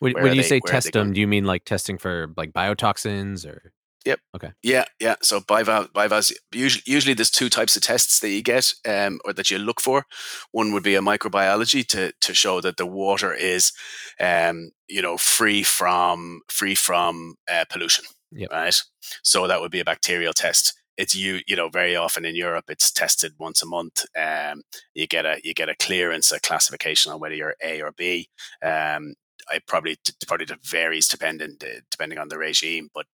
When, 0.00 0.14
when 0.14 0.34
you 0.34 0.42
they, 0.42 0.48
say 0.48 0.60
test 0.60 0.92
them, 0.92 1.12
do 1.12 1.20
you 1.20 1.28
mean 1.28 1.44
like 1.44 1.64
testing 1.64 1.98
for 1.98 2.32
like 2.36 2.52
biotoxins 2.52 3.46
or? 3.46 3.72
Yep. 4.04 4.20
Okay. 4.34 4.50
Yeah, 4.62 4.84
yeah. 5.00 5.16
So 5.22 5.40
bivalve, 5.40 5.92
bivalves, 5.92 6.32
usually, 6.52 6.82
usually 6.86 7.14
there's 7.14 7.30
two 7.30 7.48
types 7.48 7.76
of 7.76 7.82
tests 7.82 8.20
that 8.20 8.30
you 8.30 8.42
get 8.42 8.72
um, 8.88 9.20
or 9.24 9.32
that 9.32 9.50
you 9.50 9.58
look 9.58 9.80
for. 9.80 10.06
One 10.50 10.72
would 10.72 10.82
be 10.82 10.94
a 10.94 11.00
microbiology 11.00 11.86
to 11.88 12.12
to 12.20 12.34
show 12.34 12.60
that 12.60 12.76
the 12.76 12.86
water 12.86 13.32
is, 13.32 13.72
um, 14.20 14.72
you 14.88 15.02
know, 15.02 15.16
free 15.16 15.62
from 15.62 16.40
free 16.48 16.74
from 16.74 17.36
uh, 17.50 17.64
pollution. 17.70 18.04
Yep. 18.32 18.50
Right. 18.50 18.82
So 19.22 19.46
that 19.46 19.60
would 19.60 19.70
be 19.70 19.80
a 19.80 19.84
bacterial 19.84 20.32
test 20.32 20.74
it's 20.98 21.14
you 21.14 21.40
you 21.46 21.56
know 21.56 21.68
very 21.68 21.96
often 21.96 22.24
in 22.24 22.36
Europe 22.36 22.66
it's 22.68 22.90
tested 22.90 23.32
once 23.38 23.62
a 23.62 23.66
month. 23.66 24.04
Um, 24.16 24.62
you 24.94 25.06
get 25.06 25.24
a 25.24 25.40
you 25.42 25.54
get 25.54 25.68
a 25.68 25.76
clearance, 25.76 26.32
a 26.32 26.40
classification 26.40 27.12
on 27.12 27.20
whether 27.20 27.34
you're 27.34 27.56
A 27.62 27.80
or 27.82 27.92
B. 27.92 28.28
Um, 28.62 29.14
I 29.48 29.60
probably 29.66 29.96
probably 30.26 30.46
varies 30.64 31.08
depending 31.08 31.56
depending 31.90 32.18
on 32.18 32.28
the 32.28 32.38
regime, 32.38 32.88
but 32.94 33.06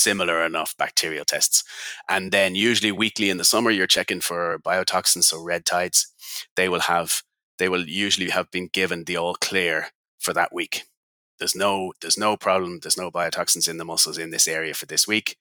similar 0.00 0.44
enough 0.44 0.76
bacterial 0.76 1.24
tests. 1.24 1.64
And 2.08 2.32
then 2.32 2.54
usually 2.54 2.92
weekly 2.92 3.30
in 3.30 3.36
the 3.36 3.44
summer, 3.44 3.70
you're 3.70 3.86
checking 3.86 4.20
for 4.20 4.58
biotoxins, 4.58 5.24
so 5.24 5.42
red 5.42 5.64
tides. 5.64 6.12
They 6.56 6.68
will 6.68 6.80
have 6.80 7.22
they 7.58 7.68
will 7.68 7.86
usually 7.86 8.30
have 8.30 8.50
been 8.50 8.68
given 8.72 9.04
the 9.04 9.16
all 9.16 9.34
clear 9.34 9.88
for 10.18 10.32
that 10.32 10.52
week. 10.52 10.84
There's 11.38 11.54
no 11.54 11.92
there's 12.00 12.18
no 12.18 12.36
problem. 12.36 12.80
There's 12.80 12.98
no 12.98 13.10
biotoxins 13.10 13.68
in 13.68 13.78
the 13.78 13.84
mussels 13.84 14.18
in 14.18 14.30
this 14.30 14.48
area 14.48 14.74
for 14.74 14.86
this 14.86 15.06
week 15.06 15.36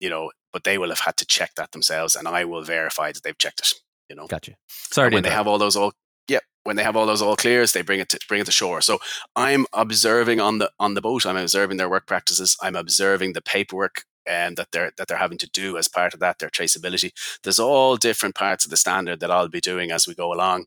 you 0.00 0.08
know, 0.08 0.32
but 0.52 0.64
they 0.64 0.78
will 0.78 0.88
have 0.88 1.00
had 1.00 1.16
to 1.18 1.26
check 1.26 1.54
that 1.54 1.72
themselves, 1.72 2.16
and 2.16 2.26
I 2.26 2.44
will 2.44 2.62
verify 2.62 3.12
that 3.12 3.22
they've 3.22 3.38
checked 3.38 3.60
it. 3.60 3.74
You 4.08 4.16
know, 4.16 4.26
gotcha. 4.26 4.56
Sorry, 4.68 5.10
when 5.10 5.22
they 5.22 5.30
have 5.30 5.46
all 5.46 5.58
those 5.58 5.76
all 5.76 5.92
yeah, 6.30 6.38
when 6.62 6.76
they 6.76 6.84
have 6.84 6.96
all 6.96 7.06
those 7.06 7.22
all 7.22 7.36
clears, 7.36 7.72
they 7.72 7.82
bring 7.82 8.00
it 8.00 8.08
to 8.10 8.20
bring 8.28 8.40
it 8.40 8.46
to 8.46 8.52
shore. 8.52 8.80
So 8.80 8.98
I'm 9.34 9.66
observing 9.72 10.40
on 10.40 10.58
the 10.58 10.70
on 10.78 10.94
the 10.94 11.00
boat. 11.00 11.26
I'm 11.26 11.36
observing 11.36 11.76
their 11.76 11.90
work 11.90 12.06
practices. 12.06 12.56
I'm 12.62 12.76
observing 12.76 13.32
the 13.32 13.42
paperwork 13.42 14.04
and 14.26 14.50
um, 14.50 14.54
that 14.54 14.68
they're 14.72 14.92
that 14.96 15.08
they're 15.08 15.16
having 15.16 15.38
to 15.38 15.50
do 15.50 15.76
as 15.76 15.88
part 15.88 16.14
of 16.14 16.20
that 16.20 16.38
their 16.38 16.50
traceability. 16.50 17.10
There's 17.42 17.58
all 17.58 17.96
different 17.96 18.34
parts 18.36 18.64
of 18.64 18.70
the 18.70 18.76
standard 18.76 19.20
that 19.20 19.30
I'll 19.30 19.48
be 19.48 19.60
doing 19.60 19.90
as 19.90 20.06
we 20.06 20.14
go 20.14 20.32
along, 20.32 20.66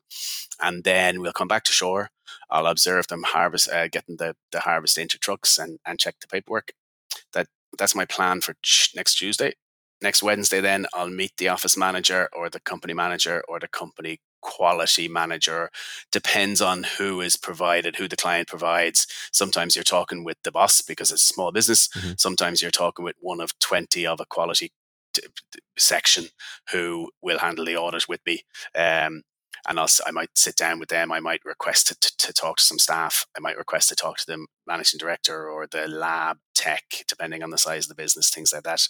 and 0.60 0.84
then 0.84 1.20
we'll 1.20 1.32
come 1.32 1.48
back 1.48 1.64
to 1.64 1.72
shore. 1.72 2.10
I'll 2.50 2.66
observe 2.66 3.06
them 3.08 3.22
harvest, 3.26 3.70
uh, 3.70 3.88
getting 3.88 4.16
the 4.16 4.36
the 4.52 4.60
harvest 4.60 4.98
into 4.98 5.18
trucks 5.18 5.58
and 5.58 5.78
and 5.86 5.98
check 5.98 6.16
the 6.20 6.26
paperwork. 6.26 6.72
That 7.32 7.46
that's 7.78 7.94
my 7.94 8.04
plan 8.04 8.40
for 8.42 8.54
next 8.94 9.14
Tuesday. 9.16 9.54
Next 10.02 10.22
Wednesday, 10.22 10.60
then 10.60 10.86
I'll 10.92 11.08
meet 11.08 11.32
the 11.38 11.48
office 11.48 11.76
manager 11.78 12.28
or 12.32 12.50
the 12.50 12.60
company 12.60 12.92
manager 12.92 13.42
or 13.48 13.58
the 13.58 13.68
company 13.68 14.20
quality 14.44 15.08
manager. 15.08 15.70
Depends 16.12 16.60
on 16.60 16.84
who 16.98 17.20
is 17.20 17.36
provided, 17.36 17.96
who 17.96 18.06
the 18.06 18.16
client 18.16 18.46
provides. 18.46 19.08
Sometimes 19.32 19.74
you're 19.74 19.82
talking 19.82 20.22
with 20.22 20.36
the 20.44 20.52
boss 20.52 20.82
because 20.82 21.10
it's 21.10 21.24
a 21.24 21.34
small 21.34 21.50
business. 21.50 21.88
Mm-hmm. 21.88 22.12
Sometimes 22.18 22.62
you're 22.62 22.70
talking 22.70 23.04
with 23.04 23.16
one 23.20 23.40
of 23.40 23.58
20 23.58 24.06
of 24.06 24.20
a 24.20 24.26
quality 24.26 24.70
t- 25.14 25.22
t- 25.50 25.58
section 25.76 26.26
who 26.70 27.10
will 27.22 27.38
handle 27.38 27.64
the 27.64 27.76
audit 27.76 28.08
with 28.08 28.20
me. 28.26 28.42
Um, 28.76 29.22
and 29.68 29.78
I'll, 29.78 29.88
I 30.06 30.10
might 30.10 30.30
sit 30.34 30.56
down 30.56 30.78
with 30.78 30.88
them. 30.88 31.12
I 31.12 31.20
might 31.20 31.44
request 31.44 31.88
to, 31.88 31.98
to, 31.98 32.16
to, 32.18 32.32
talk 32.32 32.56
to 32.56 32.64
some 32.64 32.78
staff. 32.78 33.26
I 33.36 33.40
might 33.40 33.56
request 33.56 33.88
to 33.88 33.94
talk 33.94 34.18
to 34.18 34.26
the 34.26 34.46
managing 34.66 34.98
director 34.98 35.48
or 35.48 35.66
the 35.66 35.86
lab 35.86 36.38
tech, 36.54 36.84
depending 37.08 37.42
on 37.42 37.50
the 37.50 37.58
size 37.58 37.84
of 37.84 37.88
the 37.88 38.02
business, 38.02 38.30
things 38.30 38.52
like 38.52 38.62
that. 38.64 38.88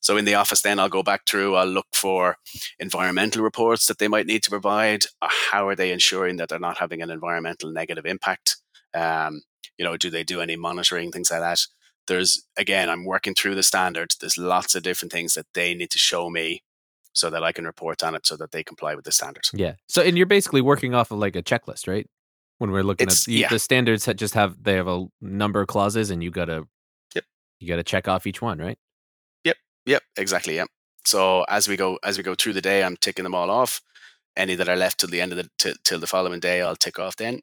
So 0.00 0.16
in 0.16 0.24
the 0.24 0.34
office, 0.34 0.62
then 0.62 0.78
I'll 0.78 0.88
go 0.88 1.02
back 1.02 1.22
through. 1.28 1.54
I'll 1.54 1.66
look 1.66 1.88
for 1.92 2.36
environmental 2.78 3.42
reports 3.42 3.86
that 3.86 3.98
they 3.98 4.08
might 4.08 4.26
need 4.26 4.42
to 4.44 4.50
provide. 4.50 5.04
Uh, 5.20 5.28
how 5.50 5.68
are 5.68 5.76
they 5.76 5.92
ensuring 5.92 6.36
that 6.36 6.48
they're 6.48 6.58
not 6.58 6.78
having 6.78 7.02
an 7.02 7.10
environmental 7.10 7.70
negative 7.70 8.06
impact? 8.06 8.56
Um, 8.94 9.42
you 9.78 9.84
know, 9.84 9.96
do 9.96 10.10
they 10.10 10.24
do 10.24 10.40
any 10.40 10.56
monitoring, 10.56 11.10
things 11.10 11.30
like 11.30 11.40
that? 11.40 11.60
There's 12.08 12.46
again, 12.56 12.90
I'm 12.90 13.04
working 13.04 13.34
through 13.34 13.54
the 13.54 13.62
standards. 13.62 14.16
There's 14.16 14.36
lots 14.36 14.74
of 14.74 14.82
different 14.82 15.12
things 15.12 15.34
that 15.34 15.46
they 15.54 15.74
need 15.74 15.90
to 15.90 15.98
show 15.98 16.28
me 16.28 16.62
so 17.12 17.30
that 17.30 17.42
I 17.42 17.52
can 17.52 17.64
report 17.64 18.02
on 18.02 18.14
it 18.14 18.26
so 18.26 18.36
that 18.36 18.52
they 18.52 18.62
comply 18.64 18.94
with 18.94 19.04
the 19.04 19.12
standards. 19.12 19.50
Yeah. 19.54 19.74
So, 19.88 20.02
and 20.02 20.16
you're 20.16 20.26
basically 20.26 20.60
working 20.62 20.94
off 20.94 21.10
of 21.10 21.18
like 21.18 21.36
a 21.36 21.42
checklist, 21.42 21.86
right? 21.88 22.08
when 22.58 22.70
we're 22.70 22.84
looking 22.84 23.08
It's- 23.08 23.22
at 23.22 23.26
the, 23.26 23.32
yeah. 23.34 23.48
the 23.48 23.58
standards 23.58 24.04
that 24.04 24.14
just 24.16 24.34
have 24.34 24.62
they 24.62 24.74
have 24.74 24.86
a 24.86 25.06
number 25.20 25.60
of 25.62 25.66
clauses 25.66 26.10
and 26.10 26.22
you 26.22 26.30
gotta 26.30 26.68
Yep. 27.12 27.24
you 27.58 27.66
gotta 27.66 27.82
check 27.82 28.06
off 28.06 28.24
each 28.24 28.40
one 28.40 28.58
right 28.58 28.78
Yep, 29.42 29.56
Yep. 29.86 30.02
exactly. 30.16 30.54
Yep. 30.56 30.68
So 31.04 31.42
as 31.48 31.66
we 31.66 31.76
go 31.76 31.98
as 32.04 32.16
we 32.18 32.22
go 32.22 32.36
through 32.36 32.52
the 32.52 32.60
day, 32.60 32.84
I'm 32.84 32.96
ticking 32.96 33.24
them 33.24 33.34
all 33.34 33.50
off. 33.50 33.80
Any 34.36 34.54
that 34.54 34.68
are 34.68 34.76
left 34.76 35.00
till 35.00 35.08
the 35.08 35.20
end 35.20 35.32
of 35.32 35.38
the 35.38 35.50
till, 35.58 35.74
till 35.82 35.98
the 35.98 36.06
following 36.06 36.38
day, 36.38 36.62
I'll 36.62 36.76
tick 36.76 37.00
off 37.00 37.16
then. 37.16 37.40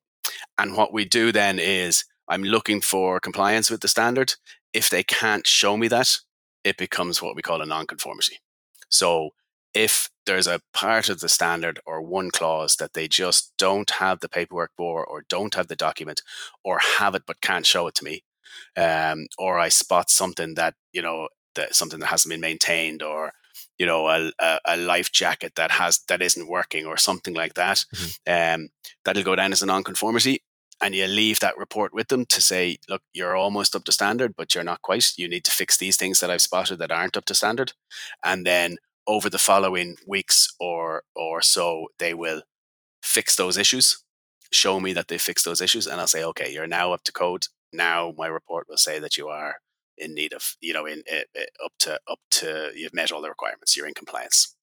And 0.57 0.77
what 0.77 0.93
we 0.93 1.03
do 1.03 1.33
then 1.33 1.59
is 1.59 2.05
I'm 2.29 2.43
looking 2.43 2.79
for 2.79 3.19
compliance 3.19 3.69
with 3.69 3.81
the 3.81 3.89
standard. 3.89 4.35
If 4.71 4.89
they 4.89 5.03
can't 5.03 5.45
show 5.45 5.75
me 5.75 5.89
that, 5.89 6.15
it 6.63 6.77
becomes 6.77 7.21
what 7.21 7.35
we 7.35 7.41
call 7.41 7.61
a 7.61 7.65
non-conformity. 7.65 8.37
So 8.87 9.31
if 9.73 10.09
there's 10.25 10.47
a 10.47 10.61
part 10.73 11.09
of 11.09 11.19
the 11.19 11.29
standard 11.29 11.79
or 11.85 12.01
one 12.01 12.31
clause 12.31 12.75
that 12.77 12.93
they 12.93 13.07
just 13.07 13.53
don't 13.57 13.89
have 13.91 14.19
the 14.19 14.29
paperwork 14.29 14.71
for 14.77 15.05
or 15.05 15.23
don't 15.29 15.55
have 15.55 15.67
the 15.67 15.75
document 15.75 16.21
or 16.63 16.79
have 16.97 17.15
it 17.15 17.23
but 17.25 17.41
can't 17.41 17.65
show 17.65 17.87
it 17.87 17.95
to 17.95 18.05
me 18.05 18.23
um, 18.77 19.27
or 19.37 19.59
i 19.59 19.69
spot 19.69 20.09
something 20.09 20.55
that 20.55 20.75
you 20.91 21.01
know 21.01 21.27
that 21.55 21.75
something 21.75 21.99
that 21.99 22.07
hasn't 22.07 22.31
been 22.31 22.41
maintained 22.41 23.03
or 23.03 23.31
you 23.77 23.85
know 23.85 24.07
a, 24.07 24.31
a, 24.39 24.59
a 24.65 24.77
life 24.77 25.11
jacket 25.11 25.53
that 25.55 25.71
has 25.71 25.99
that 26.07 26.21
isn't 26.21 26.49
working 26.49 26.85
or 26.85 26.97
something 26.97 27.33
like 27.33 27.53
that 27.55 27.85
um, 28.27 28.69
that'll 29.05 29.23
go 29.23 29.35
down 29.35 29.51
as 29.51 29.61
a 29.61 29.65
non-conformity 29.65 30.41
and 30.81 30.95
you 30.95 31.05
leave 31.07 31.39
that 31.39 31.57
report 31.57 31.93
with 31.93 32.07
them 32.07 32.25
to 32.25 32.41
say 32.41 32.77
look 32.87 33.01
you're 33.13 33.35
almost 33.35 33.75
up 33.75 33.83
to 33.83 33.91
standard 33.91 34.33
but 34.35 34.55
you're 34.55 34.63
not 34.63 34.81
quite. 34.81 35.11
You 35.17 35.27
need 35.27 35.43
to 35.45 35.51
fix 35.51 35.77
these 35.77 35.97
things 35.97 36.19
that 36.19 36.29
i've 36.29 36.41
spotted 36.41 36.79
that 36.79 36.91
aren't 36.91 37.17
up 37.17 37.25
to 37.25 37.35
standard. 37.35 37.73
And 38.23 38.45
then 38.45 38.77
over 39.09 39.29
the 39.29 39.39
following 39.39 39.97
weeks 40.07 40.47
or 40.59 41.03
or 41.15 41.41
so 41.41 41.87
they 41.97 42.13
will 42.13 42.43
fix 43.01 43.35
those 43.35 43.57
issues 43.57 44.03
show 44.51 44.79
me 44.79 44.93
that 44.93 45.07
they 45.07 45.17
fixed 45.17 45.45
those 45.45 45.61
issues 45.61 45.87
and 45.87 45.99
i'll 45.99 46.07
say 46.07 46.23
okay 46.23 46.51
you're 46.53 46.67
now 46.67 46.93
up 46.93 47.03
to 47.03 47.11
code. 47.11 47.45
Now 47.71 48.13
my 48.17 48.27
report 48.27 48.67
will 48.69 48.77
say 48.77 48.99
that 48.99 49.17
you 49.17 49.27
are 49.27 49.55
in 49.97 50.13
need 50.15 50.33
of 50.33 50.55
you 50.61 50.73
know 50.73 50.85
in 50.85 51.03
uh, 51.11 51.21
uh, 51.37 51.65
up 51.65 51.73
to 51.79 51.99
up 52.07 52.19
to 52.31 52.71
you've 52.75 52.93
met 52.93 53.11
all 53.11 53.21
the 53.21 53.29
requirements. 53.29 53.75
You're 53.75 53.87
in 53.87 53.93
compliance 53.93 54.55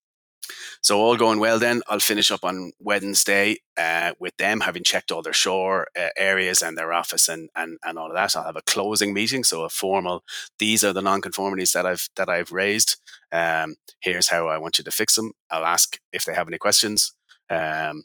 so 0.80 0.98
all 0.98 1.16
going 1.16 1.38
well 1.38 1.58
then 1.58 1.82
i'll 1.88 1.98
finish 1.98 2.30
up 2.30 2.44
on 2.44 2.72
wednesday 2.80 3.56
uh, 3.76 4.12
with 4.18 4.36
them 4.38 4.60
having 4.60 4.82
checked 4.82 5.12
all 5.12 5.22
their 5.22 5.32
shore 5.32 5.86
uh, 5.98 6.08
areas 6.16 6.62
and 6.62 6.78
their 6.78 6.92
office 6.92 7.28
and, 7.28 7.50
and 7.54 7.78
and 7.84 7.98
all 7.98 8.08
of 8.08 8.14
that. 8.14 8.34
I'll 8.34 8.44
have 8.44 8.56
a 8.56 8.62
closing 8.62 9.12
meeting 9.12 9.44
so 9.44 9.64
a 9.64 9.68
formal 9.68 10.24
these 10.58 10.82
are 10.82 10.92
the 10.92 11.02
non-conformities 11.02 11.72
that 11.72 11.86
i've 11.86 12.08
that 12.16 12.28
i've 12.28 12.52
raised. 12.52 12.96
Um, 13.32 13.76
here's 14.00 14.28
how 14.28 14.48
i 14.48 14.58
want 14.58 14.78
you 14.78 14.84
to 14.84 14.90
fix 14.90 15.14
them. 15.14 15.32
I'll 15.50 15.64
ask 15.64 15.98
if 16.12 16.24
they 16.24 16.34
have 16.34 16.48
any 16.48 16.58
questions. 16.58 17.12
Um, 17.50 18.04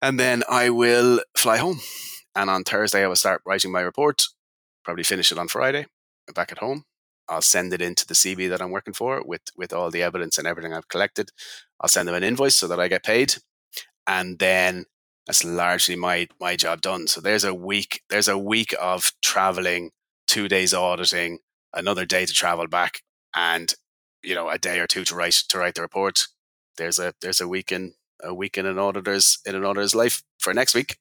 and 0.00 0.20
then 0.20 0.42
i 0.48 0.70
will 0.70 1.20
fly 1.36 1.56
home. 1.56 1.80
And 2.34 2.50
on 2.50 2.64
thursday 2.64 3.02
i 3.04 3.08
will 3.08 3.16
start 3.16 3.42
writing 3.44 3.72
my 3.72 3.80
report 3.80 4.22
probably 4.84 5.04
finish 5.04 5.32
it 5.32 5.38
on 5.38 5.48
friday 5.48 5.86
back 6.34 6.52
at 6.52 6.58
home 6.58 6.84
I'll 7.28 7.42
send 7.42 7.72
it 7.72 7.82
into 7.82 8.06
the 8.06 8.14
CB 8.14 8.48
that 8.50 8.62
I'm 8.62 8.70
working 8.70 8.94
for 8.94 9.22
with 9.24 9.42
with 9.56 9.72
all 9.72 9.90
the 9.90 10.02
evidence 10.02 10.38
and 10.38 10.46
everything 10.46 10.72
I've 10.72 10.88
collected. 10.88 11.30
I'll 11.80 11.88
send 11.88 12.08
them 12.08 12.14
an 12.14 12.24
invoice 12.24 12.56
so 12.56 12.68
that 12.68 12.80
I 12.80 12.88
get 12.88 13.04
paid, 13.04 13.34
and 14.06 14.38
then 14.38 14.84
that's 15.26 15.44
largely 15.44 15.96
my 15.96 16.28
my 16.40 16.56
job 16.56 16.80
done. 16.82 17.06
So 17.08 17.20
there's 17.20 17.44
a 17.44 17.54
week 17.54 18.02
there's 18.10 18.28
a 18.28 18.38
week 18.38 18.74
of 18.80 19.12
traveling, 19.22 19.90
two 20.26 20.48
days 20.48 20.72
auditing, 20.74 21.38
another 21.74 22.04
day 22.04 22.26
to 22.26 22.32
travel 22.32 22.66
back, 22.68 23.02
and 23.34 23.74
you 24.22 24.34
know 24.34 24.48
a 24.48 24.58
day 24.58 24.78
or 24.78 24.86
two 24.86 25.04
to 25.04 25.14
write 25.14 25.34
to 25.48 25.58
write 25.58 25.74
the 25.74 25.82
report. 25.82 26.26
There's 26.76 26.98
a 26.98 27.14
there's 27.20 27.40
a 27.40 27.48
week 27.48 27.72
in 27.72 27.94
a 28.22 28.34
week 28.34 28.56
in 28.56 28.66
an 28.66 28.78
auditor's 28.78 29.38
in 29.44 29.54
an 29.54 29.64
auditor's 29.64 29.94
life 29.94 30.22
for 30.38 30.54
next 30.54 30.74
week. 30.74 30.98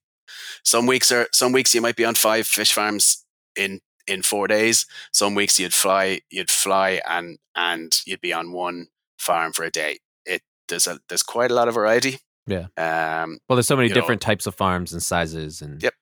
Some 0.64 0.88
weeks 0.88 1.12
are 1.12 1.28
some 1.32 1.52
weeks 1.52 1.76
you 1.76 1.82
might 1.82 1.96
be 1.96 2.06
on 2.06 2.16
five 2.16 2.48
fish 2.48 2.74
farms 2.74 3.26
in 3.56 3.82
in 4.08 4.22
four 4.22 4.48
days. 4.48 4.86
Some 5.12 5.36
weeks 5.36 5.60
you'd 5.60 5.74
fly, 5.74 6.22
you'd 6.30 6.52
fly, 6.52 7.02
and 7.08 7.38
and 7.56 8.00
you'd 8.06 8.22
be 8.22 8.34
on 8.34 8.52
one 8.52 8.88
farm 9.20 9.54
for 9.54 9.64
a 9.64 9.72
day. 9.72 10.00
It 10.26 10.42
there's 10.68 10.88
a 10.88 11.00
there's 11.10 11.24
quite 11.24 11.52
a 11.52 11.54
lot 11.54 11.68
of 11.68 11.74
variety. 11.74 12.20
Yeah. 12.48 12.68
Um. 12.78 13.40
well 13.50 13.56
there's 13.56 13.68
so 13.68 13.76
many 13.76 13.88
You 13.90 13.96
know- 13.96 14.02
different 14.02 14.22
types 14.22 14.46
of 14.46 14.54
farms 14.56 14.94
and 14.94 15.02
sizes 15.02 15.62
and 15.62 15.82
Yep. 15.82 15.94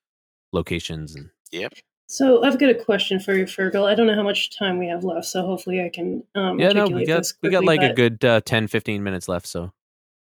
locations 0.51 1.15
and 1.15 1.29
yep. 1.51 1.73
So 2.07 2.43
I've 2.43 2.59
got 2.59 2.69
a 2.69 2.75
question 2.75 3.19
for 3.19 3.33
you, 3.33 3.45
Fergal. 3.45 3.85
I 3.85 3.95
don't 3.95 4.05
know 4.07 4.13
how 4.13 4.23
much 4.23 4.55
time 4.55 4.77
we 4.77 4.87
have 4.87 5.03
left, 5.03 5.25
so 5.25 5.41
hopefully 5.45 5.81
I 5.81 5.89
can 5.89 6.23
um, 6.35 6.59
yeah 6.59 6.73
no 6.73 6.87
we 6.87 7.05
got 7.05 7.19
this 7.19 7.33
we 7.41 7.49
got 7.49 7.63
quickly, 7.63 7.77
like 7.77 7.91
a 7.91 7.93
good 7.93 8.23
uh, 8.25 8.41
10 8.41 8.67
15 8.67 9.01
minutes 9.03 9.27
left 9.27 9.47
so 9.47 9.71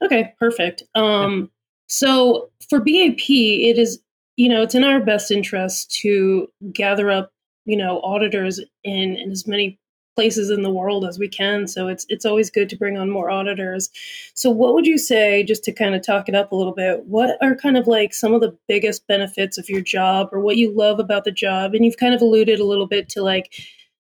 Okay, 0.03 0.34
perfect. 0.39 0.84
Um, 0.93 1.49
so 1.88 2.49
for 2.70 2.80
BAP, 2.80 3.30
it 3.30 3.78
is 3.80 3.99
you 4.38 4.47
know 4.49 4.61
it's 4.61 4.76
in 4.76 4.84
our 4.84 4.99
best 4.99 5.32
interest 5.32 5.91
to 6.01 6.47
gather 6.72 7.09
up 7.09 7.32
you 7.66 7.78
know 7.78 7.99
auditors 8.01 8.59
in, 8.84 9.18
in 9.18 9.32
as 9.32 9.47
many 9.47 9.80
places 10.16 10.49
in 10.49 10.61
the 10.61 10.72
world 10.72 11.05
as 11.05 11.20
we 11.20 11.28
can. 11.28 11.68
So 11.68 11.88
it's 11.88 12.05
it's 12.09 12.26
always 12.26 12.49
good 12.49 12.70
to 12.70 12.78
bring 12.78 12.97
on 12.97 13.09
more 13.09 13.30
auditors. 13.30 13.89
So 14.34 14.49
what 14.49 14.74
would 14.74 14.86
you 14.88 14.97
say, 14.97 15.43
just 15.43 15.63
to 15.66 15.74
kind 15.74 15.93
of 15.93 16.05
talk 16.05 16.30
it 16.30 16.36
up 16.36 16.51
a 16.51 16.55
little 16.55 16.74
bit? 16.74 17.05
What 17.05 17.38
are 17.41 17.55
kind 17.55 17.78
of 17.78 17.88
like 17.88 18.13
some 18.13 18.34
of 18.34 18.41
the 18.41 18.57
biggest 18.68 19.07
benefits 19.07 19.57
of 19.57 19.70
your 19.70 19.82
job, 19.82 20.30
or 20.32 20.39
what 20.39 20.57
you 20.57 20.72
love 20.76 20.99
about 20.99 21.26
the 21.26 21.32
job? 21.32 21.74
And 21.74 21.86
you've 21.86 21.97
kind 21.97 22.13
of 22.13 22.22
alluded 22.22 22.59
a 22.59 22.66
little 22.66 22.88
bit 22.88 23.09
to 23.09 23.22
like 23.22 23.53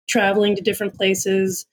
traveling 0.07 0.55
to 0.55 0.61
different 0.61 0.95
places 0.95 1.65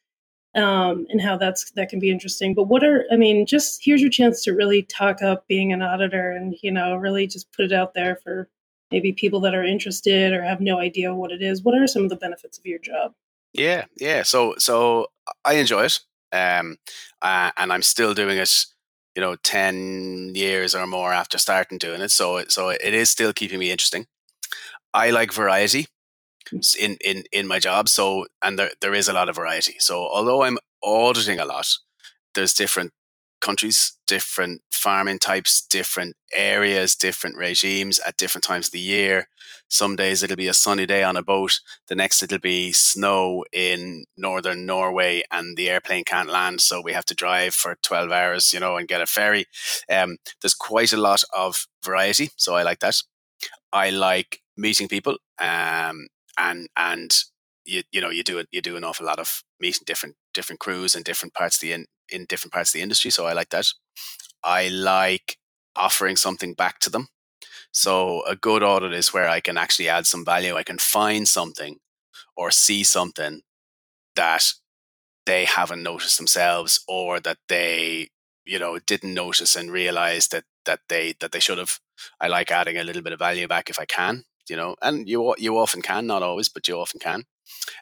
um, 0.54 1.06
and 1.10 1.20
how 1.20 1.36
that's 1.36 1.70
that 1.72 1.88
can 1.88 1.98
be 1.98 2.10
interesting. 2.10 2.54
But 2.54 2.64
what 2.64 2.84
are 2.84 3.04
I 3.12 3.16
mean, 3.16 3.46
just 3.46 3.84
here's 3.84 4.00
your 4.00 4.10
chance 4.10 4.42
to 4.44 4.52
really 4.52 4.82
talk 4.82 5.22
up 5.22 5.46
being 5.48 5.72
an 5.72 5.82
auditor, 5.82 6.30
and 6.32 6.56
you 6.62 6.70
know, 6.72 6.96
really 6.96 7.26
just 7.26 7.52
put 7.52 7.66
it 7.66 7.72
out 7.72 7.94
there 7.94 8.16
for 8.22 8.48
maybe 8.90 9.12
people 9.12 9.40
that 9.40 9.54
are 9.54 9.64
interested 9.64 10.32
or 10.32 10.42
have 10.42 10.60
no 10.60 10.78
idea 10.78 11.14
what 11.14 11.32
it 11.32 11.42
is. 11.42 11.62
What 11.62 11.74
are 11.74 11.86
some 11.86 12.04
of 12.04 12.10
the 12.10 12.16
benefits 12.16 12.58
of 12.58 12.66
your 12.66 12.78
job? 12.78 13.12
Yeah. 13.52 13.86
Yeah. 13.96 14.22
So 14.22 14.54
so 14.58 15.08
I 15.44 15.54
enjoy 15.54 15.84
it. 15.84 16.00
Um. 16.32 16.76
Uh, 17.22 17.50
and 17.56 17.72
I'm 17.72 17.82
still 17.82 18.14
doing 18.14 18.38
it. 18.38 18.66
You 19.16 19.22
know, 19.22 19.36
ten 19.36 20.32
years 20.34 20.74
or 20.74 20.86
more 20.86 21.12
after 21.12 21.36
starting 21.38 21.78
doing 21.78 22.00
it. 22.00 22.10
So 22.10 22.44
so 22.48 22.68
it 22.68 22.94
is 22.94 23.10
still 23.10 23.32
keeping 23.32 23.58
me 23.58 23.70
interesting. 23.70 24.06
I 24.94 25.10
like 25.10 25.32
variety 25.32 25.86
in 26.78 26.96
in 27.04 27.24
in 27.32 27.46
my 27.46 27.58
job. 27.58 27.88
So 27.88 28.26
and 28.42 28.58
there 28.58 28.70
there 28.80 28.94
is 28.94 29.08
a 29.08 29.12
lot 29.12 29.28
of 29.28 29.36
variety. 29.36 29.76
So 29.78 30.06
although 30.08 30.42
I'm 30.42 30.58
auditing 30.82 31.40
a 31.40 31.44
lot, 31.44 31.68
there's 32.34 32.54
different 32.54 32.92
countries, 33.40 33.92
different 34.06 34.62
farming 34.70 35.18
types, 35.18 35.60
different 35.60 36.16
areas, 36.34 36.94
different 36.94 37.36
regimes 37.36 37.98
at 38.00 38.16
different 38.16 38.44
times 38.44 38.68
of 38.68 38.72
the 38.72 38.80
year. 38.80 39.28
Some 39.68 39.94
days 39.94 40.22
it'll 40.22 40.36
be 40.36 40.48
a 40.48 40.54
sunny 40.54 40.84
day 40.84 41.04
on 41.04 41.16
a 41.16 41.22
boat. 41.22 41.60
The 41.88 41.94
next 41.94 42.22
it'll 42.22 42.38
be 42.38 42.72
snow 42.72 43.44
in 43.52 44.04
northern 44.16 44.66
Norway 44.66 45.22
and 45.30 45.56
the 45.56 45.70
airplane 45.70 46.04
can't 46.04 46.28
land. 46.28 46.60
So 46.60 46.80
we 46.80 46.92
have 46.92 47.04
to 47.06 47.14
drive 47.14 47.54
for 47.54 47.76
12 47.82 48.10
hours, 48.10 48.52
you 48.52 48.58
know, 48.58 48.76
and 48.76 48.88
get 48.88 49.00
a 49.00 49.06
ferry. 49.06 49.46
Um, 49.88 50.16
there's 50.42 50.54
quite 50.54 50.92
a 50.92 50.96
lot 50.96 51.22
of 51.36 51.66
variety. 51.84 52.30
So 52.36 52.56
I 52.56 52.64
like 52.64 52.80
that. 52.80 52.96
I 53.72 53.90
like 53.90 54.40
meeting 54.56 54.88
people. 54.88 55.18
Um, 55.38 56.08
and, 56.36 56.68
and 56.76 57.16
you, 57.64 57.82
you 57.92 58.00
know, 58.00 58.10
you 58.10 58.24
do 58.24 58.38
it, 58.38 58.48
you 58.50 58.60
do 58.60 58.76
an 58.76 58.84
awful 58.84 59.06
lot 59.06 59.20
of 59.20 59.44
meeting 59.60 59.82
different, 59.86 60.16
different 60.34 60.58
crews 60.58 60.96
and 60.96 61.04
different 61.04 61.34
parts 61.34 61.56
of 61.56 61.60
the, 61.60 61.72
in, 61.72 61.86
in 62.10 62.26
different 62.26 62.52
parts 62.52 62.70
of 62.70 62.74
the 62.74 62.82
industry. 62.82 63.10
So 63.10 63.26
I 63.26 63.32
like 63.32 63.50
that. 63.50 63.66
I 64.42 64.68
like 64.68 65.38
offering 65.76 66.16
something 66.16 66.54
back 66.54 66.78
to 66.80 66.90
them. 66.90 67.08
So 67.72 68.22
a 68.26 68.36
good 68.36 68.62
audit 68.62 68.92
is 68.92 69.12
where 69.12 69.28
I 69.28 69.40
can 69.40 69.56
actually 69.56 69.88
add 69.88 70.06
some 70.06 70.24
value. 70.24 70.56
I 70.56 70.62
can 70.62 70.78
find 70.78 71.28
something 71.28 71.78
or 72.36 72.50
see 72.50 72.82
something 72.82 73.42
that 74.16 74.52
they 75.26 75.44
haven't 75.44 75.82
noticed 75.82 76.18
themselves 76.18 76.82
or 76.88 77.20
that 77.20 77.38
they, 77.48 78.08
you 78.44 78.58
know, 78.58 78.78
didn't 78.78 79.14
notice 79.14 79.54
and 79.56 79.70
realize 79.70 80.28
that 80.28 80.44
that 80.64 80.80
they 80.88 81.14
that 81.20 81.32
they 81.32 81.40
should 81.40 81.58
have. 81.58 81.78
I 82.20 82.28
like 82.28 82.50
adding 82.50 82.78
a 82.78 82.84
little 82.84 83.02
bit 83.02 83.12
of 83.12 83.18
value 83.18 83.46
back 83.46 83.70
if 83.70 83.78
I 83.78 83.84
can, 83.84 84.24
you 84.48 84.56
know, 84.56 84.74
and 84.82 85.08
you 85.08 85.34
you 85.38 85.56
often 85.58 85.82
can, 85.82 86.06
not 86.06 86.22
always, 86.22 86.48
but 86.48 86.66
you 86.66 86.78
often 86.78 87.00
can. 87.00 87.24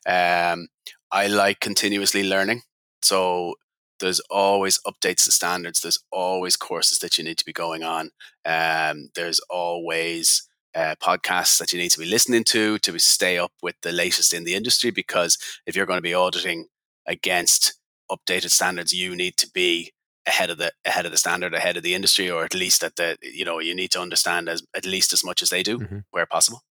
Um, 0.06 0.68
I 1.10 1.26
like 1.28 1.60
continuously 1.60 2.28
learning. 2.28 2.62
So 3.02 3.54
there's 4.00 4.20
always 4.30 4.78
updates 4.86 5.24
to 5.24 5.32
standards. 5.32 5.80
There's 5.80 6.02
always 6.10 6.56
courses 6.56 6.98
that 7.00 7.18
you 7.18 7.24
need 7.24 7.38
to 7.38 7.44
be 7.44 7.52
going 7.52 7.82
on. 7.82 8.10
Um, 8.44 9.10
there's 9.14 9.40
always 9.50 10.48
uh, 10.74 10.94
podcasts 11.02 11.58
that 11.58 11.72
you 11.72 11.78
need 11.78 11.90
to 11.90 11.98
be 11.98 12.04
listening 12.06 12.44
to 12.44 12.78
to 12.78 12.98
stay 12.98 13.38
up 13.38 13.52
with 13.62 13.76
the 13.82 13.92
latest 13.92 14.32
in 14.32 14.44
the 14.44 14.54
industry. 14.54 14.90
Because 14.90 15.38
if 15.66 15.74
you're 15.74 15.86
going 15.86 15.98
to 15.98 16.02
be 16.02 16.14
auditing 16.14 16.66
against 17.06 17.74
updated 18.10 18.50
standards, 18.50 18.92
you 18.92 19.16
need 19.16 19.36
to 19.38 19.50
be 19.50 19.92
ahead 20.26 20.50
of 20.50 20.58
the 20.58 20.72
ahead 20.84 21.06
of 21.06 21.12
the 21.12 21.18
standard, 21.18 21.54
ahead 21.54 21.76
of 21.76 21.82
the 21.82 21.94
industry, 21.94 22.30
or 22.30 22.44
at 22.44 22.54
least 22.54 22.84
at 22.84 22.96
the 22.96 23.16
you 23.22 23.44
know 23.44 23.58
you 23.60 23.74
need 23.74 23.90
to 23.92 24.00
understand 24.00 24.48
as 24.48 24.62
at 24.76 24.84
least 24.86 25.12
as 25.12 25.24
much 25.24 25.42
as 25.42 25.50
they 25.50 25.62
do 25.62 25.78
Mhm. 25.78 26.04
where 26.10 26.26
possible. 26.26 26.62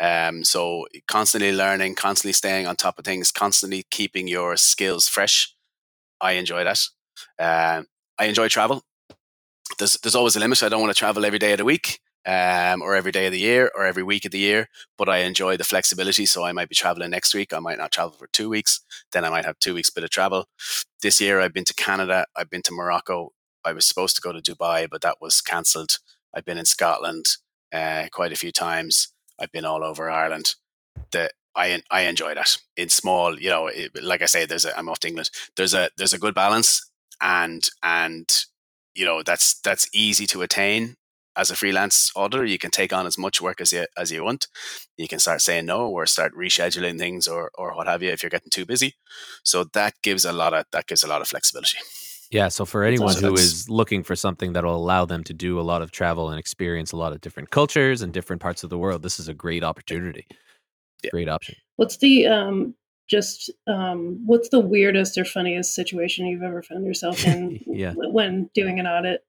Um, 0.00 0.44
so 0.44 0.86
constantly 1.08 1.52
learning, 1.52 1.94
constantly 1.96 2.32
staying 2.32 2.66
on 2.66 2.76
top 2.76 2.98
of 2.98 3.04
things, 3.04 3.32
constantly 3.32 3.84
keeping 3.90 4.28
your 4.28 4.56
skills 4.56 5.08
fresh. 5.08 5.52
I 6.20 6.32
enjoy 6.32 6.64
that. 6.64 6.80
Um, 7.38 7.86
I 8.18 8.26
enjoy 8.26 8.48
travel. 8.48 8.82
There's 9.78 9.94
there's 10.02 10.14
always 10.14 10.36
a 10.36 10.40
limit. 10.40 10.62
I 10.62 10.68
don't 10.68 10.80
want 10.80 10.94
to 10.94 10.98
travel 10.98 11.24
every 11.24 11.38
day 11.38 11.52
of 11.52 11.58
the 11.58 11.64
week. 11.64 12.00
um, 12.26 12.82
or 12.82 12.96
every 12.96 13.12
day 13.12 13.26
of 13.26 13.32
the 13.32 13.38
year 13.38 13.70
or 13.76 13.86
every 13.86 14.02
week 14.02 14.24
of 14.24 14.32
the 14.32 14.38
year, 14.38 14.68
but 14.98 15.08
I 15.08 15.18
enjoy 15.18 15.56
the 15.56 15.64
flexibility. 15.64 16.26
So 16.26 16.44
I 16.44 16.52
might 16.52 16.68
be 16.68 16.74
traveling 16.74 17.10
next 17.10 17.32
week. 17.34 17.52
I 17.52 17.60
might 17.60 17.78
not 17.78 17.92
travel 17.92 18.12
for 18.18 18.26
two 18.32 18.48
weeks. 18.48 18.80
Then 19.12 19.24
I 19.24 19.30
might 19.30 19.44
have 19.44 19.58
two 19.60 19.74
weeks 19.74 19.90
bit 19.90 20.02
of 20.04 20.10
travel. 20.10 20.46
This 21.02 21.20
year 21.20 21.40
I've 21.40 21.52
been 21.54 21.64
to 21.66 21.74
Canada. 21.74 22.26
I've 22.34 22.50
been 22.50 22.62
to 22.62 22.72
Morocco. 22.72 23.30
I 23.64 23.72
was 23.72 23.86
supposed 23.86 24.16
to 24.16 24.22
go 24.22 24.32
to 24.32 24.42
Dubai, 24.42 24.88
but 24.90 25.02
that 25.02 25.18
was 25.20 25.40
cancelled. 25.40 25.98
I've 26.34 26.44
been 26.44 26.58
in 26.58 26.66
Scotland 26.66 27.26
uh, 27.72 28.06
quite 28.12 28.32
a 28.32 28.36
few 28.36 28.52
times. 28.52 29.08
I've 29.38 29.52
been 29.52 29.64
all 29.64 29.84
over 29.84 30.10
Ireland. 30.10 30.56
The 31.12 31.30
I 31.56 31.82
I 31.90 32.02
enjoy 32.02 32.34
that 32.34 32.56
in 32.76 32.88
small. 32.88 33.38
You 33.38 33.50
know, 33.50 33.66
it, 33.68 34.02
like 34.02 34.22
I 34.22 34.26
say, 34.26 34.46
there's 34.46 34.64
a 34.64 34.76
I'm 34.78 34.88
off 34.88 35.00
to 35.00 35.08
England. 35.08 35.30
There's 35.56 35.74
a 35.74 35.90
there's 35.96 36.12
a 36.12 36.18
good 36.18 36.34
balance, 36.34 36.88
and 37.20 37.68
and 37.82 38.30
you 38.94 39.04
know 39.04 39.22
that's 39.22 39.60
that's 39.60 39.88
easy 39.92 40.26
to 40.28 40.42
attain 40.42 40.96
as 41.36 41.50
a 41.50 41.56
freelance 41.56 42.10
auditor, 42.16 42.44
you 42.44 42.58
can 42.58 42.70
take 42.70 42.92
on 42.92 43.06
as 43.06 43.18
much 43.18 43.40
work 43.40 43.60
as 43.60 43.72
you 43.72 43.86
as 43.96 44.10
you 44.10 44.24
want. 44.24 44.48
You 44.96 45.06
can 45.06 45.18
start 45.18 45.42
saying 45.42 45.66
no 45.66 45.88
or 45.88 46.06
start 46.06 46.34
rescheduling 46.34 46.98
things 46.98 47.28
or 47.28 47.50
or 47.54 47.76
what 47.76 47.86
have 47.86 48.02
you 48.02 48.10
if 48.10 48.22
you're 48.22 48.30
getting 48.30 48.50
too 48.50 48.64
busy. 48.64 48.94
So 49.44 49.64
that 49.74 49.94
gives 50.02 50.24
a 50.24 50.32
lot 50.32 50.54
of 50.54 50.64
that 50.72 50.86
gives 50.86 51.04
a 51.04 51.08
lot 51.08 51.20
of 51.20 51.28
flexibility. 51.28 51.78
Yeah, 52.30 52.48
so 52.48 52.64
for 52.64 52.82
anyone 52.82 53.14
who 53.14 53.34
is 53.34 53.70
looking 53.70 54.02
for 54.02 54.16
something 54.16 54.52
that 54.54 54.64
will 54.64 54.74
allow 54.74 55.04
them 55.04 55.22
to 55.24 55.32
do 55.32 55.60
a 55.60 55.62
lot 55.62 55.80
of 55.80 55.92
travel 55.92 56.28
and 56.30 56.40
experience 56.40 56.90
a 56.90 56.96
lot 56.96 57.12
of 57.12 57.20
different 57.20 57.50
cultures 57.50 58.02
and 58.02 58.12
different 58.12 58.42
parts 58.42 58.64
of 58.64 58.70
the 58.70 58.78
world, 58.78 59.02
this 59.02 59.20
is 59.20 59.28
a 59.28 59.34
great 59.34 59.62
opportunity. 59.62 60.26
Yeah. 61.06 61.10
Great 61.10 61.28
option. 61.28 61.56
What's 61.76 61.96
the 61.98 62.26
um 62.26 62.74
just 63.08 63.50
um 63.66 64.20
what's 64.26 64.48
the 64.50 64.60
weirdest 64.60 65.16
or 65.16 65.24
funniest 65.24 65.74
situation 65.74 66.26
you've 66.26 66.42
ever 66.42 66.62
found 66.62 66.84
yourself 66.84 67.24
in 67.26 67.60
yeah. 67.66 67.94
when 67.96 68.50
doing 68.54 68.78
an 68.78 68.86
audit? 68.86 69.22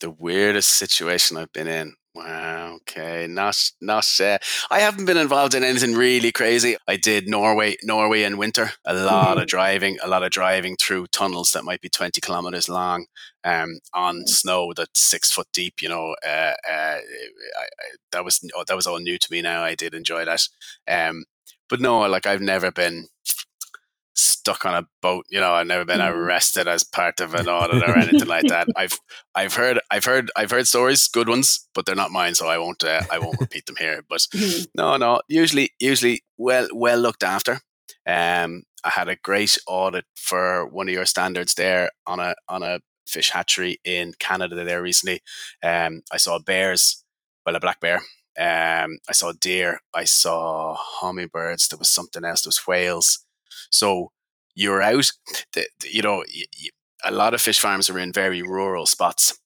the 0.00 0.10
weirdest 0.10 0.70
situation 0.70 1.36
I've 1.36 1.52
been 1.52 1.68
in. 1.68 1.94
Wow. 2.16 2.76
Okay. 2.76 3.26
Not 3.28 3.72
not. 3.82 4.08
Uh, 4.18 4.38
I 4.70 4.80
haven't 4.80 5.04
been 5.04 5.18
involved 5.18 5.54
in 5.54 5.62
anything 5.62 5.94
really 5.94 6.32
crazy. 6.32 6.78
I 6.88 6.96
did 6.96 7.28
Norway, 7.28 7.76
Norway 7.82 8.22
in 8.22 8.38
winter. 8.38 8.70
A 8.86 8.94
lot 8.94 9.32
mm-hmm. 9.32 9.40
of 9.40 9.46
driving. 9.46 9.98
A 10.02 10.08
lot 10.08 10.22
of 10.22 10.30
driving 10.30 10.76
through 10.76 11.08
tunnels 11.08 11.52
that 11.52 11.64
might 11.64 11.82
be 11.82 11.90
twenty 11.90 12.22
kilometers 12.22 12.70
long, 12.70 13.04
um, 13.44 13.80
on 13.92 14.26
snow 14.26 14.72
that's 14.74 14.98
six 14.98 15.30
foot 15.30 15.48
deep. 15.52 15.82
You 15.82 15.90
know, 15.90 16.16
uh, 16.26 16.54
uh, 16.66 16.96
I, 16.96 17.62
I, 17.62 17.66
that 18.12 18.24
was 18.24 18.40
oh, 18.56 18.64
that 18.66 18.76
was 18.76 18.86
all 18.86 18.98
new 18.98 19.18
to 19.18 19.28
me. 19.30 19.42
Now 19.42 19.62
I 19.62 19.74
did 19.74 19.92
enjoy 19.94 20.24
that. 20.24 20.48
Um, 20.88 21.24
but 21.68 21.80
no, 21.80 22.00
like 22.08 22.26
I've 22.26 22.40
never 22.40 22.70
been 22.72 23.08
stuck 24.16 24.64
on 24.64 24.74
a 24.74 24.88
boat. 25.02 25.26
You 25.28 25.40
know, 25.40 25.52
I've 25.52 25.66
never 25.66 25.84
been 25.84 26.00
mm-hmm. 26.00 26.18
arrested 26.18 26.66
as 26.66 26.82
part 26.82 27.20
of 27.20 27.34
an 27.34 27.48
audit 27.48 27.82
or 27.88 27.96
anything 27.98 28.28
like 28.28 28.46
that. 28.48 28.68
I've 28.76 28.98
I've 29.34 29.54
heard 29.54 29.80
I've 29.90 30.04
heard 30.04 30.30
I've 30.36 30.50
heard 30.50 30.66
stories, 30.66 31.08
good 31.08 31.28
ones, 31.28 31.68
but 31.74 31.86
they're 31.86 31.94
not 31.94 32.10
mine, 32.10 32.34
so 32.34 32.48
I 32.48 32.58
won't 32.58 32.82
uh, 32.82 33.02
I 33.10 33.18
won't 33.18 33.40
repeat 33.40 33.66
them 33.66 33.76
here. 33.76 34.02
But 34.08 34.20
mm-hmm. 34.34 34.64
no, 34.74 34.96
no, 34.96 35.20
usually 35.28 35.70
usually 35.78 36.22
well 36.36 36.68
well 36.72 36.98
looked 36.98 37.22
after. 37.22 37.60
Um, 38.06 38.62
I 38.84 38.90
had 38.90 39.08
a 39.08 39.16
great 39.16 39.58
audit 39.66 40.04
for 40.14 40.66
one 40.66 40.88
of 40.88 40.94
your 40.94 41.06
standards 41.06 41.54
there 41.54 41.90
on 42.06 42.20
a 42.20 42.34
on 42.48 42.62
a 42.62 42.80
fish 43.06 43.30
hatchery 43.30 43.78
in 43.84 44.14
Canada 44.18 44.64
there 44.64 44.82
recently. 44.82 45.20
Um, 45.62 46.02
I 46.12 46.16
saw 46.16 46.38
bears, 46.38 47.04
well, 47.44 47.56
a 47.56 47.60
black 47.60 47.80
bear. 47.80 48.02
Um, 48.38 48.98
I 49.08 49.12
saw 49.12 49.32
deer. 49.32 49.80
I 49.94 50.04
saw 50.04 50.76
hummingbirds. 50.78 51.68
There 51.68 51.78
was 51.78 51.88
something 51.88 52.24
else. 52.24 52.42
There 52.42 52.48
was 52.48 52.66
whales. 52.66 53.25
So 53.70 54.12
you're 54.54 54.82
out, 54.82 55.12
the, 55.52 55.66
the, 55.80 55.94
you 55.94 56.02
know, 56.02 56.24
a 57.04 57.10
lot 57.10 57.34
of 57.34 57.40
fish 57.40 57.60
farms 57.60 57.90
are 57.90 57.98
in 57.98 58.12
very 58.12 58.42
rural 58.42 58.86
spots. 58.86 59.38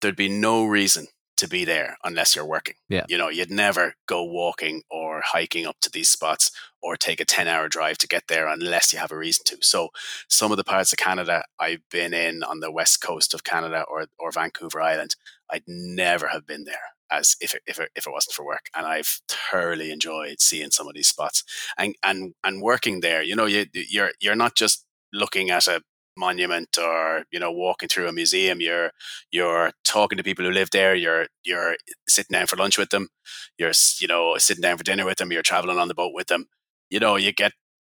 There'd 0.00 0.16
be 0.16 0.28
no 0.28 0.64
reason 0.64 1.06
to 1.36 1.48
be 1.48 1.64
there 1.64 1.96
unless 2.04 2.36
you're 2.36 2.46
working. 2.46 2.76
Yeah. 2.88 3.04
You 3.08 3.18
know, 3.18 3.28
you'd 3.28 3.50
never 3.50 3.94
go 4.06 4.22
walking 4.22 4.82
or 4.90 5.20
hiking 5.24 5.66
up 5.66 5.76
to 5.82 5.90
these 5.90 6.08
spots 6.08 6.50
or 6.80 6.96
take 6.96 7.20
a 7.20 7.24
10 7.24 7.48
hour 7.48 7.68
drive 7.68 7.98
to 7.98 8.08
get 8.08 8.24
there 8.28 8.46
unless 8.46 8.92
you 8.92 8.98
have 8.98 9.10
a 9.10 9.16
reason 9.16 9.44
to. 9.46 9.58
So 9.60 9.88
some 10.28 10.50
of 10.52 10.56
the 10.56 10.64
parts 10.64 10.92
of 10.92 10.98
Canada 10.98 11.42
I've 11.58 11.82
been 11.90 12.14
in 12.14 12.42
on 12.42 12.60
the 12.60 12.70
west 12.70 13.02
coast 13.02 13.34
of 13.34 13.44
Canada 13.44 13.84
or, 13.88 14.06
or 14.18 14.30
Vancouver 14.30 14.80
Island, 14.80 15.16
I'd 15.50 15.64
never 15.66 16.28
have 16.28 16.46
been 16.46 16.64
there 16.64 16.93
as 17.10 17.36
if 17.40 17.54
it, 17.54 17.62
if 17.66 17.78
it, 17.78 17.90
if 17.94 18.06
it 18.06 18.12
wasn't 18.12 18.34
for 18.34 18.44
work. 18.44 18.66
And 18.76 18.86
I've 18.86 19.20
thoroughly 19.28 19.90
enjoyed 19.90 20.40
seeing 20.40 20.70
some 20.70 20.88
of 20.88 20.94
these 20.94 21.08
spots 21.08 21.44
and 21.78 21.94
and 22.04 22.34
and 22.44 22.62
working 22.62 23.00
there. 23.00 23.22
You 23.22 23.36
know, 23.36 23.46
you 23.46 23.66
you're 23.72 24.12
you're 24.20 24.36
not 24.36 24.56
just 24.56 24.84
looking 25.12 25.50
at 25.50 25.68
a 25.68 25.82
monument 26.16 26.78
or 26.78 27.24
you 27.32 27.40
know 27.40 27.50
walking 27.50 27.88
through 27.88 28.08
a 28.08 28.12
museum. 28.12 28.60
You're 28.60 28.90
you're 29.30 29.72
talking 29.84 30.16
to 30.16 30.24
people 30.24 30.44
who 30.44 30.50
live 30.50 30.70
there. 30.70 30.94
You're 30.94 31.26
you're 31.44 31.76
sitting 32.08 32.34
down 32.34 32.46
for 32.46 32.56
lunch 32.56 32.78
with 32.78 32.90
them. 32.90 33.08
You're 33.58 33.72
you 34.00 34.08
know 34.08 34.36
sitting 34.38 34.62
down 34.62 34.78
for 34.78 34.84
dinner 34.84 35.04
with 35.04 35.18
them. 35.18 35.32
You're 35.32 35.42
traveling 35.42 35.78
on 35.78 35.88
the 35.88 35.94
boat 35.94 36.12
with 36.14 36.28
them. 36.28 36.46
You 36.90 37.00
know 37.00 37.16
you 37.16 37.32
get 37.32 37.52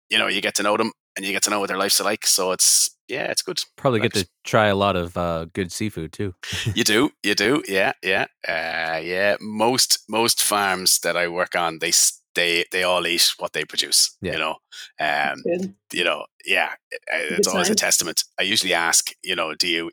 you 0.10 0.18
know 0.18 0.28
you 0.28 0.42
get 0.42 0.56
to 0.56 0.64
know 0.64 0.78
them 0.78 0.92
and 1.16 1.26
you 1.26 1.32
get 1.32 1.44
to 1.44 1.50
know 1.50 1.60
what 1.60 1.68
their 1.68 1.78
life's 1.78 2.00
like 2.00 2.26
so 2.26 2.52
it's 2.52 2.96
yeah, 3.12 3.26
it's 3.26 3.42
good. 3.42 3.62
Probably 3.76 4.00
get 4.00 4.14
to 4.14 4.28
try 4.46 4.68
a 4.68 4.76
lot 4.76 4.96
of 4.96 5.18
uh, 5.18 5.46
good 5.54 5.72
seafood 5.72 6.14
too. 6.14 6.34
you 6.74 6.86
do, 6.86 7.12
you 7.22 7.36
do, 7.36 7.62
yeah, 7.68 7.92
yeah, 8.02 8.28
uh, 8.48 9.00
yeah. 9.04 9.36
Most 9.42 10.00
most 10.08 10.42
farms 10.42 11.00
that 11.00 11.18
I 11.18 11.28
work 11.28 11.54
on, 11.54 11.80
they 11.80 11.92
they 12.36 12.64
they 12.72 12.84
all 12.84 13.06
eat 13.06 13.34
what 13.38 13.52
they 13.52 13.66
produce. 13.66 14.16
Yeah. 14.22 14.34
You 14.34 14.40
know, 14.40 14.56
um, 15.00 15.44
you 15.92 16.06
know, 16.06 16.26
yeah. 16.46 16.70
It's 17.12 17.50
always 17.50 17.70
a 17.70 17.76
testament. 17.76 18.24
I 18.40 18.44
usually 18.44 18.74
ask, 18.74 19.12
you 19.24 19.36
know, 19.36 19.54
do 19.56 19.68
you 19.68 19.92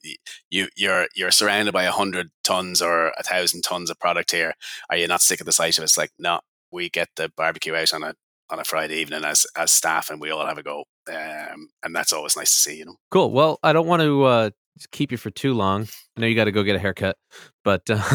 you 0.48 0.68
you're 0.76 1.08
you're 1.16 1.32
surrounded 1.32 1.72
by 1.72 1.84
a 1.84 1.92
hundred 1.92 2.30
tons 2.44 2.80
or 2.80 3.08
a 3.18 3.24
thousand 3.24 3.62
tons 3.62 3.90
of 3.90 3.98
product 3.98 4.30
here? 4.30 4.54
Are 4.90 4.96
you 4.96 5.08
not 5.08 5.22
sick 5.22 5.40
of 5.40 5.46
the 5.46 5.52
sight 5.52 5.76
of 5.76 5.82
it? 5.82 5.86
It's 5.86 5.98
like, 5.98 6.12
no, 6.20 6.38
we 6.70 6.88
get 6.88 7.08
the 7.16 7.32
barbecue 7.36 7.74
out 7.74 7.92
on 7.92 8.04
a 8.04 8.14
on 8.50 8.58
a 8.58 8.64
Friday 8.64 8.96
evening 8.96 9.24
as 9.24 9.46
as 9.56 9.72
staff, 9.72 10.10
and 10.10 10.20
we 10.20 10.30
all 10.30 10.46
have 10.46 10.58
a 10.58 10.62
go. 10.62 10.84
Um, 11.08 11.70
and 11.82 11.94
that's 11.94 12.12
always 12.12 12.36
nice 12.36 12.52
to 12.52 12.70
see, 12.70 12.78
you 12.78 12.86
know. 12.86 12.96
Cool. 13.10 13.30
Well, 13.32 13.58
I 13.62 13.72
don't 13.72 13.86
want 13.86 14.02
to 14.02 14.24
uh, 14.24 14.50
keep 14.92 15.12
you 15.12 15.18
for 15.18 15.30
too 15.30 15.54
long. 15.54 15.88
I 16.16 16.20
know 16.20 16.26
you 16.26 16.34
got 16.34 16.44
to 16.44 16.52
go 16.52 16.62
get 16.62 16.76
a 16.76 16.80
haircut, 16.80 17.16
but 17.64 17.82
uh... 17.90 17.96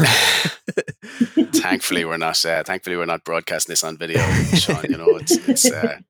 thankfully 1.52 2.04
we're 2.04 2.16
not. 2.16 2.44
Uh, 2.44 2.62
thankfully 2.62 2.96
we're 2.96 3.06
not 3.06 3.24
broadcasting 3.24 3.72
this 3.72 3.84
on 3.84 3.96
video, 3.96 4.20
Sean. 4.54 4.84
You 4.88 4.98
know, 4.98 5.16
it's 5.16 5.32
it's. 5.48 5.70
Uh, 5.70 5.98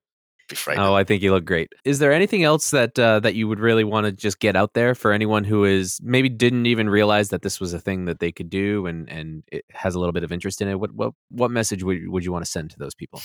be 0.48 0.56
frightening. 0.56 0.86
Oh, 0.86 0.94
I 0.94 1.04
think 1.04 1.22
you 1.22 1.32
look 1.32 1.44
great. 1.44 1.72
Is 1.84 1.98
there 1.98 2.12
anything 2.12 2.44
else 2.44 2.70
that 2.70 2.98
uh, 2.98 3.20
that 3.20 3.34
you 3.34 3.48
would 3.48 3.60
really 3.60 3.84
want 3.84 4.06
to 4.06 4.12
just 4.12 4.40
get 4.40 4.56
out 4.56 4.74
there 4.74 4.94
for 4.94 5.12
anyone 5.12 5.44
who 5.44 5.64
is 5.64 6.00
maybe 6.02 6.28
didn't 6.28 6.66
even 6.66 6.88
realize 6.88 7.30
that 7.30 7.42
this 7.42 7.60
was 7.60 7.72
a 7.72 7.80
thing 7.80 8.04
that 8.06 8.20
they 8.20 8.32
could 8.32 8.50
do 8.50 8.86
and 8.86 9.08
and 9.08 9.42
it 9.50 9.64
has 9.70 9.94
a 9.94 9.98
little 9.98 10.12
bit 10.12 10.24
of 10.24 10.32
interest 10.32 10.60
in 10.60 10.68
it? 10.68 10.78
What 10.78 10.92
what 10.92 11.12
what 11.30 11.50
message 11.50 11.82
would 11.82 12.08
would 12.08 12.24
you 12.24 12.32
want 12.32 12.44
to 12.44 12.50
send 12.50 12.70
to 12.70 12.78
those 12.78 12.94
people? 12.94 13.22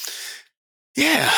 Yeah, 0.95 1.29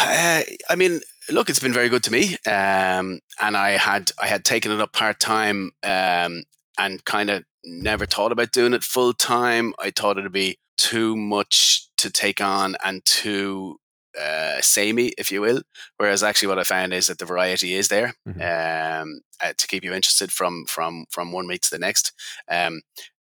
uh, 0.48 0.52
I 0.70 0.76
mean, 0.76 1.02
look, 1.30 1.50
it's 1.50 1.60
been 1.60 1.74
very 1.74 1.90
good 1.90 2.04
to 2.04 2.12
me, 2.12 2.36
um, 2.46 3.20
and 3.40 3.58
I 3.58 3.72
had 3.72 4.12
I 4.22 4.28
had 4.28 4.46
taken 4.46 4.72
it 4.72 4.80
up 4.80 4.94
part 4.94 5.20
time 5.20 5.72
um, 5.84 6.44
and 6.80 7.04
kind 7.06 7.30
of 7.30 7.44
never 7.64 8.06
thought 8.06 8.32
about 8.32 8.52
doing 8.52 8.74
it 8.74 8.84
full 8.84 9.14
time. 9.14 9.74
I 9.80 9.92
thought 9.92 10.18
it'd 10.18 10.32
be 10.32 10.58
too 10.78 11.16
much 11.16 11.88
to 11.98 12.10
take 12.10 12.42
on 12.42 12.76
and 12.84 13.06
too 13.06 13.78
uh, 14.20 14.60
samey, 14.62 15.14
if 15.18 15.32
you 15.32 15.42
will. 15.42 15.62
Whereas 15.98 16.24
actually, 16.24 16.50
what 16.50 16.60
I 16.60 16.64
found 16.64 16.94
is 16.94 17.08
that 17.08 17.20
the 17.20 17.26
variety 17.26 17.76
is 17.76 17.88
there 17.88 18.14
mm-hmm. 18.28 18.42
um, 18.42 19.22
uh, 19.44 19.54
to 19.58 19.68
keep 19.68 19.84
you 19.84 19.94
interested 19.94 20.32
from 20.32 20.66
from 20.66 21.06
from 21.10 21.32
one 21.32 21.48
week 21.48 21.62
to 21.62 21.70
the 21.72 21.80
next. 21.80 22.14
Um, 22.50 22.82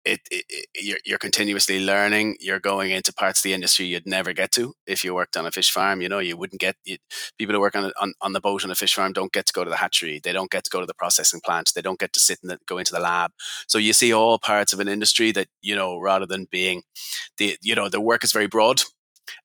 it, 0.06 0.20
it, 0.30 0.44
it, 0.48 0.66
you're, 0.74 0.98
you're 1.04 1.18
continuously 1.18 1.84
learning. 1.84 2.36
You're 2.40 2.60
going 2.60 2.92
into 2.92 3.12
parts 3.12 3.40
of 3.40 3.42
the 3.42 3.52
industry 3.52 3.86
you'd 3.86 4.06
never 4.06 4.32
get 4.32 4.52
to 4.52 4.74
if 4.86 5.04
you 5.04 5.14
worked 5.14 5.36
on 5.36 5.46
a 5.46 5.50
fish 5.50 5.70
farm. 5.70 6.00
You 6.00 6.08
know, 6.08 6.20
you 6.20 6.36
wouldn't 6.36 6.60
get 6.60 6.76
you, 6.84 6.98
people 7.38 7.54
who 7.54 7.60
work 7.60 7.74
on, 7.74 7.92
on 8.00 8.14
on 8.20 8.32
the 8.32 8.40
boat 8.40 8.64
on 8.64 8.70
a 8.70 8.76
fish 8.76 8.94
farm 8.94 9.12
don't 9.12 9.32
get 9.32 9.46
to 9.46 9.52
go 9.52 9.64
to 9.64 9.70
the 9.70 9.76
hatchery. 9.76 10.20
They 10.22 10.32
don't 10.32 10.50
get 10.50 10.64
to 10.64 10.70
go 10.70 10.80
to 10.80 10.86
the 10.86 10.94
processing 10.94 11.40
plant. 11.44 11.72
They 11.74 11.82
don't 11.82 11.98
get 11.98 12.12
to 12.14 12.20
sit 12.20 12.38
and 12.42 12.56
go 12.66 12.78
into 12.78 12.92
the 12.92 13.00
lab. 13.00 13.32
So 13.66 13.78
you 13.78 13.92
see 13.92 14.12
all 14.12 14.38
parts 14.38 14.72
of 14.72 14.80
an 14.80 14.88
industry 14.88 15.32
that 15.32 15.48
you 15.60 15.74
know, 15.74 15.98
rather 15.98 16.26
than 16.26 16.46
being 16.50 16.82
the 17.38 17.56
you 17.60 17.74
know, 17.74 17.88
the 17.88 18.00
work 18.00 18.22
is 18.24 18.32
very 18.32 18.46
broad. 18.46 18.82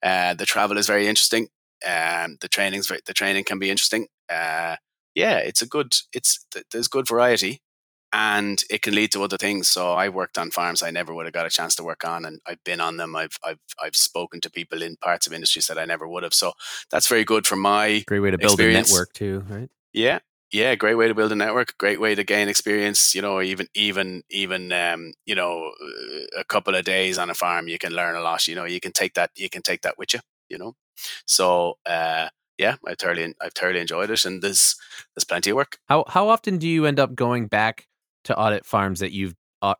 Uh, 0.02 0.34
the 0.34 0.46
travel 0.46 0.78
is 0.78 0.86
very 0.86 1.08
interesting. 1.08 1.48
Um, 1.84 2.38
the 2.40 2.48
training's 2.48 2.86
the 2.88 3.12
training 3.12 3.44
can 3.44 3.58
be 3.58 3.70
interesting. 3.70 4.06
Uh, 4.30 4.76
yeah, 5.14 5.38
it's 5.38 5.60
a 5.60 5.66
good. 5.66 5.94
It's 6.12 6.46
there's 6.70 6.88
good 6.88 7.08
variety 7.08 7.60
and 8.12 8.62
it 8.68 8.82
can 8.82 8.94
lead 8.94 9.10
to 9.12 9.22
other 9.22 9.38
things. 9.38 9.68
So 9.68 9.92
I 9.92 10.08
worked 10.08 10.36
on 10.36 10.50
farms 10.50 10.82
I 10.82 10.90
never 10.90 11.14
would 11.14 11.26
have 11.26 11.32
got 11.32 11.46
a 11.46 11.50
chance 11.50 11.74
to 11.76 11.84
work 11.84 12.04
on, 12.06 12.24
and 12.24 12.40
I've 12.46 12.62
been 12.64 12.80
on 12.80 12.96
them. 12.96 13.16
I've 13.16 13.38
I've 13.44 13.60
I've 13.82 13.96
spoken 13.96 14.40
to 14.42 14.50
people 14.50 14.82
in 14.82 14.96
parts 14.96 15.26
of 15.26 15.32
industries 15.32 15.66
that 15.68 15.78
I 15.78 15.84
never 15.84 16.06
would 16.06 16.22
have. 16.22 16.34
So 16.34 16.52
that's 16.90 17.08
very 17.08 17.24
good 17.24 17.46
for 17.46 17.56
my 17.56 18.04
great 18.06 18.20
way 18.20 18.30
to 18.30 18.38
build 18.38 18.52
experience. 18.52 18.90
a 18.90 18.94
network 18.94 19.12
too, 19.14 19.44
right? 19.48 19.70
Yeah, 19.92 20.18
yeah, 20.50 20.74
great 20.74 20.96
way 20.96 21.08
to 21.08 21.14
build 21.14 21.32
a 21.32 21.36
network. 21.36 21.76
Great 21.78 22.00
way 22.00 22.14
to 22.14 22.24
gain 22.24 22.48
experience. 22.48 23.14
You 23.14 23.22
know, 23.22 23.40
even 23.40 23.68
even 23.74 24.22
even 24.30 24.72
um, 24.72 25.14
you 25.24 25.34
know, 25.34 25.72
uh, 25.82 26.40
a 26.40 26.44
couple 26.44 26.74
of 26.74 26.84
days 26.84 27.18
on 27.18 27.30
a 27.30 27.34
farm, 27.34 27.68
you 27.68 27.78
can 27.78 27.92
learn 27.92 28.14
a 28.14 28.20
lot. 28.20 28.46
You 28.46 28.54
know, 28.54 28.64
you 28.64 28.80
can 28.80 28.92
take 28.92 29.14
that 29.14 29.30
you 29.36 29.48
can 29.48 29.62
take 29.62 29.82
that 29.82 29.98
with 29.98 30.14
you. 30.14 30.20
You 30.48 30.58
know, 30.58 30.76
so. 31.26 31.78
uh 31.86 32.28
yeah, 32.58 32.76
I 32.86 32.94
thoroughly 32.94 33.34
I've 33.40 33.54
thoroughly 33.54 33.80
enjoyed 33.80 34.10
it, 34.10 34.24
and 34.24 34.40
there's 34.40 34.76
there's 35.16 35.24
plenty 35.24 35.50
of 35.50 35.56
work. 35.56 35.78
How 35.88 36.04
how 36.06 36.28
often 36.28 36.58
do 36.58 36.68
you 36.68 36.86
end 36.86 37.00
up 37.00 37.14
going 37.14 37.48
back 37.48 37.88
to 38.24 38.36
audit 38.36 38.64
farms 38.66 39.00
that 39.00 39.12
you've 39.12 39.34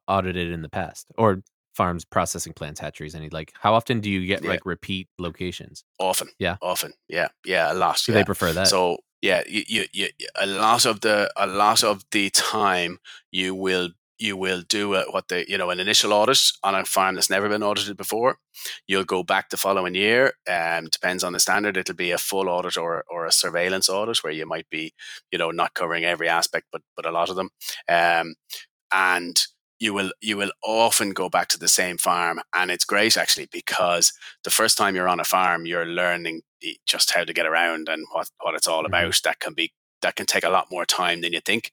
audited 0.09 0.51
in 0.51 0.63
the 0.63 0.69
past 0.69 1.07
or 1.19 1.43
farms, 1.75 2.05
processing 2.05 2.53
plants, 2.53 2.81
hatcheries, 2.81 3.15
any 3.15 3.29
like 3.31 3.53
how 3.61 3.75
often 3.75 4.01
do 4.01 4.11
you 4.11 4.27
get 4.27 4.43
Yeah. 4.43 4.51
like 4.51 4.67
repeat 4.67 5.09
locations? 5.19 5.85
Often. 5.99 6.29
Yeah. 6.39 6.57
Often. 6.61 6.93
Yeah. 7.09 7.29
Yeah. 7.45 7.73
A 7.73 7.75
lot. 7.75 8.01
Do 8.05 8.13
yeah. 8.13 8.19
they 8.19 8.25
prefer 8.25 8.53
that? 8.53 8.69
So 8.69 8.99
yeah, 9.23 9.43
you, 9.49 9.63
you, 9.69 9.85
you, 9.93 10.09
a 10.35 10.47
lot 10.47 10.85
of 10.85 11.01
the 11.01 11.33
a 11.37 11.47
lot 11.47 11.85
of 11.85 12.05
the 12.11 12.29
time 12.31 12.99
you 13.31 13.55
will 13.55 13.91
you 14.23 14.37
will 14.37 14.63
do 14.69 14.95
a, 14.95 15.03
what 15.11 15.29
the 15.29 15.45
you 15.51 15.59
know 15.59 15.71
an 15.71 15.81
initial 15.81 16.13
audit 16.13 16.41
on 16.63 16.75
a 16.75 16.85
farm 16.85 17.15
that's 17.17 17.31
never 17.31 17.49
been 17.49 17.63
audited 17.63 17.97
before. 17.97 18.39
You'll 18.87 19.05
go 19.05 19.23
back 19.23 19.51
the 19.51 19.57
following 19.57 19.95
year. 19.95 20.33
Um, 20.51 20.87
depends 20.87 21.25
on 21.25 21.33
the 21.33 21.41
standard. 21.41 21.77
It'll 21.77 21.95
be 21.97 22.13
a 22.13 22.19
full 22.19 22.49
audit 22.49 22.77
or 22.79 23.05
or 23.11 23.27
a 23.27 23.33
surveillance 23.33 23.89
audit 23.89 24.19
where 24.25 24.33
you 24.33 24.47
might 24.47 24.69
be 24.71 24.93
you 25.33 25.39
know 25.39 25.51
not 25.51 25.75
covering 25.75 26.05
every 26.05 26.29
aspect, 26.29 26.67
but 26.73 26.83
but 26.97 27.07
a 27.07 27.11
lot 27.13 27.31
of 27.31 27.37
them. 27.37 27.51
Um, 27.89 28.35
and 28.93 29.47
you 29.81 29.95
will 29.95 30.13
you 30.21 30.37
will 30.37 30.53
often 30.65 31.11
go 31.11 31.29
back 31.29 31.49
to 31.49 31.59
the 31.59 31.69
same 31.69 31.99
farm, 31.99 32.41
and 32.55 32.71
it's 32.71 32.85
great 32.85 33.17
actually 33.17 33.49
because 33.53 34.13
the 34.45 34.51
first 34.51 34.79
time 34.79 34.95
you're 34.95 35.09
on 35.09 35.21
a 35.21 35.25
farm, 35.25 35.67
you're 35.67 35.87
learning 35.87 36.43
just 36.87 37.11
how 37.13 37.25
to 37.25 37.33
get 37.33 37.47
around 37.47 37.89
and 37.89 38.05
what 38.13 38.29
what 38.43 38.55
it's 38.55 38.69
all 38.69 38.85
Mhm. 38.85 38.87
about. 38.87 39.21
That 39.25 39.41
can 39.41 39.55
be 39.55 39.73
that 40.03 40.17
can 40.17 40.27
take 40.27 40.45
a 40.45 40.51
lot 40.51 40.69
more 40.71 40.85
time 40.87 41.21
than 41.23 41.33
you 41.33 41.41
think. 41.41 41.73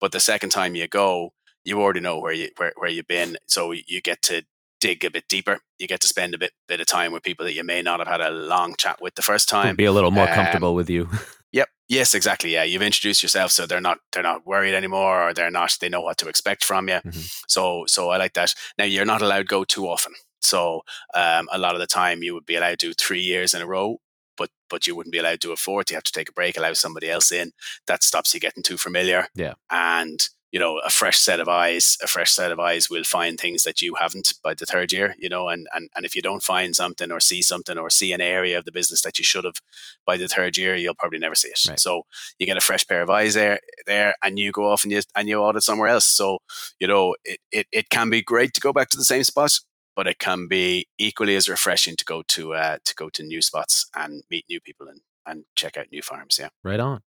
But 0.00 0.12
the 0.12 0.20
second 0.20 0.50
time 0.50 0.74
you 0.76 0.88
go, 0.88 1.32
you 1.68 1.80
already 1.80 2.00
know 2.00 2.18
where 2.18 2.32
you 2.32 2.48
where, 2.56 2.72
where 2.76 2.90
you've 2.90 3.06
been, 3.06 3.36
so 3.46 3.72
you 3.72 4.00
get 4.00 4.22
to 4.22 4.42
dig 4.80 5.04
a 5.04 5.10
bit 5.10 5.24
deeper. 5.28 5.58
You 5.78 5.86
get 5.88 6.00
to 6.00 6.08
spend 6.08 6.34
a 6.34 6.38
bit 6.38 6.52
bit 6.66 6.80
of 6.80 6.86
time 6.86 7.12
with 7.12 7.22
people 7.22 7.44
that 7.46 7.54
you 7.54 7.64
may 7.64 7.82
not 7.82 7.98
have 8.00 8.08
had 8.08 8.20
a 8.20 8.30
long 8.30 8.74
chat 8.76 9.00
with 9.00 9.14
the 9.14 9.22
first 9.22 9.48
time. 9.48 9.76
be 9.76 9.84
a 9.84 9.92
little 9.92 10.10
more 10.10 10.28
um, 10.28 10.34
comfortable 10.34 10.74
with 10.74 10.90
you. 10.90 11.08
Yep. 11.50 11.68
Yes, 11.88 12.12
exactly. 12.12 12.52
Yeah, 12.52 12.64
you've 12.64 12.82
introduced 12.82 13.22
yourself, 13.22 13.52
so 13.52 13.64
they're 13.64 13.80
not 13.80 14.00
they're 14.12 14.22
not 14.22 14.46
worried 14.46 14.74
anymore, 14.74 15.28
or 15.28 15.32
they're 15.32 15.50
not 15.50 15.78
they 15.80 15.88
know 15.88 16.02
what 16.02 16.18
to 16.18 16.28
expect 16.28 16.62
from 16.62 16.88
you. 16.90 17.00
Mhm. 17.06 17.42
So 17.48 17.84
so 17.86 18.10
I 18.10 18.18
like 18.18 18.34
that. 18.34 18.52
Now 18.76 18.84
you're 18.84 19.06
not 19.06 19.22
allowed 19.22 19.38
to 19.48 19.54
go 19.56 19.64
too 19.64 19.88
often. 19.88 20.12
So 20.42 20.82
um, 21.14 21.48
a 21.50 21.56
lot 21.58 21.74
of 21.74 21.80
the 21.80 21.86
time 21.86 22.22
you 22.22 22.34
would 22.34 22.44
be 22.44 22.56
allowed 22.56 22.78
to 22.80 22.88
do 22.88 22.92
three 22.92 23.22
years 23.22 23.54
in 23.54 23.62
a 23.62 23.66
row, 23.66 23.96
but 24.36 24.50
but 24.68 24.86
you 24.86 24.94
wouldn't 24.94 25.12
be 25.12 25.18
allowed 25.20 25.40
to 25.40 25.48
do 25.48 25.52
a 25.52 25.56
fourth. 25.56 25.90
You 25.90 25.96
have 25.96 26.04
to 26.04 26.12
take 26.12 26.28
a 26.28 26.32
break, 26.32 26.58
allow 26.58 26.74
somebody 26.74 27.10
else 27.10 27.32
in. 27.32 27.52
That 27.86 28.02
stops 28.02 28.34
you 28.34 28.40
getting 28.40 28.62
too 28.62 28.76
familiar. 28.76 29.28
Yeah. 29.34 29.54
And 29.70 30.28
you 30.50 30.58
know, 30.58 30.78
a 30.78 30.90
fresh 30.90 31.18
set 31.18 31.40
of 31.40 31.48
eyes, 31.48 31.98
a 32.02 32.06
fresh 32.06 32.30
set 32.30 32.50
of 32.50 32.58
eyes 32.58 32.88
will 32.88 33.04
find 33.04 33.38
things 33.38 33.64
that 33.64 33.82
you 33.82 33.96
haven't 33.96 34.32
by 34.42 34.54
the 34.54 34.64
third 34.64 34.92
year, 34.92 35.14
you 35.18 35.28
know, 35.28 35.48
and, 35.48 35.66
and, 35.74 35.90
and 35.94 36.06
if 36.06 36.16
you 36.16 36.22
don't 36.22 36.42
find 36.42 36.74
something 36.74 37.10
or 37.10 37.20
see 37.20 37.42
something 37.42 37.76
or 37.76 37.90
see 37.90 38.12
an 38.12 38.20
area 38.20 38.56
of 38.56 38.64
the 38.64 38.72
business 38.72 39.02
that 39.02 39.18
you 39.18 39.24
should 39.24 39.44
have 39.44 39.60
by 40.06 40.16
the 40.16 40.28
third 40.28 40.56
year, 40.56 40.74
you'll 40.74 40.94
probably 40.94 41.18
never 41.18 41.34
see 41.34 41.48
it. 41.48 41.60
Right. 41.68 41.78
So 41.78 42.06
you 42.38 42.46
get 42.46 42.56
a 42.56 42.62
fresh 42.62 42.86
pair 42.86 43.02
of 43.02 43.10
eyes 43.10 43.34
there, 43.34 43.60
there, 43.86 44.14
and 44.22 44.38
you 44.38 44.50
go 44.52 44.70
off 44.70 44.84
and 44.84 44.92
you 44.92 45.02
and 45.14 45.28
you 45.28 45.38
audit 45.38 45.62
somewhere 45.62 45.88
else. 45.88 46.06
So 46.06 46.38
you 46.80 46.86
know, 46.86 47.14
it, 47.24 47.40
it, 47.52 47.66
it 47.70 47.90
can 47.90 48.08
be 48.08 48.22
great 48.22 48.54
to 48.54 48.60
go 48.60 48.72
back 48.72 48.88
to 48.90 48.96
the 48.96 49.04
same 49.04 49.24
spot, 49.24 49.52
but 49.94 50.06
it 50.06 50.18
can 50.18 50.48
be 50.48 50.86
equally 50.98 51.36
as 51.36 51.48
refreshing 51.48 51.96
to 51.96 52.04
go 52.04 52.22
to 52.28 52.54
uh, 52.54 52.78
to 52.84 52.94
go 52.94 53.10
to 53.10 53.22
new 53.22 53.42
spots 53.42 53.86
and 53.94 54.22
meet 54.30 54.46
new 54.48 54.60
people 54.60 54.88
and 54.88 55.00
and 55.26 55.44
check 55.56 55.76
out 55.76 55.92
new 55.92 56.02
farms. 56.02 56.38
Yeah. 56.40 56.48
Right 56.64 56.80
on. 56.80 57.02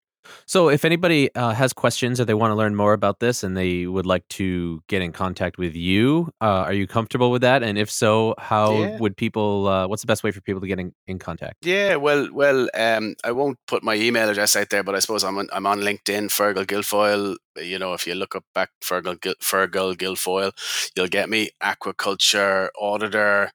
So, 0.45 0.69
if 0.69 0.86
anybody 0.86 1.34
uh, 1.36 1.51
has 1.53 1.74
questions 1.74 2.19
or 2.19 2.26
they 2.26 2.34
want 2.34 2.51
to 2.51 2.55
learn 2.55 2.76
more 2.76 2.93
about 2.93 3.19
this 3.19 3.43
and 3.43 3.55
they 3.57 3.88
would 3.88 4.05
like 4.05 4.28
to 4.30 4.82
get 4.88 5.01
in 5.01 5.11
contact 5.11 5.57
with 5.57 5.76
you, 5.76 6.32
uh, 6.41 6.63
are 6.67 6.74
you 6.74 6.88
comfortable 6.88 7.32
with 7.32 7.41
that? 7.41 7.63
And 7.63 7.78
if 7.78 7.89
so, 7.89 8.36
how 8.38 8.84
Yeah. 8.84 8.97
would 8.99 9.17
people? 9.17 9.67
Uh, 9.67 9.88
what's 9.88 10.01
the 10.03 10.07
best 10.07 10.24
way 10.24 10.32
for 10.32 10.41
people 10.41 10.61
to 10.61 10.67
get 10.67 10.80
in, 10.80 10.93
in 11.07 11.19
contact? 11.19 11.65
Yeah, 11.65 11.95
well, 11.95 12.30
well, 12.32 12.69
um, 12.76 13.15
I 13.24 13.32
won't 13.32 13.57
put 13.67 13.84
my 13.84 13.95
email 13.95 14.30
address 14.30 14.55
out 14.55 14.69
there, 14.69 14.84
but 14.84 14.95
I 14.95 14.99
suppose 14.99 15.24
I'm 15.24 15.38
on, 15.38 15.47
I'm 15.51 15.65
on 15.65 15.80
LinkedIn, 15.80 16.26
Fergal 16.30 16.65
Guilfoyle. 16.65 17.36
You 17.57 17.80
know, 17.80 17.93
if 17.93 18.05
you 18.07 18.15
look 18.15 18.36
up 18.36 18.45
back 18.55 18.69
Fergal 18.84 19.17
Fergal 19.43 19.95
Guilfoyle, 19.95 20.51
you'll 20.95 21.07
get 21.07 21.30
me. 21.30 21.49
Aquaculture 21.61 22.69
auditor, 22.80 23.51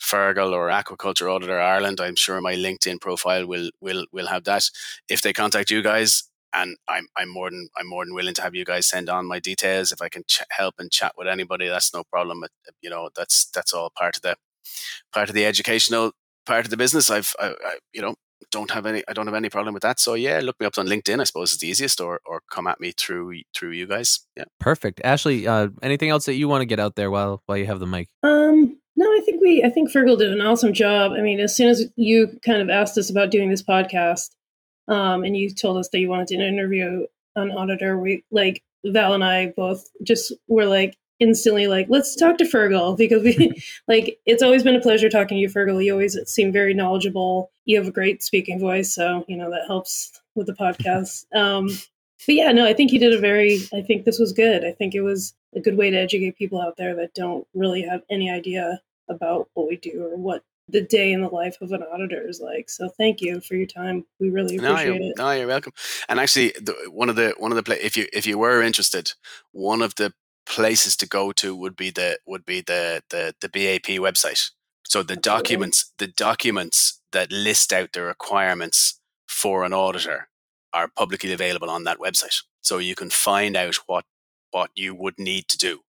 Fergal 0.00 0.52
or 0.52 0.68
Aquaculture 0.68 1.32
Auditor 1.32 1.60
Ireland. 1.60 2.00
I'm 2.00 2.16
sure 2.16 2.40
my 2.40 2.54
LinkedIn 2.54 3.00
profile 3.00 3.46
will 3.46 3.70
will 3.80 4.06
will 4.12 4.26
have 4.28 4.44
that. 4.44 4.64
If 5.08 5.22
they 5.22 5.32
contact 5.32 5.70
you 5.70 5.82
guys, 5.82 6.24
and 6.54 6.76
I'm 6.88 7.06
I'm 7.16 7.28
more 7.28 7.50
than 7.50 7.68
I'm 7.76 7.88
more 7.88 8.04
than 8.04 8.14
willing 8.14 8.34
to 8.34 8.42
have 8.42 8.54
you 8.54 8.64
guys 8.64 8.86
send 8.86 9.08
on 9.08 9.26
my 9.26 9.38
details. 9.38 9.92
If 9.92 10.00
I 10.02 10.08
can 10.08 10.22
ch- 10.26 10.42
help 10.50 10.74
and 10.78 10.90
chat 10.90 11.12
with 11.16 11.28
anybody, 11.28 11.68
that's 11.68 11.92
no 11.92 12.04
problem. 12.04 12.44
It- 12.44 12.50
you 12.80 12.90
know, 12.90 13.10
that's 13.14 13.46
that's 13.50 13.72
all 13.74 13.90
part 13.96 14.16
of 14.16 14.22
the 14.22 14.36
part 15.12 15.28
of 15.28 15.34
the 15.34 15.44
educational 15.46 16.12
part 16.46 16.64
of 16.64 16.70
the 16.70 16.76
business. 16.76 17.10
I've 17.10 17.34
I, 17.40 17.48
I 17.48 17.78
you 17.92 18.02
know 18.02 18.14
don't 18.50 18.70
have 18.70 18.86
any 18.86 19.02
I 19.08 19.12
don't 19.12 19.26
have 19.26 19.34
any 19.34 19.50
problem 19.50 19.74
with 19.74 19.82
that. 19.82 20.00
So 20.00 20.14
yeah, 20.14 20.40
look 20.42 20.58
me 20.60 20.66
up 20.66 20.78
on 20.78 20.86
LinkedIn. 20.86 21.20
I 21.20 21.24
suppose 21.24 21.52
is 21.52 21.58
the 21.58 21.68
easiest, 21.68 22.00
or 22.00 22.20
or 22.24 22.40
come 22.50 22.66
at 22.66 22.80
me 22.80 22.92
through 22.92 23.40
through 23.54 23.72
you 23.72 23.86
guys. 23.86 24.20
Yeah. 24.36 24.44
Perfect, 24.60 25.00
Ashley. 25.04 25.46
Uh, 25.46 25.68
anything 25.82 26.10
else 26.10 26.24
that 26.26 26.34
you 26.34 26.48
want 26.48 26.62
to 26.62 26.66
get 26.66 26.80
out 26.80 26.94
there 26.96 27.10
while 27.10 27.42
while 27.46 27.58
you 27.58 27.66
have 27.66 27.80
the 27.80 27.86
mic? 27.86 28.08
Um, 28.22 28.78
no, 28.96 29.06
I 29.06 29.20
think 29.24 29.37
we, 29.48 29.64
I 29.64 29.70
think 29.70 29.90
Fergal 29.90 30.18
did 30.18 30.32
an 30.32 30.40
awesome 30.40 30.72
job. 30.72 31.12
I 31.12 31.20
mean, 31.20 31.40
as 31.40 31.56
soon 31.56 31.68
as 31.68 31.84
you 31.96 32.38
kind 32.44 32.60
of 32.60 32.68
asked 32.68 32.98
us 32.98 33.10
about 33.10 33.30
doing 33.30 33.50
this 33.50 33.62
podcast, 33.62 34.30
um, 34.88 35.24
and 35.24 35.36
you 35.36 35.50
told 35.50 35.78
us 35.78 35.88
that 35.90 35.98
you 35.98 36.08
wanted 36.08 36.28
to 36.28 36.34
interview 36.34 37.06
an 37.36 37.50
auditor, 37.50 37.98
we 37.98 38.24
like 38.30 38.62
Val 38.84 39.14
and 39.14 39.24
I 39.24 39.48
both 39.56 39.88
just 40.02 40.32
were 40.46 40.66
like 40.66 40.96
instantly 41.20 41.66
like, 41.66 41.86
let's 41.88 42.14
talk 42.14 42.38
to 42.38 42.44
Fergal 42.44 42.96
because 42.98 43.22
we 43.22 43.62
like 43.88 44.18
it's 44.26 44.42
always 44.42 44.62
been 44.62 44.76
a 44.76 44.80
pleasure 44.80 45.08
talking 45.08 45.36
to 45.36 45.40
you, 45.40 45.48
Fergal. 45.48 45.82
You 45.84 45.92
always 45.92 46.18
seem 46.26 46.52
very 46.52 46.74
knowledgeable. 46.74 47.50
You 47.64 47.78
have 47.78 47.88
a 47.88 47.92
great 47.92 48.22
speaking 48.22 48.60
voice, 48.60 48.94
so 48.94 49.24
you 49.28 49.36
know 49.36 49.50
that 49.50 49.66
helps 49.66 50.20
with 50.34 50.46
the 50.46 50.54
podcast. 50.54 51.24
Um, 51.34 51.68
but 52.26 52.34
yeah, 52.34 52.50
no, 52.50 52.66
I 52.66 52.74
think 52.74 52.90
you 52.90 52.98
did 52.98 53.14
a 53.14 53.20
very. 53.20 53.60
I 53.72 53.80
think 53.80 54.04
this 54.04 54.18
was 54.18 54.32
good. 54.32 54.64
I 54.64 54.72
think 54.72 54.94
it 54.94 55.02
was 55.02 55.34
a 55.54 55.60
good 55.60 55.76
way 55.76 55.88
to 55.88 55.96
educate 55.96 56.36
people 56.36 56.60
out 56.60 56.76
there 56.76 56.96
that 56.96 57.14
don't 57.14 57.46
really 57.54 57.82
have 57.82 58.02
any 58.10 58.28
idea 58.28 58.80
about 59.08 59.48
what 59.54 59.68
we 59.68 59.76
do 59.76 60.04
or 60.04 60.16
what 60.16 60.42
the 60.68 60.82
day 60.82 61.12
in 61.12 61.22
the 61.22 61.28
life 61.28 61.56
of 61.60 61.72
an 61.72 61.82
auditor 61.82 62.28
is 62.28 62.40
like. 62.40 62.68
So 62.68 62.88
thank 62.90 63.20
you 63.20 63.40
for 63.40 63.54
your 63.54 63.66
time. 63.66 64.04
We 64.20 64.30
really 64.30 64.58
No, 64.58 64.74
appreciate 64.74 65.00
you're, 65.00 65.10
it. 65.10 65.18
no, 65.18 65.30
you're 65.32 65.46
welcome. 65.46 65.72
And 66.08 66.20
actually, 66.20 66.52
the, 66.60 66.74
one 66.90 67.08
of 67.08 67.16
the 67.16 67.34
one 67.38 67.52
of 67.52 67.56
the 67.56 67.62
pla- 67.62 67.76
if 67.80 67.96
you 67.96 68.06
if 68.12 68.26
you 68.26 68.38
were 68.38 68.62
interested, 68.62 69.12
one 69.52 69.82
of 69.82 69.94
the 69.94 70.12
places 70.46 70.96
to 70.96 71.06
go 71.06 71.32
to 71.32 71.54
would 71.56 71.76
be 71.76 71.90
the 71.90 72.18
would 72.26 72.44
be 72.44 72.60
the 72.60 73.02
the 73.10 73.34
the 73.40 73.48
BAP 73.48 73.98
website. 73.98 74.50
So 74.84 75.02
the 75.02 75.14
Absolutely. 75.16 75.20
documents 75.20 75.92
the 75.98 76.06
documents 76.08 77.00
that 77.12 77.32
list 77.32 77.72
out 77.72 77.92
the 77.92 78.02
requirements 78.02 79.00
for 79.26 79.64
an 79.64 79.72
auditor 79.72 80.28
are 80.72 80.88
publicly 80.96 81.32
available 81.32 81.70
on 81.70 81.84
that 81.84 81.98
website. 81.98 82.42
So 82.60 82.78
you 82.78 82.94
can 82.94 83.10
find 83.10 83.56
out 83.56 83.76
what 83.86 84.04
what 84.50 84.70
you 84.74 84.94
would 84.94 85.18
need 85.18 85.48
to 85.48 85.58
do. 85.58 85.80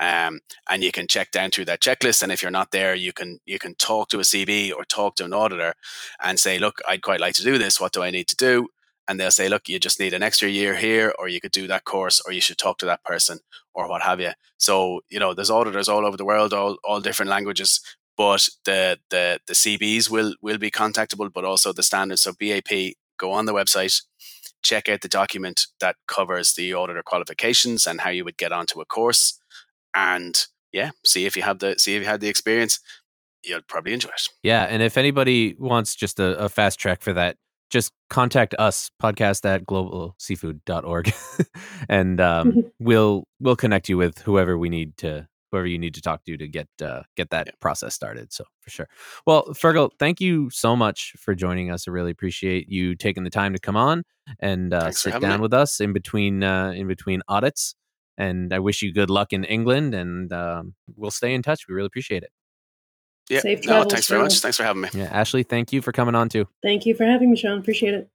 Um, 0.00 0.40
and 0.68 0.82
you 0.82 0.92
can 0.92 1.06
check 1.06 1.30
down 1.30 1.50
through 1.50 1.66
that 1.66 1.80
checklist. 1.80 2.22
And 2.22 2.32
if 2.32 2.42
you're 2.42 2.50
not 2.50 2.70
there, 2.70 2.94
you 2.94 3.12
can 3.12 3.40
you 3.44 3.58
can 3.58 3.74
talk 3.74 4.08
to 4.10 4.18
a 4.20 4.22
CB 4.22 4.72
or 4.74 4.84
talk 4.84 5.16
to 5.16 5.24
an 5.24 5.32
auditor 5.32 5.74
and 6.22 6.38
say, 6.38 6.58
look, 6.58 6.80
I'd 6.88 7.02
quite 7.02 7.20
like 7.20 7.34
to 7.34 7.44
do 7.44 7.58
this. 7.58 7.80
What 7.80 7.92
do 7.92 8.02
I 8.02 8.10
need 8.10 8.28
to 8.28 8.36
do? 8.36 8.68
And 9.08 9.18
they'll 9.18 9.30
say, 9.30 9.48
look, 9.48 9.68
you 9.68 9.78
just 9.78 9.98
need 9.98 10.12
an 10.12 10.22
extra 10.22 10.50
year 10.50 10.76
here, 10.76 11.14
or 11.18 11.28
you 11.28 11.40
could 11.40 11.50
do 11.50 11.66
that 11.66 11.84
course, 11.84 12.20
or 12.26 12.32
you 12.32 12.42
should 12.42 12.58
talk 12.58 12.76
to 12.78 12.86
that 12.86 13.02
person, 13.04 13.38
or 13.72 13.88
what 13.88 14.02
have 14.02 14.20
you. 14.20 14.32
So, 14.58 15.00
you 15.08 15.18
know, 15.18 15.32
there's 15.32 15.50
auditors 15.50 15.88
all 15.88 16.04
over 16.04 16.18
the 16.18 16.26
world, 16.26 16.52
all, 16.52 16.76
all 16.84 17.00
different 17.00 17.30
languages, 17.30 17.80
but 18.18 18.46
the, 18.66 18.98
the, 19.08 19.40
the 19.46 19.54
CBs 19.54 20.10
will, 20.10 20.34
will 20.42 20.58
be 20.58 20.70
contactable, 20.70 21.32
but 21.32 21.46
also 21.46 21.72
the 21.72 21.82
standards. 21.82 22.20
So 22.20 22.32
BAP, 22.38 22.96
go 23.18 23.32
on 23.32 23.46
the 23.46 23.54
website, 23.54 24.02
check 24.62 24.90
out 24.90 25.00
the 25.00 25.08
document 25.08 25.66
that 25.80 25.96
covers 26.06 26.54
the 26.54 26.74
auditor 26.74 27.02
qualifications 27.02 27.86
and 27.86 28.02
how 28.02 28.10
you 28.10 28.24
would 28.24 28.36
get 28.36 28.52
onto 28.52 28.80
a 28.80 28.84
course. 28.84 29.40
And 29.94 30.46
yeah, 30.72 30.90
see 31.04 31.26
if 31.26 31.36
you 31.36 31.42
have 31.42 31.58
the, 31.58 31.78
see 31.78 31.94
if 31.96 32.02
you 32.02 32.08
had 32.08 32.20
the 32.20 32.28
experience. 32.28 32.80
You'll 33.44 33.62
probably 33.62 33.92
enjoy 33.92 34.10
it. 34.10 34.28
Yeah, 34.42 34.64
and 34.64 34.82
if 34.82 34.96
anybody 34.96 35.54
wants 35.58 35.94
just 35.94 36.18
a, 36.18 36.36
a 36.38 36.48
fast 36.48 36.78
track 36.80 37.02
for 37.02 37.12
that, 37.12 37.36
just 37.70 37.92
contact 38.10 38.54
us 38.58 38.90
podcast 39.00 39.44
at 39.44 39.64
globalseafood.org 39.66 41.12
and 41.88 42.20
um, 42.20 42.64
we'll 42.78 43.24
we'll 43.40 43.56
connect 43.56 43.88
you 43.88 43.96
with 43.96 44.18
whoever 44.20 44.56
we 44.58 44.68
need 44.68 44.96
to 44.98 45.28
whoever 45.52 45.66
you 45.66 45.78
need 45.78 45.94
to 45.94 46.02
talk 46.02 46.24
to 46.24 46.36
to 46.36 46.48
get 46.48 46.68
uh, 46.82 47.02
get 47.16 47.30
that 47.30 47.46
Yeah. 47.46 47.52
process 47.60 47.94
started 47.94 48.32
so 48.32 48.44
for 48.60 48.70
sure 48.70 48.88
well 49.26 49.44
fergal 49.48 49.90
thank 49.98 50.20
you 50.20 50.50
so 50.50 50.74
much 50.76 51.12
for 51.18 51.34
joining 51.34 51.70
us 51.70 51.86
i 51.86 51.90
really 51.90 52.10
appreciate 52.10 52.68
you 52.68 52.94
taking 52.94 53.24
the 53.24 53.30
time 53.30 53.52
to 53.52 53.58
come 53.58 53.76
on 53.76 54.02
and 54.40 54.72
uh, 54.74 54.90
sit 54.90 55.20
down 55.20 55.38
me. 55.38 55.42
with 55.42 55.54
us 55.54 55.80
in 55.80 55.92
between 55.92 56.42
uh, 56.42 56.70
in 56.70 56.86
between 56.88 57.22
audits 57.28 57.74
and 58.18 58.52
i 58.52 58.58
wish 58.58 58.82
you 58.82 58.92
good 58.92 59.08
luck 59.08 59.32
in 59.32 59.44
england 59.44 59.94
and 59.94 60.30
um, 60.32 60.74
we'll 60.96 61.10
stay 61.10 61.32
in 61.32 61.40
touch 61.42 61.66
we 61.68 61.74
really 61.74 61.86
appreciate 61.86 62.22
it 62.22 62.30
Yeah. 63.30 63.40
Safe 63.40 63.64
no, 63.66 63.84
thanks 63.84 64.08
very 64.08 64.22
much. 64.22 64.40
Thanks 64.40 64.56
for 64.56 64.64
having 64.64 64.82
me. 64.82 64.88
yeah 64.92 65.08
ashley 65.20 65.42
thank 65.44 65.72
you 65.72 65.80
for 65.82 65.92
coming 65.92 66.14
on 66.14 66.28
too 66.28 66.46
Thank 66.62 66.84
you 66.86 66.94
for 66.94 67.04
having 67.04 67.30
me, 67.30 67.36
Sean. 67.36 67.58
Appreciate 67.58 67.94
it. 67.94 68.10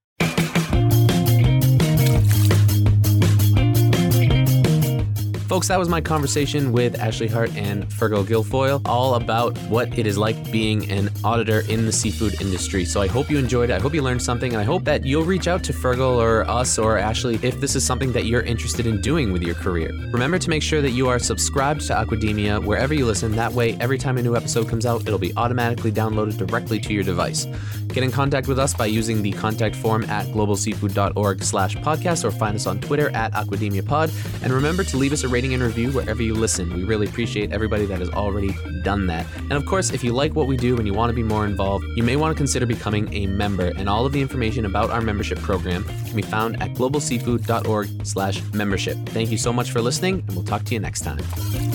Folks, 5.47 5.67
that 5.67 5.77
was 5.77 5.89
my 5.89 6.01
conversation 6.01 6.71
with 6.71 6.97
Ashley 6.99 7.27
Hart 7.27 7.55
and 7.55 7.85
Fergal 7.85 8.23
Guilfoyle, 8.25 8.81
all 8.87 9.15
about 9.15 9.55
what 9.69 9.99
it 9.99 10.07
is 10.07 10.17
like 10.17 10.51
being 10.51 10.89
an 10.89 11.09
auditor 11.23 11.63
in 11.69 11.85
the 11.85 11.91
seafood 11.91 12.41
industry. 12.41 12.85
So 12.85 13.01
I 13.01 13.07
hope 13.07 13.29
you 13.29 13.37
enjoyed 13.37 13.69
it. 13.69 13.73
I 13.73 13.79
hope 13.79 13.93
you 13.93 14.01
learned 14.01 14.21
something, 14.21 14.53
and 14.53 14.59
I 14.59 14.63
hope 14.63 14.83
that 14.85 15.05
you'll 15.05 15.25
reach 15.25 15.47
out 15.47 15.63
to 15.65 15.73
Fergal 15.73 16.15
or 16.15 16.49
us 16.49 16.79
or 16.79 16.97
Ashley 16.97 17.37
if 17.43 17.59
this 17.59 17.75
is 17.75 17.85
something 17.85 18.11
that 18.13 18.25
you're 18.25 18.41
interested 18.41 18.87
in 18.87 19.01
doing 19.01 19.31
with 19.31 19.43
your 19.43 19.53
career. 19.53 19.91
Remember 20.11 20.39
to 20.39 20.49
make 20.49 20.63
sure 20.63 20.81
that 20.81 20.91
you 20.91 21.07
are 21.09 21.19
subscribed 21.19 21.81
to 21.81 21.93
Aquademia 21.93 22.63
wherever 22.63 22.93
you 22.93 23.05
listen. 23.05 23.33
That 23.33 23.51
way, 23.51 23.77
every 23.79 23.97
time 23.97 24.17
a 24.17 24.23
new 24.23 24.35
episode 24.35 24.69
comes 24.69 24.85
out, 24.85 25.01
it'll 25.01 25.19
be 25.19 25.33
automatically 25.35 25.91
downloaded 25.91 26.37
directly 26.37 26.79
to 26.79 26.93
your 26.93 27.03
device. 27.03 27.45
Get 27.89 28.03
in 28.03 28.11
contact 28.11 28.47
with 28.47 28.57
us 28.57 28.73
by 28.73 28.87
using 28.87 29.21
the 29.21 29.33
contact 29.33 29.75
form 29.75 30.03
at 30.05 30.25
globalseafood.org 30.27 31.43
slash 31.43 31.75
podcast 31.77 32.23
or 32.23 32.31
find 32.31 32.55
us 32.55 32.65
on 32.65 32.79
Twitter 32.79 33.11
at 33.11 33.33
AquademiaPod. 33.33 34.43
And 34.43 34.51
remember 34.51 34.83
to 34.85 34.97
leave 34.97 35.13
us 35.13 35.23
a 35.23 35.27
rating 35.33 35.53
and 35.55 35.63
review 35.63 35.91
wherever 35.91 36.21
you 36.21 36.35
listen. 36.35 36.71
We 36.73 36.83
really 36.83 37.07
appreciate 37.07 37.51
everybody 37.51 37.85
that 37.87 37.99
has 37.99 38.09
already 38.11 38.55
done 38.83 39.07
that. 39.07 39.25
And 39.37 39.53
of 39.53 39.65
course, 39.65 39.89
if 39.89 40.03
you 40.03 40.13
like 40.13 40.35
what 40.35 40.47
we 40.47 40.55
do 40.55 40.77
and 40.77 40.85
you 40.85 40.93
want 40.93 41.09
to 41.09 41.15
be 41.15 41.23
more 41.23 41.45
involved, 41.45 41.85
you 41.95 42.03
may 42.03 42.15
want 42.15 42.35
to 42.35 42.37
consider 42.37 42.67
becoming 42.67 43.11
a 43.13 43.25
member. 43.25 43.73
And 43.75 43.89
all 43.89 44.05
of 44.05 44.13
the 44.13 44.21
information 44.21 44.65
about 44.65 44.91
our 44.91 45.01
membership 45.01 45.39
program 45.39 45.83
can 45.85 46.15
be 46.15 46.21
found 46.21 46.61
at 46.61 46.75
globalseafood.org 46.75 48.05
slash 48.05 48.43
membership. 48.53 48.97
Thank 49.07 49.31
you 49.31 49.37
so 49.37 49.51
much 49.51 49.71
for 49.71 49.81
listening, 49.81 50.23
and 50.27 50.35
we'll 50.35 50.45
talk 50.45 50.63
to 50.65 50.73
you 50.73 50.79
next 50.79 51.01
time. 51.01 51.72